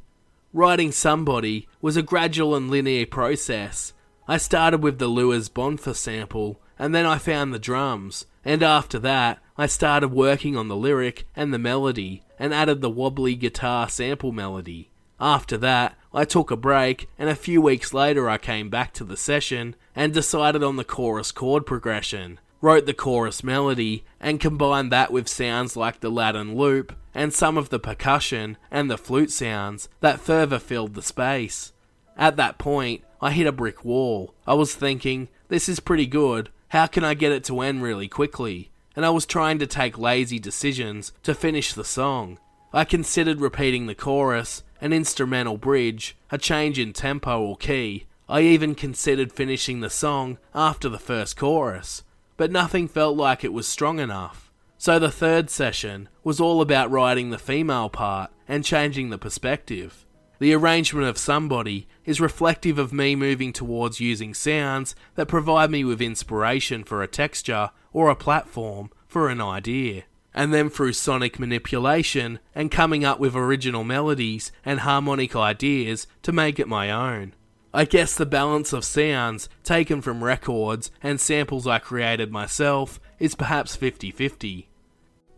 Writing 0.52 0.91
Somebody 0.91 1.70
was 1.80 1.95
a 1.95 2.02
gradual 2.02 2.54
and 2.54 2.70
linear 2.70 3.06
process. 3.06 3.93
I 4.28 4.36
started 4.36 4.84
with 4.84 5.00
the 5.00 5.08
Luis 5.08 5.47
Bonfa 5.47 5.95
sample, 5.95 6.60
and 6.78 6.93
then 6.93 7.06
I 7.06 7.18
found 7.18 7.54
the 7.54 7.60
drums, 7.60 8.26
and 8.43 8.62
after 8.62 9.00
that, 9.00 9.39
I 9.58 9.68
started 9.68 10.10
working 10.10 10.58
on 10.58 10.68
the 10.68 10.76
lyric 10.76 11.26
and 11.34 11.54
the 11.54 11.58
melody, 11.58 12.24
and 12.38 12.54
added 12.54 12.82
the 12.82 12.89
wobbly 12.89 13.36
guitar 13.36 13.88
sample 13.88 14.34
melody. 14.34 14.89
After 15.18 15.58
that, 15.60 15.97
I 16.14 16.26
took 16.26 16.52
a 16.52 16.58
break, 16.58 17.08
and 17.18 17.30
a 17.30 17.36
few 17.36 17.62
weeks 17.62 17.93
later, 17.93 18.30
I 18.30 18.38
came 18.38 18.70
back 18.70 18.91
to 18.95 19.06
the 19.06 19.16
session 19.16 19.78
and 19.95 20.14
decided 20.14 20.62
on 20.62 20.76
the 20.76 20.84
chorus 20.84 21.32
chord 21.32 21.66
progression. 21.66 22.41
Wrote 22.62 22.86
the 22.86 22.93
chorus 22.93 23.43
melody, 23.43 24.03
and 24.20 24.39
combined 24.39 24.91
that 24.91 25.12
with 25.12 25.28
sounds 25.28 25.76
like 25.76 25.99
the 25.99 26.10
Latin 26.10 26.55
loop 26.55 26.93
and 27.14 27.34
some 27.34 27.57
of 27.57 27.70
the 27.70 27.80
percussion 27.80 28.57
and 28.70 28.89
the 28.89 28.97
flute 28.97 29.32
sounds 29.32 29.89
that 30.01 30.20
further 30.20 30.60
filled 30.60 30.93
the 30.93 31.01
space. 31.01 31.74
At 32.18 32.38
that 32.38 32.57
point, 32.57 33.03
I 33.22 33.32
hit 33.32 33.47
a 33.47 33.51
brick 33.51 33.84
wall. 33.84 34.34
I 34.45 34.53
was 34.53 34.76
thinking, 34.76 35.30
this 35.47 35.68
is 35.70 35.80
pretty 35.80 36.05
good. 36.05 36.49
How 36.70 36.86
can 36.88 37.03
I 37.03 37.14
get 37.14 37.32
it 37.32 37.43
to 37.45 37.62
end 37.62 37.82
really 37.82 38.07
quickly? 38.07 38.72
And 38.95 39.05
I 39.05 39.10
was 39.10 39.26
trying 39.26 39.60
to 39.60 39.68
take 39.68 39.97
lazy 39.97 40.39
decisions 40.39 41.12
to 41.24 41.34
finish 41.34 41.74
the 41.74 41.86
song. 41.86 42.39
I 42.74 42.84
considered 42.84 43.41
repeating 43.41 43.88
the 43.88 43.95
chorus, 43.95 44.64
an 44.82 44.93
instrumental 44.93 45.57
bridge, 45.57 46.16
a 46.32 46.38
change 46.38 46.78
in 46.78 46.93
tempo 46.93 47.41
or 47.41 47.57
key. 47.57 48.05
I 48.28 48.41
even 48.41 48.76
considered 48.76 49.32
finishing 49.32 49.80
the 49.80 49.89
song 49.89 50.38
after 50.53 50.88
the 50.88 50.99
first 50.99 51.36
chorus, 51.36 52.03
but 52.40 52.54
nothing 52.54 52.88
felt 52.88 53.18
like 53.18 53.44
it 53.44 53.52
was 53.52 53.68
strong 53.68 54.00
enough. 54.00 54.50
So 54.78 54.98
the 54.98 55.12
third 55.12 55.50
session 55.50 56.08
was 56.24 56.40
all 56.40 56.62
about 56.62 56.90
writing 56.90 57.32
the 57.32 57.38
female 57.38 57.90
part 57.90 58.32
and 58.48 58.64
changing 58.64 59.10
the 59.10 59.18
perspective. 59.18 60.06
The 60.40 60.54
arrangement 60.54 61.06
of 61.06 61.18
Somebody 61.18 61.90
is 62.06 62.22
reflective 62.22 62.80
of 62.80 62.94
me 62.94 63.14
moving 63.14 63.52
towards 63.52 64.00
using 64.00 64.34
sounds 64.34 64.96
that 65.16 65.28
provide 65.28 65.70
me 65.70 65.84
with 65.84 66.02
inspiration 66.02 66.86
for 66.86 67.04
a 67.04 67.08
texture 67.08 67.72
or 67.92 68.08
a 68.10 68.16
platform 68.16 68.90
for 69.06 69.28
an 69.28 69.42
idea 69.42 70.06
and 70.34 70.54
then 70.54 70.70
through 70.70 70.94
sonic 70.94 71.40
manipulation 71.40 72.40
and 72.56 72.72
coming 72.72 73.04
up 73.04 73.20
with 73.20 73.36
original 73.36 73.84
melodies 73.84 74.54
and 74.64 74.80
harmonic 74.80 75.36
ideas 75.36 76.08
to 76.22 76.32
make 76.32 76.58
it 76.58 76.70
my 76.70 76.90
own. 76.90 77.34
I 77.72 77.86
guess 77.86 78.15
the 78.15 78.26
balance 78.26 78.74
of 78.74 78.84
sounds 78.84 79.47
taken 79.63 80.01
from 80.01 80.24
records 80.24 80.89
and 81.03 81.22
samples 81.22 81.67
I 81.67 81.78
created 81.78 82.32
myself 82.32 82.99
is 83.20 83.36
perhaps 83.36 83.76
50 83.76 84.09
50. 84.09 84.70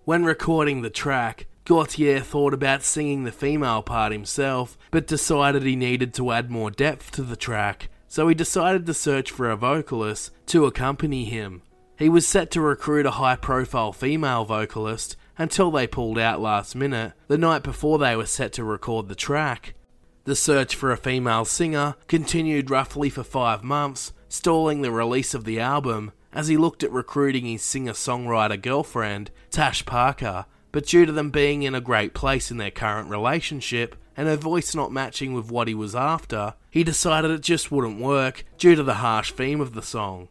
When 0.06 0.24
recording 0.24 0.82
the 0.82 0.90
track, 0.90 1.48
Gotye 1.66 2.22
thought 2.22 2.54
about 2.54 2.84
singing 2.84 3.26
the 3.26 3.34
female 3.34 3.82
part 3.82 4.14
himself, 4.14 4.78
but 4.92 5.08
decided 5.08 5.64
he 5.64 5.76
needed 5.76 6.14
to 6.14 6.32
add 6.32 6.50
more 6.50 6.72
depth 6.72 7.12
to 7.12 7.22
the 7.22 7.36
track, 7.36 7.90
so 8.08 8.30
he 8.30 8.34
decided 8.34 8.86
to 8.86 8.94
search 8.94 9.30
for 9.30 9.50
a 9.50 9.58
vocalist 9.58 10.32
to 10.48 10.66
accompany 10.66 11.26
him. 11.26 11.62
He 11.98 12.08
was 12.08 12.26
set 12.26 12.50
to 12.52 12.62
recruit 12.62 13.06
a 13.06 13.12
high 13.12 13.36
profile 13.36 13.92
female 13.92 14.46
vocalist 14.46 15.18
until 15.38 15.70
they 15.70 15.86
pulled 15.86 16.18
out 16.18 16.42
last 16.42 16.76
minute, 16.76 17.12
the 17.28 17.38
night 17.38 17.62
before 17.62 18.00
they 18.00 18.16
were 18.16 18.26
set 18.26 18.54
to 18.54 18.64
record 18.64 19.10
the 19.10 19.16
track. 19.16 19.76
The 20.24 20.36
search 20.36 20.76
for 20.76 20.92
a 20.92 20.98
female 20.98 21.46
singer 21.46 21.96
continued 22.08 22.70
roughly 22.70 23.10
for 23.10 23.24
five 23.24 23.64
months, 23.64 24.14
stalling 24.30 24.82
the 24.82 24.92
release 24.92 25.34
of 25.34 25.46
the 25.46 25.60
album 25.60 26.12
as 26.32 26.48
he 26.48 26.58
looked 26.58 26.84
at 26.84 26.92
recruiting 26.92 27.46
his 27.46 27.64
singer 27.64 27.94
songwriter 27.94 28.62
girlfriend, 28.62 29.32
Tash 29.50 29.86
Parker, 29.86 30.46
but 30.72 30.86
due 30.86 31.06
to 31.06 31.12
them 31.12 31.32
being 31.32 31.64
in 31.64 31.76
a 31.76 31.82
great 31.82 32.14
place 32.14 32.52
in 32.52 32.58
their 32.58 32.72
current 32.72 33.10
relationship 33.10 33.96
and 34.16 34.28
her 34.28 34.38
voice 34.38 34.76
not 34.76 34.92
matching 34.92 35.34
with 35.34 35.52
what 35.52 35.68
he 35.68 35.74
was 35.74 35.96
after, 35.96 36.54
he 36.70 36.84
decided 36.84 37.32
it 37.32 37.42
just 37.42 37.72
wouldn't 37.72 38.00
work 38.00 38.46
due 38.58 38.76
to 38.76 38.84
the 38.84 38.96
harsh 38.96 39.32
theme 39.32 39.60
of 39.60 39.74
the 39.74 39.82
song. 39.82 40.28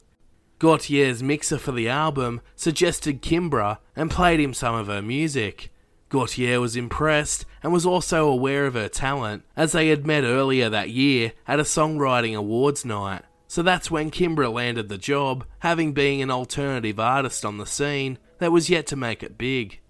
Gotye's 0.61 1.23
mixer 1.23 1.59
for 1.59 1.73
the 1.73 1.89
album 1.89 2.43
suggested 2.55 3.23
Kimbra 3.23 3.79
and 3.97 4.11
played 4.11 4.41
him 4.41 4.55
some 4.55 4.75
of 4.75 4.87
her 4.87 5.03
music. 5.03 5.70
Gotye 6.11 6.61
was 6.61 6.77
impressed 6.77 7.47
and 7.63 7.73
was 7.73 7.87
also 7.87 8.29
aware 8.29 8.67
of 8.67 8.75
her 8.75 8.89
talent, 8.89 9.45
as 9.57 9.73
they 9.73 9.89
had 9.89 10.07
met 10.07 10.25
earlier 10.25 10.69
that 10.69 10.91
year 10.91 11.33
at 11.47 11.61
a 11.61 11.65
songwriting 11.65 12.37
awards 12.37 12.85
night. 12.85 13.23
So 13.47 13.63
that's 13.63 13.91
when 13.91 14.11
Kimbra 14.11 14.53
landed 14.53 14.89
the 14.89 14.99
job, 14.99 15.45
having 15.61 15.93
been 15.93 16.21
an 16.21 16.31
alternative 16.31 17.01
artist 17.01 17.45
on 17.45 17.59
the 17.59 17.67
scene 17.67 18.19
that 18.39 18.53
was 18.53 18.71
yet 18.71 18.87
to 18.89 18.97
make 18.97 19.23
it 19.23 19.39
big. 19.39 19.81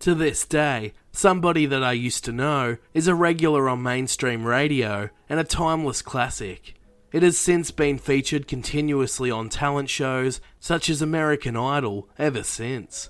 To 0.00 0.14
this 0.14 0.44
day, 0.44 0.92
somebody 1.12 1.66
that 1.66 1.82
I 1.82 1.92
used 1.92 2.24
to 2.26 2.32
know 2.32 2.76
is 2.94 3.08
a 3.08 3.14
regular 3.14 3.68
on 3.68 3.82
mainstream 3.82 4.44
radio 4.44 5.08
and 5.28 5.40
a 5.40 5.44
timeless 5.44 6.02
classic. 6.02 6.74
It 7.12 7.22
has 7.22 7.38
since 7.38 7.70
been 7.70 7.98
featured 7.98 8.46
continuously 8.46 9.30
on 9.30 9.48
talent 9.48 9.88
shows 9.88 10.40
such 10.60 10.90
as 10.90 11.00
American 11.00 11.56
Idol 11.56 12.08
ever 12.18 12.42
since. 12.42 13.08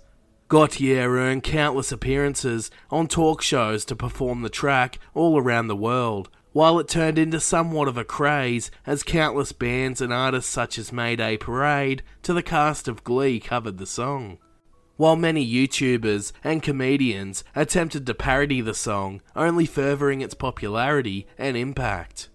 Gotye 0.48 0.96
earned 0.96 1.42
countless 1.42 1.90
appearances 1.90 2.70
on 2.88 3.08
talk 3.08 3.42
shows 3.42 3.84
to 3.86 3.96
perform 3.96 4.42
the 4.42 4.48
track 4.48 5.00
all 5.12 5.40
around 5.40 5.66
the 5.66 5.74
world, 5.74 6.28
while 6.52 6.78
it 6.78 6.86
turned 6.86 7.18
into 7.18 7.40
somewhat 7.40 7.88
of 7.88 7.98
a 7.98 8.04
craze 8.04 8.70
as 8.86 9.02
countless 9.02 9.50
bands 9.50 10.00
and 10.00 10.12
artists 10.12 10.50
such 10.50 10.78
as 10.78 10.92
Mayday 10.92 11.36
Parade 11.36 12.04
to 12.22 12.32
the 12.32 12.44
cast 12.44 12.86
of 12.86 13.02
Glee 13.02 13.40
covered 13.40 13.78
the 13.78 13.86
song. 13.86 14.38
While 14.96 15.16
many 15.16 15.44
YouTubers 15.44 16.30
and 16.44 16.62
comedians 16.62 17.42
attempted 17.56 18.06
to 18.06 18.14
parody 18.14 18.60
the 18.60 18.72
song, 18.72 19.22
only 19.34 19.66
furthering 19.66 20.20
its 20.20 20.34
popularity 20.34 21.26
and 21.36 21.56
impact. 21.56 22.28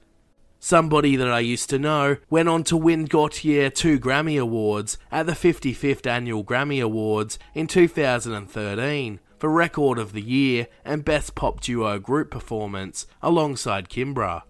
Somebody 0.63 1.15
that 1.15 1.27
I 1.27 1.39
used 1.39 1.71
to 1.71 1.79
know 1.79 2.17
went 2.29 2.47
on 2.47 2.63
to 2.65 2.77
win 2.77 3.07
Gotye 3.07 3.73
two 3.73 3.99
Grammy 3.99 4.39
Awards 4.39 4.99
at 5.11 5.25
the 5.25 5.31
55th 5.31 6.05
Annual 6.05 6.43
Grammy 6.43 6.83
Awards 6.83 7.39
in 7.55 7.65
2013 7.65 9.19
for 9.39 9.49
Record 9.49 9.97
of 9.97 10.13
the 10.13 10.21
Year 10.21 10.67
and 10.85 11.03
Best 11.03 11.33
Pop 11.33 11.61
Duo 11.61 11.97
Group 11.97 12.29
Performance 12.29 13.07
alongside 13.23 13.89
Kimbra. 13.89 14.43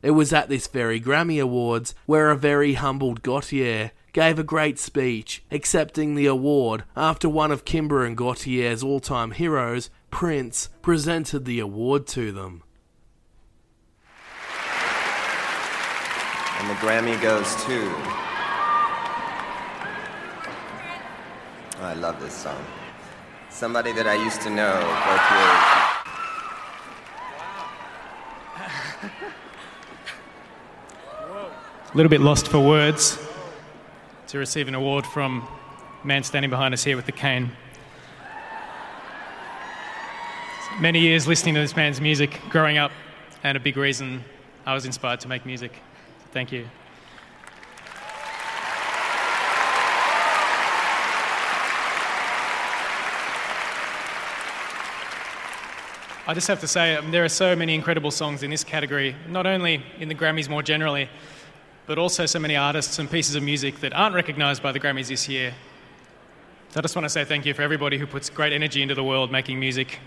It 0.00 0.12
was 0.12 0.32
at 0.32 0.48
this 0.48 0.68
very 0.68 1.02
Grammy 1.02 1.40
Awards 1.40 1.94
where 2.06 2.30
a 2.30 2.36
very 2.36 2.72
humbled 2.72 3.22
Gotye 3.22 3.90
gave 4.14 4.38
a 4.38 4.42
great 4.42 4.78
speech 4.78 5.44
accepting 5.50 6.14
the 6.14 6.24
award 6.24 6.84
after 6.96 7.28
one 7.28 7.52
of 7.52 7.66
Kimbra 7.66 8.06
and 8.06 8.16
Gotye's 8.16 8.82
all 8.82 9.00
time 9.00 9.32
heroes, 9.32 9.90
Prince, 10.10 10.70
presented 10.80 11.44
the 11.44 11.60
award 11.60 12.06
to 12.06 12.32
them. 12.32 12.62
And 16.58 16.70
the 16.70 16.74
Grammy 16.74 17.20
goes 17.22 17.54
to. 17.66 17.92
Oh, 21.80 21.84
I 21.84 21.94
love 21.94 22.20
this 22.20 22.34
song. 22.34 22.64
Somebody 23.50 23.92
that 23.92 24.06
I 24.06 24.14
used 24.14 24.42
to 24.42 24.50
know, 24.50 24.74
A 31.90 31.96
little 31.96 32.10
bit 32.10 32.20
lost 32.20 32.48
for 32.48 32.58
words 32.60 33.18
to 34.26 34.38
receive 34.38 34.68
an 34.68 34.74
award 34.74 35.06
from 35.06 35.48
man 36.04 36.22
standing 36.22 36.50
behind 36.50 36.74
us 36.74 36.84
here 36.84 36.96
with 36.96 37.06
the 37.06 37.12
cane. 37.12 37.50
Many 40.80 41.00
years 41.00 41.26
listening 41.26 41.54
to 41.54 41.60
this 41.60 41.74
man's 41.74 41.98
music 41.98 42.40
growing 42.50 42.76
up, 42.76 42.92
and 43.42 43.56
a 43.56 43.60
big 43.60 43.78
reason 43.78 44.22
I 44.66 44.74
was 44.74 44.84
inspired 44.84 45.20
to 45.20 45.28
make 45.28 45.46
music. 45.46 45.80
Thank 46.32 46.52
you. 46.52 46.66
I 56.26 56.34
just 56.34 56.46
have 56.48 56.60
to 56.60 56.68
say, 56.68 56.94
um, 56.94 57.10
there 57.10 57.24
are 57.24 57.28
so 57.30 57.56
many 57.56 57.74
incredible 57.74 58.10
songs 58.10 58.42
in 58.42 58.50
this 58.50 58.62
category, 58.62 59.16
not 59.28 59.46
only 59.46 59.82
in 59.98 60.08
the 60.08 60.14
Grammys 60.14 60.46
more 60.46 60.62
generally, 60.62 61.08
but 61.86 61.96
also 61.98 62.26
so 62.26 62.38
many 62.38 62.54
artists 62.54 62.98
and 62.98 63.10
pieces 63.10 63.34
of 63.34 63.42
music 63.42 63.80
that 63.80 63.94
aren't 63.94 64.14
recognised 64.14 64.62
by 64.62 64.70
the 64.70 64.78
Grammys 64.78 65.08
this 65.08 65.26
year. 65.26 65.54
So 66.68 66.80
I 66.80 66.82
just 66.82 66.94
want 66.94 67.06
to 67.06 67.08
say 67.08 67.24
thank 67.24 67.46
you 67.46 67.54
for 67.54 67.62
everybody 67.62 67.96
who 67.96 68.06
puts 68.06 68.28
great 68.28 68.52
energy 68.52 68.82
into 68.82 68.94
the 68.94 69.02
world 69.02 69.32
making 69.32 69.58
music. 69.58 70.00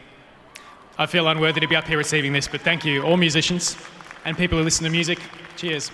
I 0.99 1.07
feel 1.07 1.27
unworthy 1.27 1.59
to 1.59 1.67
be 1.67 1.75
up 1.75 1.87
here 1.87 1.97
receiving 1.97 2.33
this, 2.33 2.47
but 2.47 2.61
thank 2.61 2.85
you, 2.85 3.01
all 3.01 3.17
musicians 3.17 3.75
and 4.25 4.37
people 4.37 4.57
who 4.57 4.63
listen 4.63 4.83
to 4.83 4.89
music. 4.89 5.19
Cheers. 5.57 5.89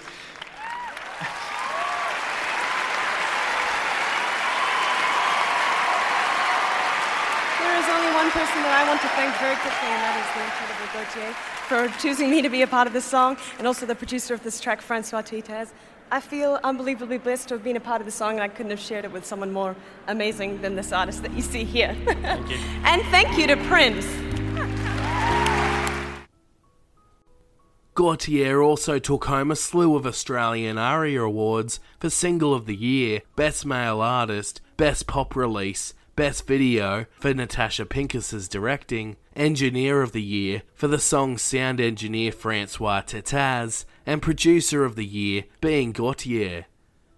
There 7.60 7.78
is 7.78 7.88
only 7.90 8.12
one 8.14 8.32
person 8.32 8.62
that 8.64 8.76
I 8.76 8.88
want 8.88 9.02
to 9.02 9.08
thank 9.10 9.36
very 9.38 9.56
quickly, 9.56 9.88
and 9.88 10.02
that 10.04 10.16
is 10.22 10.28
the 10.36 10.44
incredible 10.46 10.88
Gotye 10.94 11.58
for 11.68 11.90
choosing 12.00 12.30
me 12.32 12.42
to 12.42 12.50
be 12.50 12.62
a 12.62 12.68
part 12.68 12.88
of 12.88 12.94
this 12.94 13.06
song, 13.06 13.38
and 13.58 13.68
also 13.68 13.86
the 13.86 13.96
producer 13.96 14.34
of 14.34 14.42
this 14.44 14.60
track, 14.60 14.82
Francois 14.82 15.22
Tetaz. 15.22 15.72
I 16.10 16.22
feel 16.22 16.58
unbelievably 16.64 17.18
blessed 17.18 17.50
to 17.50 17.56
have 17.56 17.64
been 17.66 17.76
a 17.76 17.82
part 17.82 18.00
of 18.00 18.06
the 18.06 18.12
song, 18.12 18.36
and 18.36 18.42
I 18.42 18.48
couldn't 18.48 18.70
have 18.70 18.80
shared 18.80 19.04
it 19.04 19.12
with 19.12 19.26
someone 19.26 19.52
more 19.52 19.76
amazing 20.08 20.62
than 20.62 20.78
this 20.78 20.94
artist 20.94 21.24
that 21.24 21.34
you 21.34 21.42
see 21.42 21.66
here. 21.66 21.94
Thank 22.06 22.50
you. 22.50 22.56
and 22.86 23.02
thank 23.12 23.38
you 23.38 23.48
to 23.48 23.58
Prince. 23.68 24.08
Gotye 27.98 28.64
also 28.64 29.00
took 29.00 29.26
home 29.26 29.50
a 29.50 29.56
slew 29.56 29.96
of 29.96 30.06
Australian 30.06 30.78
ARIA 30.78 31.24
awards 31.24 31.80
for 32.00 32.12
Single 32.12 32.54
of 32.54 32.68
the 32.68 32.76
Year, 32.76 33.24
Best 33.36 33.66
Male 33.66 34.02
Artist, 34.02 34.62
Best 34.78 35.08
Pop 35.08 35.36
Release, 35.36 35.96
Best 36.16 36.46
Video 36.46 37.08
for 37.20 37.34
Natasha 37.34 37.88
Pincus's 37.88 38.48
directing, 38.48 39.16
Engineer 39.36 40.04
of 40.04 40.12
the 40.12 40.22
Year 40.22 40.62
for 40.76 40.88
the 40.88 41.00
song's 41.00 41.42
sound 41.42 41.82
engineer 41.82 42.32
Francois 42.32 43.02
Tetaz, 43.02 43.86
and 44.06 44.22
Producer 44.22 44.86
of 44.86 44.96
the 44.96 45.06
Year 45.06 45.46
being 45.60 45.92
Gotye. 45.92 46.66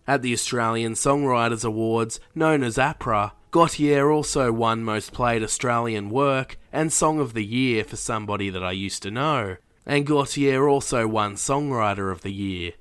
At 0.07 0.21
the 0.21 0.32
Australian 0.32 0.93
Songwriters 0.93 1.65
Awards, 1.65 2.21
known 2.34 2.63
as 2.63 2.77
APRA, 2.77 3.34
Gotye 3.51 4.15
also 4.15 4.53
won 4.53 4.86
Most 4.86 5.11
Played 5.11 5.43
Australian 5.43 6.09
Work 6.09 6.57
and 6.71 6.93
Song 6.93 7.19
of 7.19 7.34
the 7.34 7.43
Year 7.43 7.84
for 7.84 7.97
Somebody 7.97 8.49
That 8.49 8.63
I 8.63 8.71
Used 8.71 9.03
to 9.03 9.11
Know, 9.11 9.57
and 9.89 10.05
Gotye 10.05 10.69
also 10.69 11.07
won 11.07 11.33
Songwriter 11.33 12.11
of 12.11 12.21
the 12.21 12.31
Year. 12.31 12.73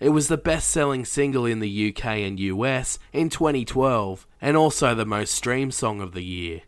It 0.00 0.08
was 0.08 0.26
the 0.26 0.36
best 0.36 0.68
selling 0.68 1.04
single 1.04 1.46
in 1.46 1.60
the 1.60 1.88
UK 1.88 2.04
and 2.04 2.40
US 2.40 2.98
in 3.12 3.30
2012, 3.30 4.26
and 4.40 4.56
also 4.56 4.92
the 4.92 5.06
most 5.06 5.32
streamed 5.32 5.72
song 5.72 6.00
of 6.00 6.14
the 6.14 6.24
year. 6.24 6.62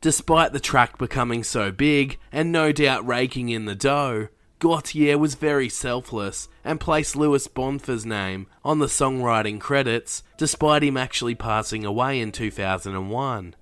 Despite 0.00 0.52
the 0.52 0.58
track 0.58 0.98
becoming 0.98 1.44
so 1.44 1.70
big, 1.70 2.18
and 2.32 2.50
no 2.50 2.72
doubt 2.72 3.06
raking 3.06 3.50
in 3.50 3.66
the 3.66 3.76
dough, 3.76 4.26
Gotye 4.58 5.16
was 5.16 5.36
very 5.36 5.68
selfless 5.68 6.48
and 6.64 6.80
placed 6.80 7.14
Louis 7.14 7.46
Bonfa's 7.46 8.04
name 8.04 8.48
on 8.64 8.80
the 8.80 8.86
songwriting 8.86 9.60
credits, 9.60 10.24
despite 10.38 10.82
him 10.82 10.96
actually 10.96 11.36
passing 11.36 11.84
away 11.84 12.18
in 12.18 12.32
2001. 12.32 13.54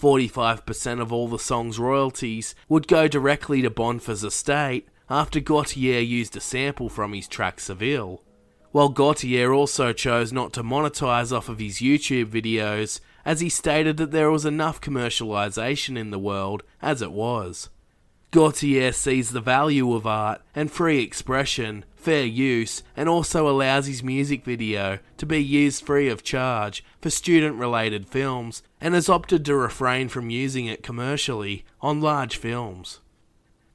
45% 0.00 1.00
of 1.00 1.12
all 1.12 1.26
the 1.26 1.40
song's 1.40 1.80
royalties 1.80 2.54
would 2.68 2.86
go 2.86 3.08
directly 3.08 3.62
to 3.62 3.68
Bonfa's 3.68 4.22
estate 4.22 4.88
after 5.10 5.40
Gotye 5.40 6.06
used 6.06 6.36
a 6.36 6.40
sample 6.40 6.88
from 6.88 7.12
his 7.12 7.28
track 7.28 7.60
Seville 7.60 8.22
while 8.70 8.92
Gotye 8.92 9.52
also 9.52 9.92
chose 9.92 10.32
not 10.32 10.52
to 10.52 10.62
monetize 10.62 11.34
off 11.36 11.48
of 11.48 11.58
his 11.58 11.78
YouTube 11.78 12.26
videos, 12.26 13.00
as 13.24 13.40
he 13.40 13.48
stated 13.48 13.96
that 13.96 14.10
there 14.10 14.30
was 14.30 14.44
enough 14.44 14.80
commercialization 14.80 15.98
in 15.98 16.10
the 16.10 16.18
world 16.18 16.62
as 16.82 17.02
it 17.02 17.12
was. 17.12 17.70
Gotye 18.30 18.92
sees 18.92 19.30
the 19.30 19.40
value 19.40 19.94
of 19.94 20.06
art 20.06 20.42
and 20.54 20.70
free 20.70 21.02
expression, 21.02 21.86
fair 21.96 22.26
use, 22.26 22.82
and 22.94 23.08
also 23.08 23.48
allows 23.48 23.86
his 23.86 24.02
music 24.02 24.44
video 24.44 24.98
to 25.16 25.24
be 25.24 25.42
used 25.42 25.84
free 25.84 26.10
of 26.10 26.22
charge 26.22 26.84
for 27.00 27.08
student 27.08 27.56
related 27.56 28.06
films 28.06 28.62
and 28.82 28.94
has 28.94 29.08
opted 29.08 29.46
to 29.46 29.56
refrain 29.56 30.08
from 30.08 30.28
using 30.28 30.66
it 30.66 30.82
commercially 30.82 31.64
on 31.80 32.02
large 32.02 32.36
films. 32.36 33.00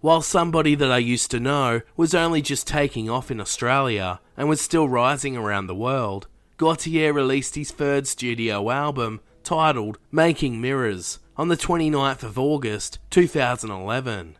While 0.03 0.21
somebody 0.21 0.75
that 0.75 0.91
I 0.91 0.97
used 0.97 1.31
to 1.31 1.39
know 1.39 1.79
was 1.95 2.13
only 2.13 2.41
just 2.41 2.67
taking 2.67 3.09
off 3.09 3.31
in 3.31 3.39
Australia 3.39 4.19
and 4.35 4.49
was 4.49 4.59
still 4.59 4.89
rising 4.89 5.37
around 5.37 5.67
the 5.67 5.73
world, 5.73 6.27
Gotye 6.57 7.09
released 7.13 7.55
his 7.55 7.71
third 7.71 8.05
studio 8.05 8.69
album 8.69 9.21
titled 9.45 9.97
Making 10.11 10.59
Mirrors 10.59 11.19
on 11.37 11.47
the 11.47 11.55
29th 11.55 12.21
of 12.21 12.37
August 12.37 12.99
2011. 13.11 14.35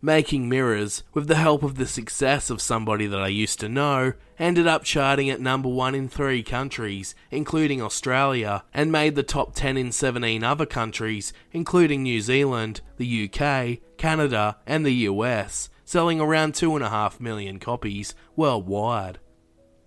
Making 0.00 0.48
Mirrors, 0.48 1.02
with 1.12 1.26
the 1.26 1.34
help 1.34 1.64
of 1.64 1.74
the 1.74 1.86
success 1.86 2.50
of 2.50 2.62
somebody 2.62 3.08
that 3.08 3.20
I 3.20 3.26
used 3.26 3.58
to 3.60 3.68
know, 3.68 4.12
ended 4.38 4.68
up 4.68 4.84
charting 4.84 5.28
at 5.28 5.40
number 5.40 5.68
one 5.68 5.92
in 5.96 6.08
three 6.08 6.44
countries, 6.44 7.16
including 7.32 7.82
Australia, 7.82 8.62
and 8.72 8.92
made 8.92 9.16
the 9.16 9.24
top 9.24 9.56
10 9.56 9.76
in 9.76 9.90
17 9.90 10.44
other 10.44 10.66
countries, 10.66 11.32
including 11.50 12.04
New 12.04 12.20
Zealand, 12.20 12.80
the 12.96 13.28
UK, 13.28 13.78
Canada, 13.96 14.58
and 14.68 14.86
the 14.86 14.94
US, 15.10 15.68
selling 15.84 16.20
around 16.20 16.52
2.5 16.52 17.18
million 17.18 17.58
copies 17.58 18.14
worldwide. 18.36 19.18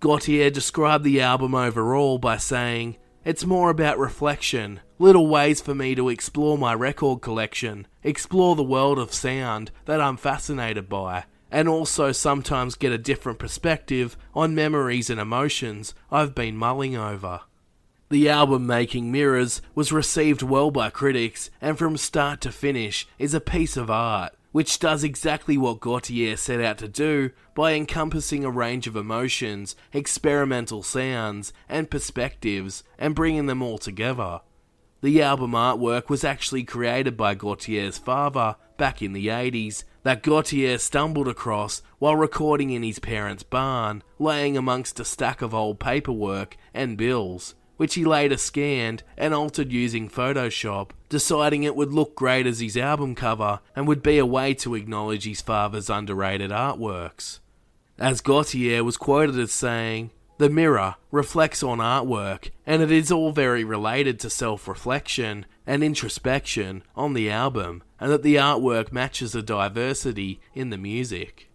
Gotye 0.01 0.51
described 0.51 1.05
the 1.05 1.21
album 1.21 1.55
overall 1.55 2.17
by 2.17 2.35
saying, 2.35 2.97
It's 3.23 3.45
more 3.45 3.69
about 3.69 3.97
reflection, 3.97 4.81
little 4.99 5.27
ways 5.27 5.61
for 5.61 5.73
me 5.73 5.95
to 5.95 6.09
explore 6.09 6.57
my 6.57 6.73
record 6.73 7.21
collection, 7.21 7.87
explore 8.03 8.55
the 8.55 8.63
world 8.63 8.99
of 8.99 9.13
sound 9.13 9.71
that 9.85 10.01
I'm 10.01 10.17
fascinated 10.17 10.89
by, 10.89 11.25
and 11.51 11.67
also 11.67 12.11
sometimes 12.11 12.75
get 12.75 12.91
a 12.91 12.97
different 12.97 13.39
perspective 13.39 14.17
on 14.33 14.55
memories 14.55 15.09
and 15.09 15.19
emotions 15.19 15.93
I've 16.09 16.33
been 16.33 16.55
mulling 16.55 16.95
over. 16.95 17.41
The 18.09 18.27
album 18.29 18.67
Making 18.67 19.11
Mirrors 19.11 19.61
was 19.73 19.93
received 19.93 20.41
well 20.41 20.69
by 20.69 20.89
critics 20.89 21.49
and 21.61 21.77
from 21.77 21.95
start 21.95 22.41
to 22.41 22.51
finish 22.51 23.07
is 23.17 23.33
a 23.33 23.39
piece 23.39 23.77
of 23.77 23.89
art, 23.89 24.33
which 24.51 24.79
does 24.79 25.03
exactly 25.03 25.57
what 25.57 25.79
Gotye 25.79 26.37
set 26.37 26.59
out 26.59 26.77
to 26.79 26.89
do 26.89 27.31
by 27.55 27.73
encompassing 27.73 28.43
a 28.43 28.51
range 28.51 28.85
of 28.85 28.97
emotions, 28.97 29.77
experimental 29.93 30.83
sounds, 30.83 31.53
and 31.69 31.89
perspectives 31.89 32.83
and 32.97 33.15
bringing 33.15 33.45
them 33.45 33.61
all 33.61 33.77
together. 33.77 34.41
The 35.01 35.21
album 35.21 35.51
artwork 35.51 36.09
was 36.09 36.23
actually 36.23 36.63
created 36.63 37.17
by 37.17 37.35
Gotye's 37.35 37.97
father 37.97 38.55
back 38.77 39.01
in 39.01 39.13
the 39.13 39.27
80s 39.27 39.83
that 40.03 40.21
Gotye 40.21 40.79
stumbled 40.79 41.27
across 41.27 41.81
while 41.97 42.15
recording 42.15 42.69
in 42.69 42.83
his 42.83 42.99
parents' 42.99 43.43
barn, 43.43 44.03
laying 44.19 44.55
amongst 44.55 44.99
a 44.99 45.05
stack 45.05 45.41
of 45.41 45.53
old 45.53 45.79
paperwork 45.79 46.55
and 46.73 46.97
bills 46.97 47.55
which 47.81 47.95
he 47.95 48.05
later 48.05 48.37
scanned 48.37 49.01
and 49.17 49.33
altered 49.33 49.71
using 49.71 50.07
Photoshop, 50.07 50.91
deciding 51.09 51.63
it 51.63 51.75
would 51.75 51.91
look 51.91 52.15
great 52.15 52.45
as 52.45 52.59
his 52.59 52.77
album 52.77 53.15
cover 53.15 53.59
and 53.75 53.87
would 53.87 54.03
be 54.03 54.19
a 54.19 54.25
way 54.25 54.53
to 54.53 54.75
acknowledge 54.75 55.25
his 55.25 55.41
father's 55.41 55.89
underrated 55.89 56.51
artworks. 56.51 57.39
As 57.97 58.21
Gotye 58.21 58.85
was 58.85 58.97
quoted 58.97 59.39
as 59.39 59.51
saying, 59.51 60.11
The 60.41 60.49
mirror 60.49 60.95
reflects 61.11 61.61
on 61.61 61.77
artwork, 61.77 62.49
and 62.65 62.81
it 62.81 62.89
is 62.89 63.11
all 63.11 63.31
very 63.31 63.63
related 63.63 64.19
to 64.21 64.29
self 64.31 64.67
reflection 64.67 65.45
and 65.67 65.83
introspection 65.83 66.81
on 66.95 67.13
the 67.13 67.29
album, 67.29 67.83
and 67.99 68.11
that 68.11 68.23
the 68.23 68.37
artwork 68.37 68.91
matches 68.91 69.33
the 69.33 69.43
diversity 69.43 70.41
in 70.55 70.71
the 70.71 70.79
music. 70.79 71.51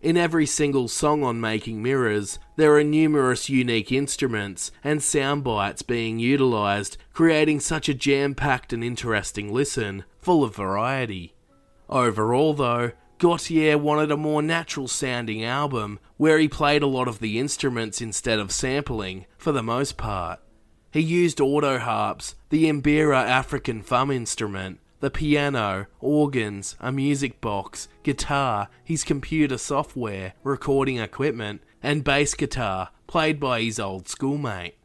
In 0.00 0.16
every 0.16 0.46
single 0.46 0.86
song 0.86 1.24
on 1.24 1.40
Making 1.40 1.82
Mirrors, 1.82 2.38
there 2.54 2.76
are 2.76 2.84
numerous 2.84 3.48
unique 3.48 3.90
instruments 3.90 4.70
and 4.84 5.02
sound 5.02 5.42
bites 5.42 5.82
being 5.82 6.20
utilised, 6.20 6.98
creating 7.12 7.58
such 7.58 7.88
a 7.88 7.94
jam 7.94 8.36
packed 8.36 8.72
and 8.72 8.84
interesting 8.84 9.52
listen, 9.52 10.04
full 10.20 10.44
of 10.44 10.54
variety. 10.54 11.34
Overall, 11.88 12.54
though, 12.54 12.92
Gotye 13.20 13.78
wanted 13.78 14.10
a 14.10 14.16
more 14.16 14.40
natural 14.40 14.88
sounding 14.88 15.44
album 15.44 15.98
where 16.16 16.38
he 16.38 16.48
played 16.48 16.82
a 16.82 16.86
lot 16.86 17.06
of 17.06 17.18
the 17.18 17.38
instruments 17.38 18.00
instead 18.00 18.38
of 18.38 18.50
sampling, 18.50 19.26
for 19.36 19.52
the 19.52 19.62
most 19.62 19.98
part. 19.98 20.40
He 20.90 21.00
used 21.00 21.38
auto 21.38 21.78
harps, 21.78 22.34
the 22.48 22.64
Mbira 22.64 23.22
African 23.22 23.82
thumb 23.82 24.10
instrument, 24.10 24.80
the 25.00 25.10
piano, 25.10 25.86
organs, 26.00 26.76
a 26.80 26.90
music 26.90 27.42
box, 27.42 27.88
guitar, 28.02 28.68
his 28.82 29.04
computer 29.04 29.58
software, 29.58 30.32
recording 30.42 30.96
equipment, 30.96 31.60
and 31.82 32.02
bass 32.02 32.32
guitar, 32.32 32.88
played 33.06 33.38
by 33.38 33.60
his 33.60 33.78
old 33.78 34.08
schoolmate. 34.08 34.78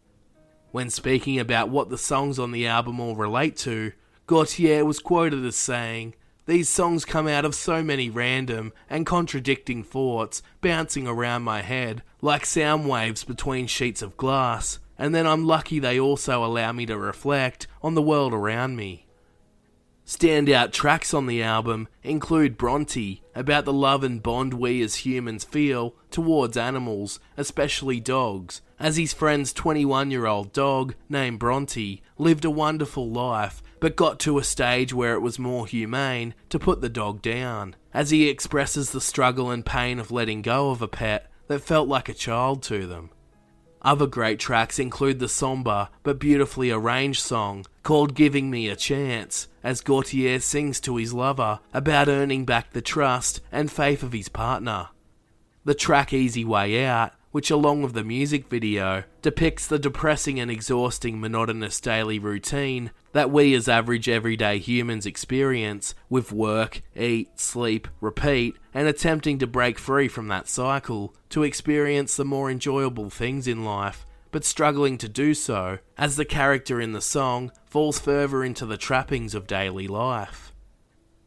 When 0.71 0.89
speaking 0.89 1.39
about 1.39 1.69
what 1.69 1.89
the 1.89 1.97
songs 1.97 2.37
on 2.37 2.51
the 2.51 2.67
album 2.67 2.99
all 2.99 3.15
relate 3.15 3.55
to, 3.59 3.93
Gotye 4.27 4.85
was 4.85 4.99
quoted 4.99 5.45
as 5.45 5.55
saying, 5.55 6.15
These 6.47 6.69
songs 6.69 7.05
come 7.05 7.27
out 7.27 7.43
of 7.43 7.55
so 7.55 7.81
many 7.81 8.09
random 8.11 8.71
and 8.87 9.03
contradicting 9.05 9.83
thoughts 9.83 10.43
bouncing 10.61 11.07
around 11.07 11.41
my 11.41 11.63
head 11.63 12.03
like 12.21 12.45
sound 12.45 12.87
waves 12.87 13.23
between 13.23 13.65
sheets 13.65 14.03
of 14.03 14.15
glass, 14.15 14.77
and 14.95 15.15
then 15.15 15.25
I'm 15.25 15.47
lucky 15.47 15.79
they 15.79 15.99
also 15.99 16.45
allow 16.45 16.71
me 16.71 16.85
to 16.85 16.99
reflect 16.99 17.65
on 17.81 17.95
the 17.95 18.01
world 18.01 18.31
around 18.31 18.75
me. 18.75 19.07
Standout 20.05 20.71
tracks 20.71 21.15
on 21.15 21.25
the 21.25 21.41
album 21.41 21.87
include 22.03 22.59
Bronte, 22.59 23.23
about 23.33 23.65
the 23.65 23.73
love 23.73 24.03
and 24.03 24.21
bond 24.21 24.53
we 24.53 24.83
as 24.83 24.97
humans 24.97 25.43
feel 25.43 25.95
towards 26.11 26.55
animals, 26.55 27.19
especially 27.37 27.99
dogs, 27.99 28.61
as 28.79 28.97
his 28.97 29.13
friend's 29.13 29.51
21 29.51 30.11
year 30.11 30.27
old 30.27 30.53
dog, 30.53 30.93
named 31.09 31.39
Bronte, 31.39 32.03
lived 32.19 32.45
a 32.45 32.51
wonderful 32.51 33.09
life 33.09 33.63
but 33.85 33.95
got 33.95 34.17
to 34.17 34.39
a 34.39 34.43
stage 34.43 34.95
where 34.95 35.13
it 35.13 35.19
was 35.19 35.37
more 35.37 35.67
humane 35.67 36.33
to 36.49 36.57
put 36.57 36.81
the 36.81 36.89
dog 36.89 37.21
down, 37.21 37.75
as 37.93 38.09
he 38.09 38.27
expresses 38.27 38.89
the 38.89 38.99
struggle 38.99 39.51
and 39.51 39.63
pain 39.63 39.99
of 39.99 40.09
letting 40.09 40.41
go 40.41 40.71
of 40.71 40.81
a 40.81 40.87
pet 40.87 41.29
that 41.45 41.61
felt 41.61 41.87
like 41.87 42.09
a 42.09 42.13
child 42.15 42.63
to 42.63 42.87
them. 42.87 43.11
Other 43.83 44.07
great 44.07 44.39
tracks 44.39 44.79
include 44.79 45.19
the 45.19 45.29
somber 45.29 45.89
but 46.01 46.17
beautifully 46.17 46.71
arranged 46.71 47.21
song 47.21 47.63
called 47.83 48.15
Giving 48.15 48.49
Me 48.49 48.69
a 48.69 48.75
Chance, 48.75 49.49
as 49.63 49.83
Gotye 49.83 50.41
sings 50.41 50.79
to 50.79 50.95
his 50.95 51.13
lover 51.13 51.59
about 51.71 52.07
earning 52.07 52.43
back 52.43 52.73
the 52.73 52.81
trust 52.81 53.39
and 53.51 53.71
faith 53.71 54.01
of 54.01 54.13
his 54.13 54.29
partner. 54.29 54.87
The 55.63 55.75
track 55.75 56.11
Easy 56.11 56.43
Way 56.43 56.83
Out, 56.83 57.11
which 57.35 57.51
along 57.51 57.83
with 57.83 57.93
the 57.93 58.03
music 58.03 58.47
video 58.47 59.03
depicts 59.21 59.67
the 59.67 59.77
depressing 59.77 60.39
and 60.39 60.49
exhausting 60.49 61.19
monotonous 61.19 61.79
daily 61.81 62.17
routine 62.17 62.91
that 63.15 63.31
we 63.31 63.53
as 63.53 63.69
average 63.69 64.09
everyday 64.09 64.57
humans 64.57 65.05
experience 65.05 65.95
with 66.09 66.33
work, 66.33 66.81
eat, 66.97 67.39
sleep, 67.39 67.87
repeat, 68.01 68.57
and 68.73 68.89
attempting 68.89 69.37
to 69.39 69.47
break 69.47 69.79
free 69.79 70.09
from 70.09 70.27
that 70.27 70.49
cycle 70.49 71.15
to 71.29 71.41
experience 71.41 72.17
the 72.17 72.25
more 72.25 72.51
enjoyable 72.51 73.09
things 73.09 73.47
in 73.47 73.63
life 73.63 74.05
but 74.31 74.43
struggling 74.43 74.97
to 74.97 75.07
do 75.07 75.33
so 75.33 75.79
as 75.97 76.17
the 76.17 76.25
character 76.25 76.81
in 76.81 76.91
the 76.91 76.99
song 76.99 77.53
falls 77.65 77.97
further 77.97 78.43
into 78.43 78.65
the 78.65 78.75
trappings 78.75 79.33
of 79.33 79.47
daily 79.47 79.87
life. 79.87 80.51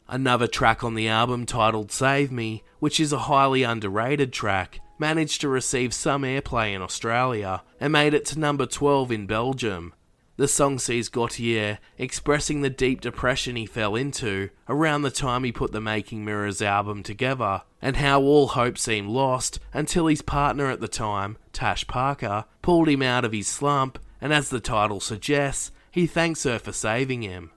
Another 0.07 0.45
track 0.45 0.83
on 0.83 0.93
the 0.93 1.07
album 1.07 1.47
titled 1.47 1.91
Save 1.91 2.31
Me, 2.31 2.61
which 2.77 2.99
is 2.99 3.11
a 3.11 3.25
highly 3.25 3.63
underrated 3.63 4.31
track, 4.31 4.79
managed 4.99 5.41
to 5.41 5.49
receive 5.49 5.91
some 5.95 6.21
airplay 6.21 6.75
in 6.75 6.83
Australia 6.83 7.63
and 7.79 7.91
made 7.91 8.13
it 8.13 8.25
to 8.25 8.37
number 8.37 8.67
12 8.67 9.11
in 9.11 9.25
Belgium. 9.25 9.95
The 10.39 10.47
song 10.47 10.79
sees 10.79 11.09
Gotye 11.09 11.79
expressing 11.97 12.61
the 12.61 12.69
deep 12.69 13.01
depression 13.01 13.57
he 13.57 13.65
fell 13.65 13.97
into 13.97 14.51
around 14.69 15.01
the 15.01 15.11
time 15.11 15.43
he 15.43 15.51
put 15.51 15.73
the 15.73 15.81
Making 15.81 16.23
Mirrors 16.23 16.61
album 16.61 17.03
together, 17.03 17.63
and 17.81 17.97
how 17.97 18.21
all 18.21 18.47
hope 18.47 18.77
seemed 18.77 19.09
lost 19.09 19.59
until 19.73 20.07
his 20.07 20.21
partner 20.21 20.69
at 20.69 20.79
the 20.79 20.87
time, 20.87 21.37
Tash 21.51 21.85
Parker, 21.87 22.45
pulled 22.61 22.87
him 22.87 23.01
out 23.01 23.25
of 23.25 23.33
his 23.33 23.49
slump, 23.49 23.99
and 24.21 24.31
as 24.31 24.47
the 24.47 24.61
title 24.61 25.01
suggests, 25.01 25.71
he 25.91 26.07
thanks 26.07 26.43
her 26.43 26.57
for 26.57 26.71
saving 26.71 27.21
him. 27.21 27.51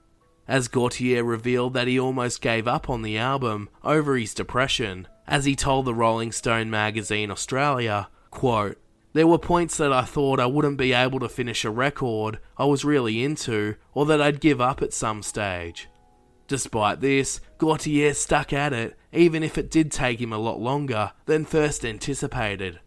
As 0.45 0.67
Gotye 0.67 1.25
revealed 1.25 1.73
that 1.75 1.87
he 1.87 1.97
almost 1.97 2.41
gave 2.41 2.67
up 2.67 2.89
on 2.89 3.01
the 3.01 3.17
album 3.17 3.69
over 3.85 4.17
his 4.17 4.33
depression, 4.33 5.07
as 5.25 5.45
he 5.45 5.55
told 5.55 5.85
the 5.85 5.95
Rolling 5.95 6.33
Stone 6.33 6.69
magazine 6.69 7.31
Australia, 7.31 8.09
quote, 8.29 8.77
there 9.13 9.27
were 9.27 9.37
points 9.37 9.77
that 9.77 9.93
I 9.93 10.03
thought 10.03 10.39
I 10.39 10.47
wouldn't 10.47 10.77
be 10.77 10.91
able 10.91 11.19
to 11.19 11.29
finish 11.29 11.63
a 11.63 11.69
record 11.69 12.39
I 12.57 12.65
was 12.65 12.83
really 12.83 13.23
into, 13.23 13.75
or 13.93 14.05
that 14.07 14.21
I'd 14.21 14.41
give 14.41 14.59
up 14.59 14.81
at 14.81 14.93
some 14.93 15.21
stage. 15.23 15.87
Despite 16.47 16.99
this, 16.99 17.39
Gotye 17.57 18.13
stuck 18.15 18.51
at 18.51 18.73
it, 18.73 18.97
even 19.11 19.43
if 19.43 19.57
it 19.57 19.71
did 19.71 19.91
take 19.91 20.19
him 20.19 20.33
a 20.33 20.37
lot 20.37 20.59
longer 20.59 21.13
than 21.25 21.45
first 21.45 21.85
anticipated. 21.85 22.79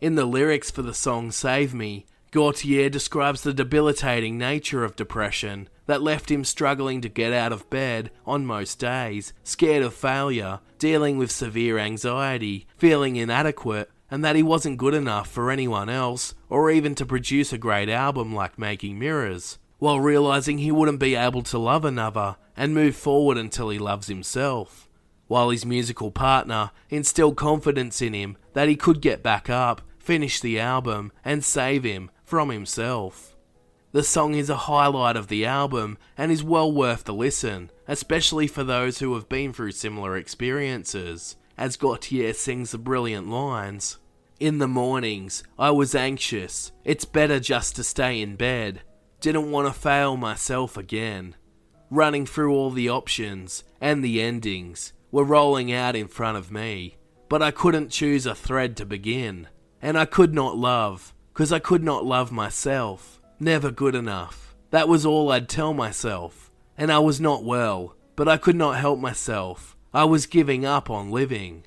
In 0.00 0.14
the 0.14 0.24
lyrics 0.24 0.70
for 0.70 0.82
the 0.82 0.94
song 0.94 1.30
Save 1.30 1.74
Me, 1.74 2.06
Gotye 2.32 2.90
describes 2.90 3.42
the 3.42 3.54
debilitating 3.54 4.38
nature 4.38 4.84
of 4.84 4.96
depression 4.96 5.68
that 5.86 6.02
left 6.02 6.30
him 6.30 6.44
struggling 6.44 7.00
to 7.00 7.08
get 7.08 7.32
out 7.32 7.52
of 7.52 7.70
bed 7.70 8.10
on 8.24 8.46
most 8.46 8.78
days, 8.78 9.32
scared 9.44 9.82
of 9.82 9.94
failure, 9.94 10.60
dealing 10.78 11.16
with 11.16 11.30
severe 11.30 11.78
anxiety, 11.78 12.66
feeling 12.76 13.16
inadequate, 13.16 13.90
and 14.10 14.24
that 14.24 14.36
he 14.36 14.42
wasn't 14.42 14.78
good 14.78 14.94
enough 14.94 15.28
for 15.28 15.50
anyone 15.50 15.88
else, 15.88 16.34
or 16.48 16.70
even 16.70 16.94
to 16.94 17.06
produce 17.06 17.52
a 17.52 17.58
great 17.58 17.88
album 17.88 18.34
like 18.34 18.58
Making 18.58 18.98
Mirrors, 18.98 19.58
while 19.78 20.00
realizing 20.00 20.58
he 20.58 20.70
wouldn't 20.72 21.00
be 21.00 21.14
able 21.14 21.42
to 21.42 21.58
love 21.58 21.84
another 21.84 22.36
and 22.56 22.74
move 22.74 22.96
forward 22.96 23.36
until 23.36 23.68
he 23.70 23.78
loves 23.78 24.08
himself. 24.08 24.88
While 25.26 25.50
his 25.50 25.66
musical 25.66 26.10
partner 26.10 26.70
instilled 26.88 27.36
confidence 27.36 28.00
in 28.00 28.14
him 28.14 28.36
that 28.52 28.68
he 28.68 28.76
could 28.76 29.00
get 29.00 29.22
back 29.22 29.50
up, 29.50 29.82
finish 29.98 30.40
the 30.40 30.60
album, 30.60 31.10
and 31.24 31.44
save 31.44 31.82
him 31.82 32.10
from 32.24 32.50
himself. 32.50 33.36
The 33.92 34.02
song 34.02 34.34
is 34.34 34.50
a 34.50 34.56
highlight 34.56 35.16
of 35.16 35.28
the 35.28 35.44
album 35.44 35.98
and 36.16 36.30
is 36.30 36.44
well 36.44 36.70
worth 36.70 37.04
the 37.04 37.14
listen, 37.14 37.70
especially 37.88 38.46
for 38.46 38.62
those 38.62 38.98
who 38.98 39.14
have 39.14 39.28
been 39.28 39.52
through 39.52 39.72
similar 39.72 40.16
experiences 40.16 41.36
as 41.58 41.76
Gotye 41.76 42.34
sings 42.34 42.70
the 42.72 42.78
brilliant 42.78 43.28
lines. 43.28 43.98
In 44.38 44.58
the 44.58 44.68
mornings, 44.68 45.42
I 45.58 45.70
was 45.70 45.94
anxious. 45.94 46.72
It's 46.84 47.04
better 47.04 47.40
just 47.40 47.76
to 47.76 47.84
stay 47.84 48.20
in 48.20 48.36
bed. 48.36 48.82
Didn't 49.20 49.50
want 49.50 49.66
to 49.66 49.80
fail 49.80 50.16
myself 50.16 50.76
again. 50.76 51.34
Running 51.90 52.26
through 52.26 52.52
all 52.52 52.70
the 52.70 52.90
options 52.90 53.64
and 53.80 54.04
the 54.04 54.20
endings 54.20 54.92
were 55.10 55.24
rolling 55.24 55.72
out 55.72 55.96
in 55.96 56.08
front 56.08 56.36
of 56.36 56.50
me, 56.50 56.96
but 57.28 57.42
I 57.42 57.50
couldn't 57.50 57.90
choose 57.90 58.26
a 58.26 58.34
thread 58.34 58.76
to 58.76 58.84
begin. 58.84 59.48
And 59.80 59.98
I 59.98 60.04
could 60.04 60.34
not 60.34 60.56
love, 60.56 61.14
because 61.32 61.52
I 61.52 61.58
could 61.58 61.82
not 61.82 62.04
love 62.04 62.32
myself. 62.32 63.20
Never 63.38 63.70
good 63.70 63.94
enough. 63.94 64.54
That 64.70 64.88
was 64.88 65.06
all 65.06 65.30
I'd 65.30 65.48
tell 65.48 65.72
myself. 65.72 66.50
And 66.76 66.90
I 66.90 66.98
was 66.98 67.20
not 67.20 67.44
well, 67.44 67.94
but 68.16 68.28
I 68.28 68.36
could 68.36 68.56
not 68.56 68.78
help 68.78 68.98
myself. 68.98 69.75
I 69.94 70.04
was 70.04 70.26
giving 70.26 70.64
up 70.64 70.90
on 70.90 71.10
living. 71.10 71.64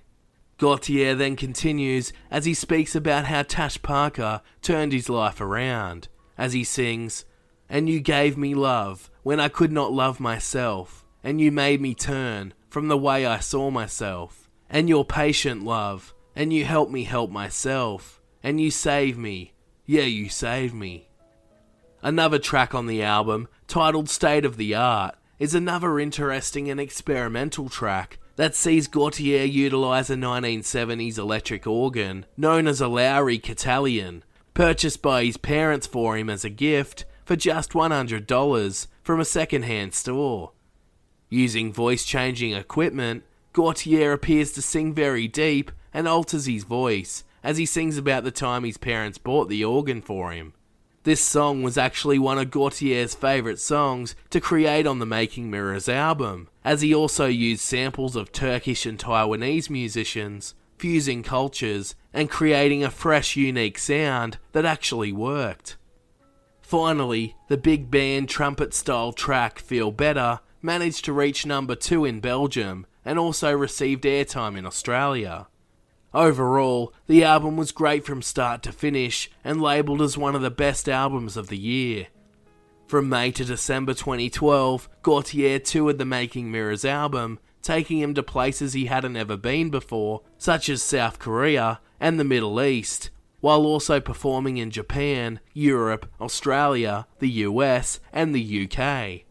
Gotye 0.60 1.18
then 1.18 1.36
continues 1.36 2.12
as 2.30 2.46
he 2.46 2.54
speaks 2.54 2.94
about 2.94 3.26
how 3.26 3.44
Tash 3.44 3.82
Parker 3.82 4.42
turned 4.62 4.92
his 4.92 5.10
life 5.10 5.40
around, 5.40 6.10
as 6.38 6.54
he 6.54 6.64
sings, 6.64 7.26
And 7.70 7.90
you 7.90 8.02
gave 8.02 8.38
me 8.38 8.54
love 8.54 9.10
when 9.24 9.40
I 9.40 9.48
could 9.48 9.72
not 9.72 9.94
love 9.94 10.20
myself, 10.20 11.06
and 11.24 11.40
you 11.40 11.52
made 11.52 11.82
me 11.82 11.96
turn 11.96 12.54
from 12.70 12.88
the 12.88 12.98
way 12.98 13.26
I 13.26 13.40
saw 13.40 13.72
myself, 13.72 14.50
and 14.70 14.90
your 14.90 15.06
patient 15.06 15.64
love, 15.64 16.14
and 16.36 16.52
you 16.52 16.66
helped 16.66 16.92
me 16.92 17.06
help 17.06 17.32
myself, 17.32 18.22
and 18.44 18.60
you 18.60 18.70
saved 18.70 19.18
me, 19.18 19.54
yeah, 19.86 20.04
you 20.04 20.30
saved 20.30 20.74
me. 20.74 21.10
Another 22.02 22.40
track 22.40 22.76
on 22.76 22.86
the 22.86 23.02
album, 23.02 23.48
titled 23.68 24.10
State 24.10 24.46
of 24.46 24.58
the 24.58 24.76
Art, 24.76 25.16
is 25.40 25.56
another 25.56 26.00
interesting 26.00 26.70
and 26.70 26.80
experimental 26.80 27.70
track 27.70 28.20
that 28.36 28.56
sees 28.56 28.88
Gotye 28.88 29.52
utilise 29.52 30.10
a 30.10 30.16
1970s 30.16 31.18
electric 31.18 31.66
organ 31.66 32.26
known 32.38 32.68
as 32.68 32.82
a 32.82 32.86
Lowrey 32.86 33.42
Catalina, 33.42 34.22
purchased 34.54 35.02
by 35.02 35.24
his 35.24 35.38
parents 35.38 35.88
for 35.88 36.18
him 36.18 36.30
as 36.30 36.44
a 36.44 36.50
gift 36.50 37.06
for 37.24 37.36
just 37.36 37.72
$100 37.72 38.88
from 39.02 39.20
a 39.20 39.26
second-hand 39.26 39.94
store. 39.94 40.52
Using 41.30 41.72
voice-changing 41.72 42.54
equipment, 42.54 43.24
Gotye 43.54 44.14
appears 44.14 44.52
to 44.54 44.62
sing 44.62 44.94
very 44.94 45.28
deep 45.28 45.72
and 45.94 46.08
alters 46.08 46.46
his 46.46 46.64
voice 46.64 47.24
as 47.44 47.58
he 47.58 47.66
sings 47.66 47.98
about 47.98 48.24
the 48.24 48.32
time 48.32 48.64
his 48.64 48.78
parents 48.78 49.18
bought 49.18 49.48
the 49.48 49.64
organ 49.64 50.02
for 50.02 50.32
him. 50.32 50.54
This 51.04 51.22
song 51.22 51.64
was 51.64 51.78
actually 51.78 52.20
one 52.20 52.38
of 52.38 52.52
Gotye's 52.52 53.16
favourite 53.16 53.60
songs 53.60 54.16
to 54.32 54.42
create 54.42 54.86
on 54.86 55.00
the 55.00 55.06
Making 55.06 55.50
Mirrors 55.50 55.88
album, 55.88 56.50
as 56.66 56.82
he 56.82 56.94
also 56.94 57.26
used 57.26 57.62
samples 57.62 58.18
of 58.18 58.34
Turkish 58.34 58.86
and 58.86 59.00
Taiwanese 59.00 59.70
musicians, 59.70 60.56
fusing 60.78 61.24
cultures 61.24 61.96
and 62.14 62.30
creating 62.30 62.84
a 62.84 62.92
fresh, 62.92 63.38
unique 63.38 63.80
sound 63.80 64.40
that 64.52 64.66
actually 64.66 65.14
worked. 65.14 65.78
Finally, 66.62 67.36
the 67.48 67.58
big 67.58 67.90
band 67.90 68.28
trumpet 68.28 68.74
style 68.74 69.14
track 69.14 69.58
Feel 69.58 69.92
Better 69.92 70.42
managed 70.62 71.06
to 71.06 71.14
reach 71.14 71.46
number 71.46 71.76
2 71.76 72.04
in 72.04 72.20
Belgium 72.20 72.86
and 73.06 73.18
also 73.18 73.56
received 73.56 74.04
airtime 74.04 74.58
in 74.58 74.66
Australia. 74.66 75.48
Overall, 76.14 76.94
the 77.06 77.24
album 77.24 77.56
was 77.56 77.72
great 77.72 78.04
from 78.04 78.22
start 78.22 78.64
to 78.64 78.72
finish 78.72 79.30
and 79.44 79.62
labelled 79.62 80.02
as 80.02 80.18
one 80.18 80.36
of 80.36 80.42
the 80.42 80.50
best 80.50 80.90
albums 80.90 81.38
of 81.38 81.48
the 81.48 81.58
year. 81.58 82.08
From 82.88 83.08
May 83.08 83.32
to 83.34 83.46
December 83.46 83.94
2012, 83.94 84.90
Gotye 85.04 85.64
toured 85.64 86.00
the 86.00 86.06
Making 86.06 86.52
Mirrors 86.52 86.84
album, 86.84 87.38
taking 87.62 88.00
him 88.00 88.16
to 88.16 88.24
places 88.24 88.74
he 88.74 88.88
hadn't 88.88 89.18
ever 89.18 89.38
been 89.38 89.70
before, 89.70 90.24
such 90.40 90.70
as 90.70 90.82
South 90.82 91.20
Korea 91.20 91.80
and 92.00 92.20
the 92.20 92.24
Middle 92.24 92.60
East, 92.60 93.12
while 93.42 93.64
also 93.66 94.00
performing 94.00 94.58
in 94.58 94.72
Japan, 94.72 95.40
Europe, 95.54 96.10
Australia, 96.20 97.06
the 97.20 97.30
US, 97.30 98.00
and 98.12 98.34
the 98.34 98.68
UK. 98.68 99.26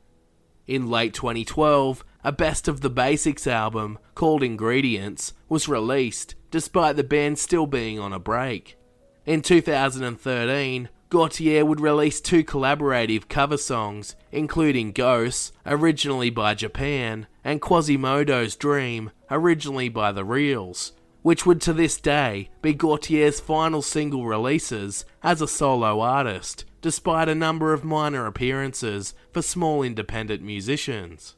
In 0.68 0.88
late 0.88 1.14
2012, 1.14 2.04
a 2.22 2.30
Best 2.30 2.68
of 2.68 2.82
the 2.82 2.90
Basics 2.90 3.48
album 3.48 3.98
called 4.14 4.44
Ingredients 4.44 5.32
was 5.48 5.68
released, 5.68 6.36
despite 6.50 6.96
the 6.96 7.04
band 7.04 7.38
still 7.38 7.66
being 7.66 7.98
on 7.98 8.12
a 8.12 8.18
break. 8.18 8.76
In 9.26 9.42
2013, 9.42 10.88
Gotye 11.10 11.62
would 11.62 11.80
release 11.80 12.20
two 12.20 12.44
collaborative 12.44 13.28
cover 13.28 13.56
songs, 13.56 14.14
including 14.30 14.92
Ghosts, 14.92 15.52
originally 15.64 16.28
by 16.28 16.54
Japan, 16.54 17.26
and 17.42 17.62
Quasimodo's 17.62 18.56
Dream, 18.56 19.10
originally 19.30 19.88
by 19.88 20.12
The 20.12 20.24
Reels, 20.24 20.92
which 21.22 21.46
would 21.46 21.62
to 21.62 21.72
this 21.72 21.98
day 21.98 22.50
be 22.60 22.74
Gotye's 22.74 23.40
final 23.40 23.80
single 23.80 24.26
releases 24.26 25.06
as 25.22 25.40
a 25.40 25.48
solo 25.48 26.00
artist, 26.00 26.66
despite 26.82 27.28
a 27.28 27.34
number 27.34 27.72
of 27.72 27.84
minor 27.84 28.26
appearances 28.26 29.14
for 29.32 29.40
small 29.40 29.82
independent 29.82 30.42
musicians. 30.42 31.36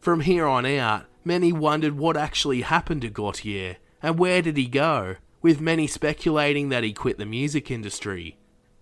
From 0.00 0.20
here 0.20 0.46
on 0.46 0.66
out, 0.66 1.06
many 1.24 1.52
wondered 1.52 1.96
what 1.96 2.16
actually 2.16 2.62
happened 2.62 3.02
to 3.02 3.10
Gotye 3.10 3.76
and 4.02 4.18
where 4.18 4.42
did 4.42 4.56
he 4.56 4.66
go, 4.66 5.16
with 5.42 5.60
many 5.60 5.86
speculating 5.86 6.68
that 6.68 6.84
he 6.84 6.92
quit 6.92 7.18
the 7.18 7.26
music 7.26 7.70
industry. 7.70 8.36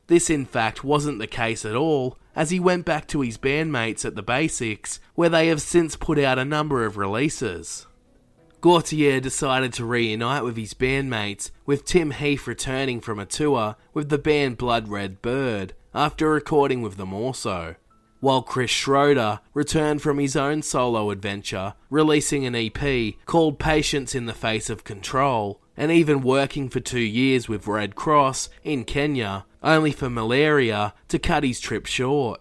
This, 0.06 0.28
in 0.28 0.44
fact, 0.44 0.84
wasn't 0.84 1.18
the 1.18 1.26
case 1.26 1.64
at 1.64 1.74
all, 1.74 2.18
as 2.36 2.50
he 2.50 2.60
went 2.60 2.84
back 2.84 3.06
to 3.08 3.20
his 3.20 3.38
bandmates 3.38 4.04
at 4.04 4.16
the 4.16 4.22
Basics, 4.22 5.00
where 5.14 5.28
they 5.28 5.48
have 5.48 5.62
since 5.62 5.96
put 5.96 6.18
out 6.18 6.38
a 6.38 6.44
number 6.44 6.84
of 6.84 6.96
releases. 6.96 7.86
Gotye 8.60 9.20
decided 9.20 9.72
to 9.74 9.84
reunite 9.84 10.42
with 10.42 10.56
his 10.56 10.74
bandmates, 10.74 11.50
with 11.66 11.84
Tim 11.84 12.12
Heath 12.12 12.46
returning 12.46 13.00
from 13.00 13.18
a 13.18 13.26
tour 13.26 13.76
with 13.92 14.08
the 14.08 14.18
band 14.18 14.56
Blood 14.56 14.88
Red 14.88 15.20
Bird 15.20 15.74
after 15.94 16.30
recording 16.30 16.82
with 16.82 16.96
them 16.96 17.12
also 17.12 17.76
while 18.24 18.40
Kris 18.40 18.70
Schroeder 18.70 19.40
returned 19.52 20.00
from 20.00 20.18
his 20.18 20.34
own 20.34 20.62
solo 20.62 21.10
adventure, 21.10 21.74
releasing 21.90 22.46
an 22.46 22.54
EP 22.54 23.16
called 23.26 23.58
Patience 23.58 24.14
in 24.14 24.24
the 24.24 24.32
Face 24.32 24.70
of 24.70 24.82
Control, 24.82 25.60
and 25.76 25.92
even 25.92 26.22
working 26.22 26.70
for 26.70 26.80
two 26.80 27.00
years 27.00 27.50
with 27.50 27.66
Red 27.66 27.94
Cross 27.94 28.48
in 28.62 28.84
Kenya, 28.84 29.44
only 29.62 29.92
for 29.92 30.08
malaria 30.08 30.94
to 31.08 31.18
cut 31.18 31.44
his 31.44 31.60
trip 31.60 31.84
short. 31.84 32.40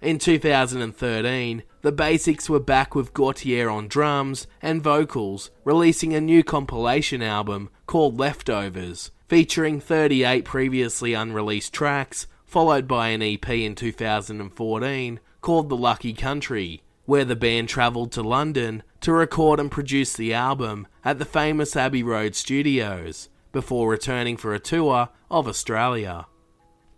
In 0.00 0.18
2013, 0.18 1.62
the 1.82 1.92
Basics 1.92 2.48
were 2.48 2.58
back 2.58 2.94
with 2.94 3.12
Gotye 3.12 3.70
on 3.70 3.88
drums 3.88 4.46
and 4.62 4.82
vocals, 4.82 5.50
releasing 5.62 6.14
a 6.14 6.22
new 6.22 6.42
compilation 6.42 7.20
album 7.20 7.68
called 7.86 8.18
Leftovers, 8.18 9.10
featuring 9.28 9.78
38 9.78 10.46
previously 10.46 11.12
unreleased 11.12 11.74
tracks, 11.74 12.26
followed 12.52 12.86
by 12.86 13.08
an 13.08 13.22
EP 13.22 13.48
in 13.48 13.74
2014 13.74 15.20
called 15.40 15.70
The 15.70 15.76
Lucky 15.76 16.12
Country, 16.12 16.82
where 17.06 17.24
the 17.24 17.34
band 17.34 17.70
travelled 17.70 18.12
to 18.12 18.22
London 18.22 18.82
to 19.00 19.10
record 19.10 19.58
and 19.58 19.70
produce 19.70 20.12
the 20.12 20.34
album 20.34 20.86
at 21.02 21.18
the 21.18 21.24
famous 21.24 21.74
Abbey 21.76 22.02
Road 22.02 22.34
Studios, 22.34 23.30
before 23.52 23.88
returning 23.88 24.36
for 24.36 24.52
a 24.52 24.58
tour 24.58 25.08
of 25.30 25.48
Australia. 25.48 26.26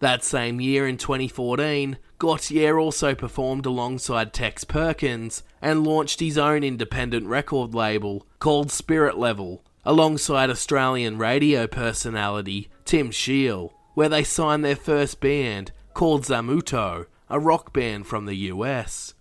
That 0.01 0.25
same 0.25 0.61
year 0.61 0.89
in 0.89 0.97
2014, 0.97 1.99
Gotye 2.19 2.77
also 2.77 3.15
performed 3.15 3.65
alongside 3.65 4.33
Tex 4.33 4.65
Perkins 4.65 5.45
and 5.63 5.87
launched 5.87 6.19
his 6.19 6.37
own 6.37 6.65
independent 6.65 7.29
record 7.29 7.77
label 7.77 8.27
called 8.41 8.73
Spirit 8.73 9.17
Level, 9.17 9.63
alongside 9.85 10.51
Australian 10.51 11.17
radio 11.17 11.69
personality 11.69 12.71
Tim 12.85 13.13
Scheel, 13.13 13.73
where 13.95 14.09
they 14.09 14.25
signed 14.25 14.65
their 14.65 14.77
first 14.77 15.21
band 15.21 15.73
called 15.95 16.25
Zammuto, 16.25 17.07
a 17.31 17.41
rock 17.41 17.73
band 17.73 18.07
from 18.07 18.27
the 18.27 18.35
US. 18.35 19.15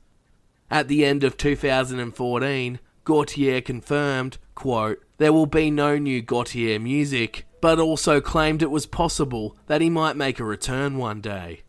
At 0.69 0.87
the 0.87 1.05
end 1.05 1.23
of 1.23 1.37
2014, 1.37 2.79
Gotye 3.05 3.63
confirmed, 3.63 4.37
quote, 4.55 5.03
there 5.17 5.33
will 5.33 5.45
be 5.45 5.69
no 5.69 5.97
new 5.97 6.21
Gotye 6.21 6.81
music, 6.81 7.45
but 7.61 7.79
also 7.79 8.19
claimed 8.19 8.61
it 8.61 8.71
was 8.71 8.85
possible 8.85 9.55
that 9.67 9.81
he 9.81 9.89
might 9.89 10.17
make 10.17 10.39
a 10.39 10.43
return 10.43 10.97
one 10.97 11.21
day. 11.21 11.61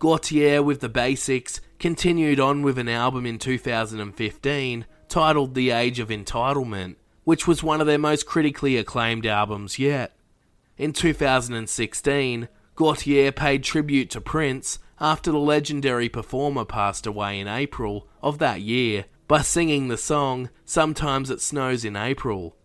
Gotye 0.00 0.64
with 0.64 0.80
the 0.80 0.88
Basics 0.88 1.60
continued 1.78 2.40
on 2.40 2.62
with 2.62 2.78
an 2.78 2.88
album 2.88 3.26
in 3.26 3.38
2015 3.38 4.86
titled 5.08 5.54
The 5.54 5.70
Age 5.70 5.98
of 5.98 6.08
Entitlement, 6.08 6.96
which 7.24 7.46
was 7.46 7.62
one 7.62 7.80
of 7.80 7.86
their 7.86 7.98
most 7.98 8.26
critically 8.26 8.76
acclaimed 8.76 9.26
albums 9.26 9.78
yet. 9.78 10.16
In 10.80 10.94
2016, 10.94 12.48
Gotye 12.74 13.36
paid 13.36 13.62
tribute 13.62 14.08
to 14.12 14.20
Prince 14.22 14.78
after 14.98 15.30
the 15.30 15.38
legendary 15.38 16.08
performer 16.08 16.64
passed 16.64 17.06
away 17.06 17.38
in 17.38 17.46
April 17.46 18.08
of 18.22 18.38
that 18.38 18.62
year 18.62 19.04
by 19.28 19.42
singing 19.42 19.88
the 19.88 19.98
song 19.98 20.48
Sometimes 20.64 21.28
It 21.28 21.42
Snows 21.42 21.84
in 21.84 21.96
April. 21.96 22.56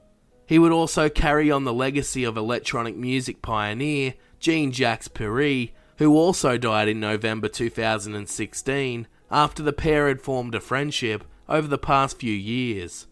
He 0.48 0.58
would 0.58 0.72
also 0.72 1.10
carry 1.10 1.52
on 1.52 1.66
the 1.66 1.74
legacy 1.74 2.24
of 2.24 2.38
electronic 2.38 2.96
music 2.96 3.42
pioneer 3.42 4.14
Jean 4.40 4.72
Jacques 4.72 5.14
Perrey, 5.14 5.72
who 5.98 6.16
also 6.16 6.58
died 6.58 6.88
in 6.88 7.02
November 7.02 7.50
2016 7.50 9.08
after 9.30 9.62
the 9.62 9.74
pair 9.74 10.08
had 10.08 10.22
formed 10.22 10.56
a 10.56 10.62
friendship 10.62 11.26
over 11.50 11.68
the 11.68 11.78
past 11.78 12.20
few 12.20 12.34
years. 12.34 13.08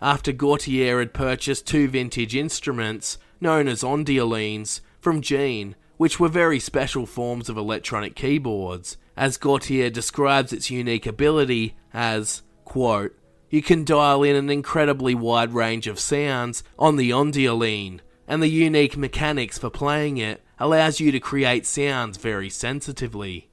After 0.00 0.32
Gotye 0.32 0.98
had 0.98 1.12
purchased 1.12 1.66
two 1.66 1.88
vintage 1.88 2.34
instruments, 2.34 3.18
known 3.40 3.68
as 3.68 3.82
ondiolines, 3.82 4.80
from 5.00 5.20
Jean, 5.20 5.76
which 5.96 6.20
were 6.20 6.28
very 6.28 6.58
special 6.58 7.06
forms 7.06 7.48
of 7.48 7.56
electronic 7.56 8.14
keyboards, 8.14 8.96
as 9.16 9.38
Gotye 9.38 9.92
describes 9.92 10.52
its 10.52 10.70
unique 10.70 11.06
ability 11.06 11.76
as, 11.92 12.42
quote, 12.64 13.16
you 13.48 13.62
can 13.62 13.84
dial 13.84 14.22
in 14.22 14.36
an 14.36 14.50
incredibly 14.50 15.14
wide 15.14 15.54
range 15.54 15.86
of 15.86 16.00
sounds 16.00 16.64
on 16.78 16.96
the 16.96 17.10
ondioline, 17.10 18.00
and 18.26 18.42
the 18.42 18.48
unique 18.48 18.96
mechanics 18.96 19.58
for 19.58 19.70
playing 19.70 20.18
it 20.18 20.42
allows 20.58 21.00
you 21.00 21.12
to 21.12 21.20
create 21.20 21.64
sounds 21.64 22.18
very 22.18 22.50
sensitively. 22.50 23.48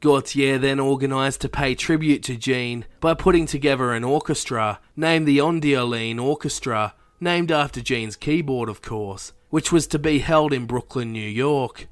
Gotye 0.00 0.60
then 0.60 0.80
organised 0.80 1.42
to 1.42 1.48
pay 1.48 1.74
tribute 1.74 2.22
to 2.24 2.36
Jean 2.36 2.86
by 3.00 3.14
putting 3.14 3.46
together 3.46 3.92
an 3.92 4.04
orchestra 4.04 4.80
named 4.96 5.26
the 5.26 5.38
Ondioline 5.38 6.22
Orchestra, 6.22 6.94
named 7.20 7.52
after 7.52 7.80
Jean's 7.80 8.16
keyboard, 8.16 8.68
of 8.68 8.82
course, 8.82 9.32
which 9.50 9.70
was 9.70 9.86
to 9.88 9.98
be 9.98 10.20
held 10.20 10.52
in 10.52 10.66
Brooklyn, 10.66 11.12
New 11.12 11.20
York. 11.20 11.88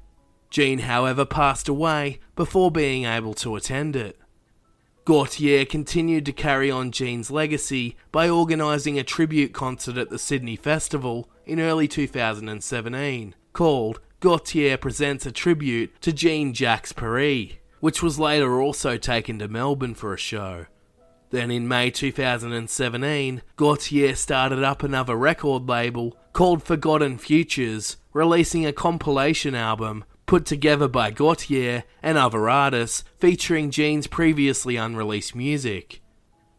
Jean, 0.49 0.79
however, 0.79 1.25
passed 1.25 1.67
away 1.67 2.19
before 2.35 2.71
being 2.71 3.05
able 3.05 3.33
to 3.35 3.55
attend 3.55 3.95
it. 3.95 4.17
Gotye 5.05 5.67
continued 5.67 6.25
to 6.25 6.31
carry 6.31 6.69
on 6.69 6.91
Jean's 6.91 7.31
legacy 7.31 7.95
by 8.11 8.29
organising 8.29 8.99
a 8.99 9.03
tribute 9.03 9.53
concert 9.53 9.97
at 9.97 10.09
the 10.09 10.19
Sydney 10.19 10.55
Festival 10.55 11.29
in 11.45 11.59
early 11.59 11.87
2017 11.87 13.33
called 13.53 13.99
Gotye 14.21 14.79
Presents 14.79 15.25
a 15.25 15.31
Tribute 15.31 15.99
to 16.01 16.13
Jean 16.13 16.53
Jacques 16.53 16.89
Perrey, 16.89 17.57
which 17.79 18.03
was 18.03 18.19
later 18.19 18.61
also 18.61 18.97
taken 18.97 19.39
to 19.39 19.47
Melbourne 19.47 19.95
for 19.95 20.13
a 20.13 20.17
show. 20.17 20.65
Then 21.31 21.51
in 21.51 21.67
May 21.67 21.91
2017, 21.91 23.41
Gotye 23.55 24.17
started 24.17 24.63
up 24.63 24.81
another 24.81 25.15
record 25.15 25.69
label 25.69 26.17
called 26.33 26.63
Forgotten 26.63 27.17
Futures, 27.19 27.97
releasing 28.13 28.65
a 28.65 28.73
compilation 28.73 29.53
album 29.53 30.05
put 30.25 30.45
together 30.45 30.87
by 30.87 31.11
Gotye 31.11 31.83
and 32.03 32.17
other 32.17 32.47
artists 32.49 33.03
featuring 33.17 33.71
Jean's 33.71 34.05
previously 34.05 34.75
unreleased 34.75 35.35
music. 35.35 36.01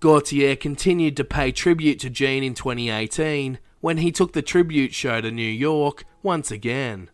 Gotye 0.00 0.58
continued 0.58 1.16
to 1.16 1.24
pay 1.24 1.52
tribute 1.52 2.00
to 2.00 2.10
Jean 2.10 2.42
in 2.42 2.54
2018 2.54 3.58
when 3.80 3.98
he 3.98 4.10
took 4.10 4.32
the 4.32 4.42
tribute 4.42 4.92
show 4.92 5.20
to 5.20 5.30
New 5.30 5.42
York 5.42 6.04
once 6.22 6.50
again. 6.50 7.10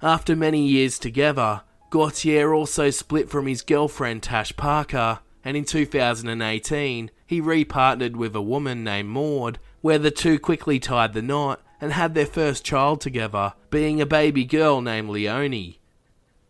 After 0.00 0.36
many 0.36 0.64
years 0.64 0.98
together, 0.98 1.62
Gotye 1.90 2.54
also 2.54 2.90
split 2.90 3.28
from 3.28 3.46
his 3.46 3.62
girlfriend 3.62 4.22
Tash 4.22 4.56
Parker, 4.56 5.20
and 5.44 5.56
in 5.56 5.64
2018 5.64 7.10
he 7.26 7.40
repartnered 7.40 8.16
with 8.16 8.34
a 8.34 8.42
woman 8.42 8.82
named 8.82 9.08
Maud, 9.08 9.58
where 9.80 9.98
the 9.98 10.10
two 10.10 10.38
quickly 10.38 10.78
tied 10.78 11.12
the 11.12 11.22
knot 11.22 11.62
and 11.80 11.92
had 11.92 12.14
their 12.14 12.26
first 12.26 12.64
child 12.64 13.00
together, 13.00 13.54
being 13.70 14.00
a 14.00 14.06
baby 14.06 14.44
girl 14.44 14.80
named 14.80 15.10
Leonie. 15.10 15.78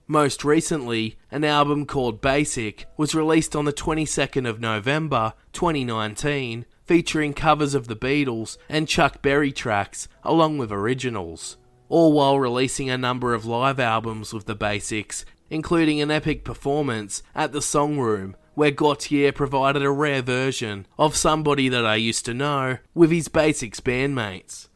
Most 0.06 0.42
recently, 0.42 1.18
an 1.30 1.44
album 1.44 1.84
called 1.84 2.22
Basic 2.22 2.86
was 2.96 3.14
released 3.14 3.54
on 3.54 3.66
the 3.66 3.74
22nd 3.74 4.48
of 4.48 4.58
November 4.58 5.34
2019, 5.52 6.64
featuring 6.86 7.34
covers 7.34 7.74
of 7.74 7.88
the 7.88 7.96
Beatles 7.96 8.56
and 8.70 8.88
Chuck 8.88 9.20
Berry 9.20 9.52
tracks 9.52 10.08
along 10.22 10.56
with 10.56 10.72
originals, 10.72 11.58
all 11.90 12.14
while 12.14 12.40
releasing 12.40 12.88
a 12.88 12.96
number 12.96 13.34
of 13.34 13.44
live 13.44 13.78
albums 13.78 14.32
with 14.32 14.46
the 14.46 14.54
Basics, 14.54 15.26
including 15.50 16.00
an 16.00 16.10
epic 16.10 16.42
performance 16.42 17.22
at 17.34 17.52
the 17.52 17.60
Song 17.60 17.98
Room 17.98 18.34
where 18.58 18.72
Gotye 18.72 19.32
provided 19.32 19.84
a 19.84 19.90
rare 19.92 20.20
version 20.20 20.84
of 20.98 21.14
Somebody 21.14 21.68
That 21.68 21.86
I 21.86 21.94
Used 21.94 22.24
to 22.24 22.34
Know 22.34 22.78
with 22.92 23.12
his 23.12 23.28
Basics 23.28 23.78
bandmates. 23.78 24.66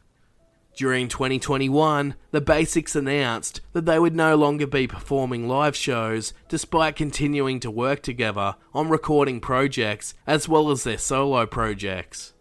During 0.73 1.09
2021, 1.09 2.15
the 2.31 2.39
Basics 2.39 2.95
announced 2.95 3.59
that 3.73 3.85
they 3.85 3.99
would 3.99 4.15
no 4.15 4.37
longer 4.37 4.65
be 4.67 4.87
performing 4.87 5.49
live 5.49 5.75
shows 5.75 6.33
despite 6.47 6.95
continuing 6.95 7.59
to 7.59 7.69
work 7.69 8.01
together 8.01 8.55
on 8.73 8.87
recording 8.87 9.41
projects 9.41 10.13
as 10.25 10.47
well 10.47 10.71
as 10.71 10.85
their 10.85 10.97
solo 10.97 11.45
projects. 11.45 12.31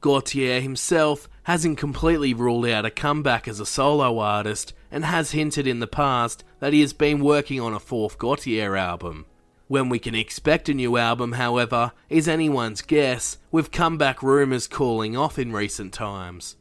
Gotye 0.00 0.62
himself 0.62 1.28
hasn't 1.42 1.78
completely 1.78 2.32
ruled 2.32 2.66
out 2.66 2.86
a 2.86 2.92
comeback 2.92 3.48
as 3.48 3.58
a 3.58 3.66
solo 3.66 4.20
artist 4.20 4.72
and 4.88 5.04
has 5.04 5.32
hinted 5.32 5.66
in 5.66 5.80
the 5.80 5.88
past 5.88 6.44
that 6.60 6.72
he 6.72 6.80
has 6.80 6.92
been 6.92 7.18
working 7.18 7.60
on 7.60 7.74
a 7.74 7.80
fourth 7.80 8.18
Gotye 8.18 8.78
album. 8.78 9.26
When 9.70 9.88
we 9.88 10.00
can 10.00 10.16
expect 10.16 10.68
a 10.68 10.74
new 10.74 10.96
album, 10.96 11.34
however, 11.34 11.92
is 12.08 12.26
anyone's 12.26 12.82
guess, 12.82 13.38
with 13.52 13.70
comeback 13.70 14.20
rumours 14.20 14.66
cooling 14.66 15.16
off 15.16 15.38
in 15.38 15.52
recent 15.52 15.92
times. 15.92 16.56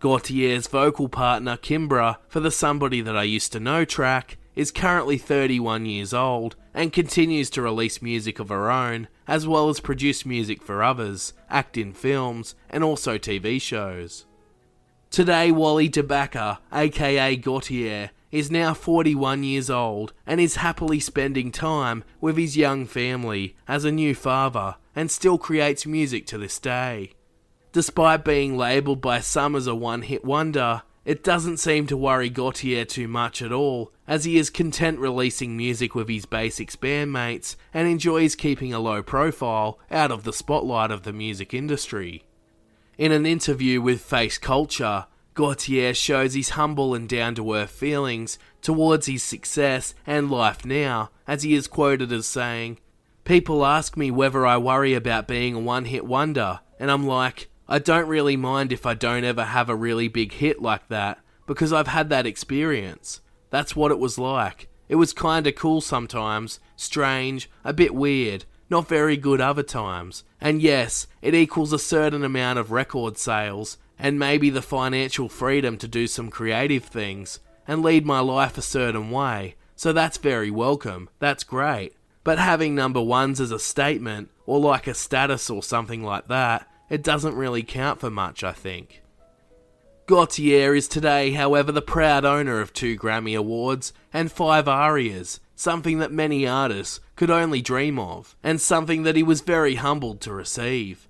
Gotye's 0.00 0.66
vocal 0.66 1.10
partner, 1.10 1.58
Kimbra, 1.58 2.16
for 2.28 2.40
the 2.40 2.50
Somebody 2.50 3.02
That 3.02 3.18
I 3.18 3.24
Used 3.24 3.52
to 3.52 3.60
Know 3.60 3.84
track, 3.84 4.38
is 4.56 4.70
currently 4.70 5.18
31 5.18 5.84
years 5.84 6.14
old 6.14 6.56
and 6.72 6.90
continues 6.90 7.50
to 7.50 7.60
release 7.60 8.00
music 8.00 8.38
of 8.38 8.48
her 8.48 8.70
own, 8.70 9.08
as 9.28 9.46
well 9.46 9.68
as 9.68 9.80
produce 9.80 10.24
music 10.24 10.62
for 10.62 10.82
others, 10.82 11.34
act 11.50 11.76
in 11.76 11.92
films, 11.92 12.54
and 12.70 12.82
also 12.82 13.18
TV 13.18 13.60
shows. 13.60 14.24
Today, 15.10 15.52
Wally 15.52 15.90
DeBacker, 15.90 16.60
aka 16.72 17.36
Gotye, 17.36 18.08
is 18.32 18.50
now 18.50 18.74
41 18.74 19.44
years 19.44 19.70
old 19.70 20.12
and 20.26 20.40
is 20.40 20.56
happily 20.56 20.98
spending 20.98 21.52
time 21.52 22.02
with 22.20 22.36
his 22.36 22.56
young 22.56 22.86
family 22.86 23.54
as 23.68 23.84
a 23.84 23.92
new 23.92 24.14
father 24.14 24.76
and 24.96 25.10
still 25.10 25.38
creates 25.38 25.86
music 25.86 26.26
to 26.26 26.38
this 26.38 26.58
day. 26.58 27.12
Despite 27.72 28.24
being 28.24 28.56
labelled 28.56 29.00
by 29.00 29.20
some 29.20 29.54
as 29.54 29.66
a 29.66 29.74
one 29.74 30.02
hit 30.02 30.24
wonder, 30.24 30.82
it 31.04 31.24
doesn't 31.24 31.56
seem 31.56 31.86
to 31.88 31.96
worry 31.96 32.30
Gotye 32.30 32.86
too 32.86 33.08
much 33.08 33.42
at 33.42 33.50
all, 33.50 33.92
as 34.06 34.24
he 34.24 34.36
is 34.36 34.50
content 34.50 34.98
releasing 34.98 35.56
music 35.56 35.94
with 35.94 36.08
his 36.08 36.26
Basics 36.26 36.76
bandmates 36.76 37.56
and 37.74 37.88
enjoys 37.88 38.36
keeping 38.36 38.72
a 38.72 38.78
low 38.78 39.02
profile 39.02 39.78
out 39.90 40.12
of 40.12 40.22
the 40.22 40.32
spotlight 40.32 40.90
of 40.90 41.02
the 41.02 41.12
music 41.12 41.52
industry. 41.52 42.24
In 42.98 43.10
an 43.10 43.26
interview 43.26 43.80
with 43.80 44.00
Face 44.00 44.38
Culture, 44.38 45.06
Gotye 45.34 45.94
shows 45.96 46.34
his 46.34 46.50
humble 46.50 46.94
and 46.94 47.08
down 47.08 47.34
to 47.36 47.54
earth 47.54 47.70
feelings 47.70 48.38
towards 48.60 49.06
his 49.06 49.22
success 49.22 49.94
and 50.06 50.30
life 50.30 50.64
now, 50.64 51.10
as 51.26 51.42
he 51.42 51.54
is 51.54 51.66
quoted 51.66 52.12
as 52.12 52.26
saying, 52.26 52.78
People 53.24 53.64
ask 53.64 53.96
me 53.96 54.10
whether 54.10 54.44
I 54.44 54.56
worry 54.58 54.94
about 54.94 55.28
being 55.28 55.54
a 55.54 55.60
one 55.60 55.86
hit 55.86 56.04
wonder, 56.04 56.60
and 56.78 56.90
I'm 56.90 57.06
like, 57.06 57.48
I 57.68 57.78
don't 57.78 58.08
really 58.08 58.36
mind 58.36 58.72
if 58.72 58.84
I 58.84 58.94
don't 58.94 59.24
ever 59.24 59.44
have 59.44 59.70
a 59.70 59.76
really 59.76 60.08
big 60.08 60.32
hit 60.32 60.60
like 60.60 60.88
that, 60.88 61.18
because 61.46 61.72
I've 61.72 61.88
had 61.88 62.10
that 62.10 62.26
experience. 62.26 63.20
That's 63.48 63.74
what 63.74 63.90
it 63.92 63.98
was 63.98 64.18
like. 64.18 64.68
It 64.88 64.96
was 64.96 65.14
kinda 65.14 65.52
cool 65.52 65.80
sometimes, 65.80 66.60
strange, 66.76 67.48
a 67.64 67.72
bit 67.72 67.94
weird, 67.94 68.44
not 68.68 68.88
very 68.88 69.16
good 69.16 69.40
other 69.40 69.62
times. 69.62 70.24
And 70.40 70.60
yes, 70.60 71.06
it 71.22 71.34
equals 71.34 71.72
a 71.72 71.78
certain 71.78 72.24
amount 72.24 72.58
of 72.58 72.72
record 72.72 73.16
sales, 73.16 73.78
and 74.02 74.18
maybe 74.18 74.50
the 74.50 74.60
financial 74.60 75.28
freedom 75.28 75.78
to 75.78 75.86
do 75.86 76.08
some 76.08 76.28
creative 76.28 76.84
things, 76.84 77.38
and 77.68 77.82
lead 77.82 78.04
my 78.04 78.18
life 78.18 78.58
a 78.58 78.62
certain 78.62 79.12
way. 79.12 79.54
So 79.76 79.92
that's 79.92 80.18
very 80.18 80.50
welcome, 80.50 81.08
that's 81.20 81.44
great. 81.44 81.94
But 82.24 82.40
having 82.40 82.74
number 82.74 83.00
ones 83.00 83.40
as 83.40 83.52
a 83.52 83.60
statement, 83.60 84.28
or 84.44 84.58
like 84.58 84.88
a 84.88 84.94
status 84.94 85.48
or 85.48 85.62
something 85.62 86.02
like 86.02 86.26
that, 86.26 86.68
it 86.90 87.04
doesn't 87.04 87.36
really 87.36 87.62
count 87.62 88.00
for 88.00 88.10
much, 88.10 88.42
I 88.42 88.50
think. 88.50 89.02
Gotye 90.08 90.76
is 90.76 90.88
today, 90.88 91.30
however, 91.30 91.70
the 91.70 91.80
proud 91.80 92.24
owner 92.24 92.60
of 92.60 92.72
two 92.72 92.98
Grammy 92.98 93.38
Awards 93.38 93.92
and 94.12 94.32
five 94.32 94.66
ARIAs, 94.66 95.38
something 95.54 96.00
that 96.00 96.10
many 96.10 96.44
artists 96.44 96.98
could 97.14 97.30
only 97.30 97.62
dream 97.62 98.00
of, 98.00 98.34
and 98.42 98.60
something 98.60 99.04
that 99.04 99.14
he 99.14 99.22
was 99.22 99.42
very 99.42 99.76
humbled 99.76 100.20
to 100.22 100.32
receive. 100.32 101.08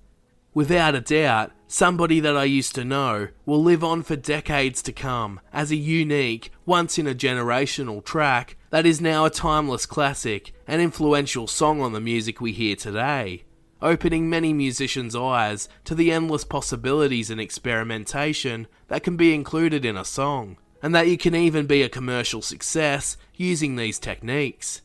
Without 0.54 0.94
a 0.94 1.00
doubt, 1.00 1.50
somebody 1.66 2.20
that 2.20 2.36
I 2.36 2.44
used 2.44 2.74
to 2.74 2.84
know 2.84 3.28
will 3.46 3.62
live 3.62 3.82
on 3.82 4.02
for 4.02 4.16
decades 4.16 4.82
to 4.82 4.92
come 4.92 5.40
as 5.50 5.70
a 5.70 5.76
unique, 5.76 6.52
once 6.66 6.98
in 6.98 7.06
a 7.06 7.14
generational 7.14 8.04
track 8.04 8.56
that 8.68 8.84
is 8.84 9.00
now 9.00 9.24
a 9.24 9.30
timeless 9.30 9.86
classic 9.86 10.52
and 10.66 10.82
influential 10.82 11.46
song 11.46 11.80
on 11.80 11.94
the 11.94 12.00
music 12.00 12.42
we 12.42 12.52
hear 12.52 12.76
today, 12.76 13.44
opening 13.80 14.28
many 14.28 14.52
musicians' 14.52 15.16
eyes 15.16 15.70
to 15.84 15.94
the 15.94 16.12
endless 16.12 16.44
possibilities 16.44 17.30
and 17.30 17.40
experimentation 17.40 18.66
that 18.88 19.02
can 19.02 19.16
be 19.16 19.34
included 19.34 19.86
in 19.86 19.96
a 19.96 20.04
song, 20.04 20.58
and 20.82 20.94
that 20.94 21.08
you 21.08 21.16
can 21.16 21.34
even 21.34 21.66
be 21.66 21.80
a 21.82 21.88
commercial 21.88 22.42
success 22.42 23.16
using 23.34 23.76
these 23.76 23.98
techniques. 23.98 24.82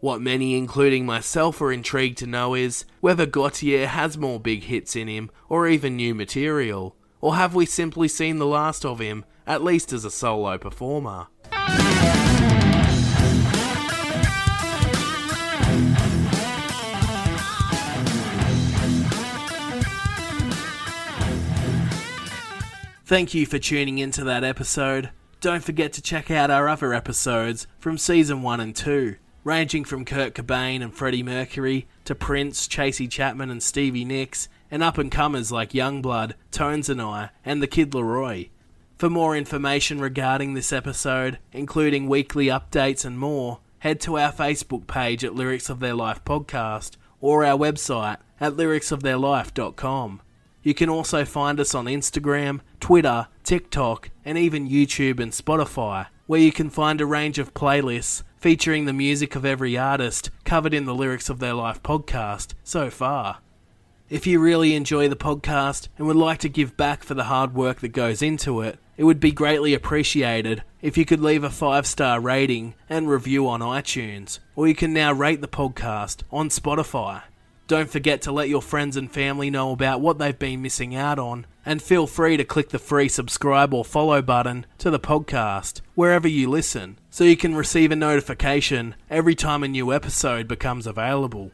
What 0.00 0.20
many, 0.20 0.56
including 0.56 1.06
myself, 1.06 1.60
are 1.60 1.72
intrigued 1.72 2.18
to 2.18 2.26
know 2.26 2.54
is 2.54 2.84
whether 3.00 3.26
Gautier 3.26 3.88
has 3.88 4.16
more 4.16 4.38
big 4.38 4.62
hits 4.62 4.94
in 4.94 5.08
him 5.08 5.28
or 5.48 5.66
even 5.66 5.96
new 5.96 6.14
material, 6.14 6.94
or 7.20 7.34
have 7.34 7.52
we 7.52 7.66
simply 7.66 8.06
seen 8.06 8.38
the 8.38 8.46
last 8.46 8.84
of 8.84 9.00
him, 9.00 9.24
at 9.44 9.64
least 9.64 9.92
as 9.92 10.04
a 10.04 10.10
solo 10.10 10.56
performer? 10.56 11.26
Thank 23.04 23.34
you 23.34 23.46
for 23.46 23.58
tuning 23.58 23.98
into 23.98 24.22
that 24.22 24.44
episode. 24.44 25.10
Don't 25.40 25.64
forget 25.64 25.92
to 25.94 26.02
check 26.02 26.30
out 26.30 26.52
our 26.52 26.68
other 26.68 26.94
episodes 26.94 27.66
from 27.80 27.98
season 27.98 28.42
1 28.42 28.60
and 28.60 28.76
2, 28.76 29.16
ranging 29.44 29.84
from 29.84 30.04
Kurt 30.04 30.34
Cobain 30.34 30.82
and 30.82 30.92
Freddie 30.94 31.22
Mercury 31.22 31.86
to 32.04 32.14
Prince, 32.14 32.66
Tracy 32.66 33.08
Chapman 33.08 33.50
and 33.50 33.62
Stevie 33.62 34.04
Nicks, 34.04 34.48
and 34.70 34.82
up 34.82 34.98
and 34.98 35.10
comers 35.10 35.50
like 35.50 35.72
Yungblud, 35.72 36.34
Tones 36.50 36.88
and 36.88 37.00
I, 37.00 37.30
and 37.44 37.62
the 37.62 37.66
Kid 37.66 37.92
Laroi. 37.92 38.50
For 38.98 39.08
more 39.08 39.36
information 39.36 40.00
regarding 40.00 40.54
this 40.54 40.72
episode, 40.72 41.38
including 41.52 42.08
weekly 42.08 42.46
updates 42.46 43.04
and 43.04 43.18
more, 43.18 43.60
head 43.78 44.00
to 44.00 44.18
our 44.18 44.32
Facebook 44.32 44.86
page 44.86 45.24
at 45.24 45.34
Lyrics 45.34 45.70
of 45.70 45.80
Their 45.80 45.94
Life 45.94 46.24
Podcast 46.24 46.96
or 47.20 47.44
our 47.44 47.56
website 47.56 48.18
at 48.40 48.54
lyricsoftheirlife.com. 48.54 50.20
You 50.62 50.74
can 50.74 50.88
also 50.88 51.24
find 51.24 51.60
us 51.60 51.74
on 51.74 51.86
Instagram, 51.86 52.60
Twitter, 52.80 53.28
TikTok, 53.44 54.10
and 54.24 54.36
even 54.36 54.68
YouTube 54.68 55.20
and 55.20 55.32
Spotify, 55.32 56.08
where 56.26 56.40
you 56.40 56.52
can 56.52 56.68
find 56.68 57.00
a 57.00 57.06
range 57.06 57.38
of 57.38 57.54
playlists 57.54 58.22
featuring 58.38 58.84
the 58.84 58.92
music 58.92 59.34
of 59.34 59.44
every 59.44 59.76
artist 59.76 60.30
covered 60.44 60.72
in 60.72 60.84
the 60.84 60.94
Lyrics 60.94 61.28
of 61.28 61.40
Their 61.40 61.54
Life 61.54 61.82
podcast 61.82 62.54
so 62.62 62.88
far. 62.90 63.38
If 64.08 64.26
you 64.26 64.40
really 64.40 64.74
enjoy 64.74 65.08
the 65.08 65.16
podcast 65.16 65.88
and 65.98 66.06
would 66.06 66.16
like 66.16 66.38
to 66.38 66.48
give 66.48 66.76
back 66.76 67.02
for 67.02 67.14
the 67.14 67.24
hard 67.24 67.54
work 67.54 67.80
that 67.80 67.88
goes 67.88 68.22
into 68.22 68.60
it, 68.62 68.78
it 68.96 69.04
would 69.04 69.20
be 69.20 69.32
greatly 69.32 69.74
appreciated 69.74 70.62
if 70.80 70.96
you 70.96 71.04
could 71.04 71.20
leave 71.20 71.44
a 71.44 71.50
five 71.50 71.86
star 71.86 72.20
rating 72.20 72.74
and 72.88 73.10
review 73.10 73.48
on 73.48 73.60
iTunes, 73.60 74.38
or 74.56 74.66
you 74.66 74.74
can 74.74 74.92
now 74.92 75.12
rate 75.12 75.40
the 75.40 75.48
podcast 75.48 76.22
on 76.30 76.48
Spotify. 76.48 77.22
Don't 77.66 77.90
forget 77.90 78.22
to 78.22 78.32
let 78.32 78.48
your 78.48 78.62
friends 78.62 78.96
and 78.96 79.12
family 79.12 79.50
know 79.50 79.72
about 79.72 80.00
what 80.00 80.18
they've 80.18 80.38
been 80.38 80.62
missing 80.62 80.94
out 80.94 81.18
on, 81.18 81.46
and 81.68 81.82
feel 81.82 82.06
free 82.06 82.34
to 82.34 82.44
click 82.44 82.70
the 82.70 82.78
free 82.78 83.10
subscribe 83.10 83.74
or 83.74 83.84
follow 83.84 84.22
button 84.22 84.64
to 84.78 84.88
the 84.88 84.98
podcast 84.98 85.82
wherever 85.94 86.26
you 86.26 86.48
listen 86.48 86.98
so 87.10 87.24
you 87.24 87.36
can 87.36 87.54
receive 87.54 87.92
a 87.92 87.96
notification 87.96 88.94
every 89.10 89.34
time 89.34 89.62
a 89.62 89.68
new 89.68 89.92
episode 89.92 90.48
becomes 90.48 90.86
available. 90.86 91.50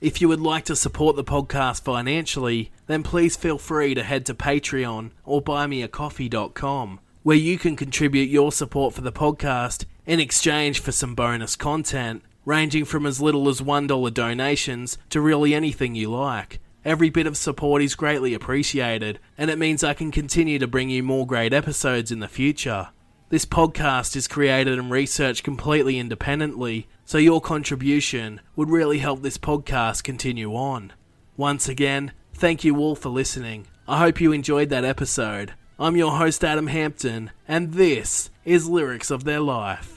If 0.00 0.20
you 0.20 0.26
would 0.26 0.40
like 0.40 0.64
to 0.64 0.74
support 0.74 1.14
the 1.14 1.22
podcast 1.22 1.82
financially, 1.82 2.72
then 2.88 3.04
please 3.04 3.36
feel 3.36 3.56
free 3.56 3.94
to 3.94 4.02
head 4.02 4.26
to 4.26 4.34
Patreon 4.34 5.12
or 5.24 5.40
buymeacoffee.com, 5.40 6.98
where 7.22 7.36
you 7.36 7.56
can 7.56 7.76
contribute 7.76 8.28
your 8.28 8.50
support 8.50 8.92
for 8.92 9.02
the 9.02 9.12
podcast 9.12 9.84
in 10.04 10.18
exchange 10.18 10.80
for 10.80 10.90
some 10.90 11.14
bonus 11.14 11.54
content, 11.54 12.24
ranging 12.44 12.84
from 12.84 13.06
as 13.06 13.22
little 13.22 13.48
as 13.48 13.60
$1 13.60 14.12
donations 14.12 14.98
to 15.10 15.20
really 15.20 15.54
anything 15.54 15.94
you 15.94 16.10
like. 16.10 16.58
Every 16.84 17.08
bit 17.08 17.26
of 17.26 17.38
support 17.38 17.80
is 17.80 17.94
greatly 17.94 18.34
appreciated, 18.34 19.18
and 19.38 19.50
it 19.50 19.58
means 19.58 19.82
I 19.82 19.94
can 19.94 20.10
continue 20.10 20.58
to 20.58 20.66
bring 20.66 20.90
you 20.90 21.02
more 21.02 21.26
great 21.26 21.54
episodes 21.54 22.12
in 22.12 22.20
the 22.20 22.28
future. 22.28 22.88
This 23.30 23.46
podcast 23.46 24.14
is 24.16 24.28
created 24.28 24.78
and 24.78 24.90
researched 24.90 25.44
completely 25.44 25.98
independently, 25.98 26.86
so 27.06 27.16
your 27.16 27.40
contribution 27.40 28.42
would 28.54 28.68
really 28.68 28.98
help 28.98 29.22
this 29.22 29.38
podcast 29.38 30.04
continue 30.04 30.54
on. 30.54 30.92
Once 31.38 31.70
again, 31.70 32.12
thank 32.34 32.64
you 32.64 32.76
all 32.76 32.94
for 32.94 33.08
listening. 33.08 33.66
I 33.88 33.98
hope 33.98 34.20
you 34.20 34.32
enjoyed 34.32 34.68
that 34.68 34.84
episode. 34.84 35.54
I'm 35.78 35.96
your 35.96 36.12
host, 36.12 36.44
Adam 36.44 36.66
Hampton, 36.66 37.30
and 37.48 37.72
this 37.72 38.28
is 38.44 38.68
Lyrics 38.68 39.10
of 39.10 39.24
Their 39.24 39.40
Life. 39.40 39.93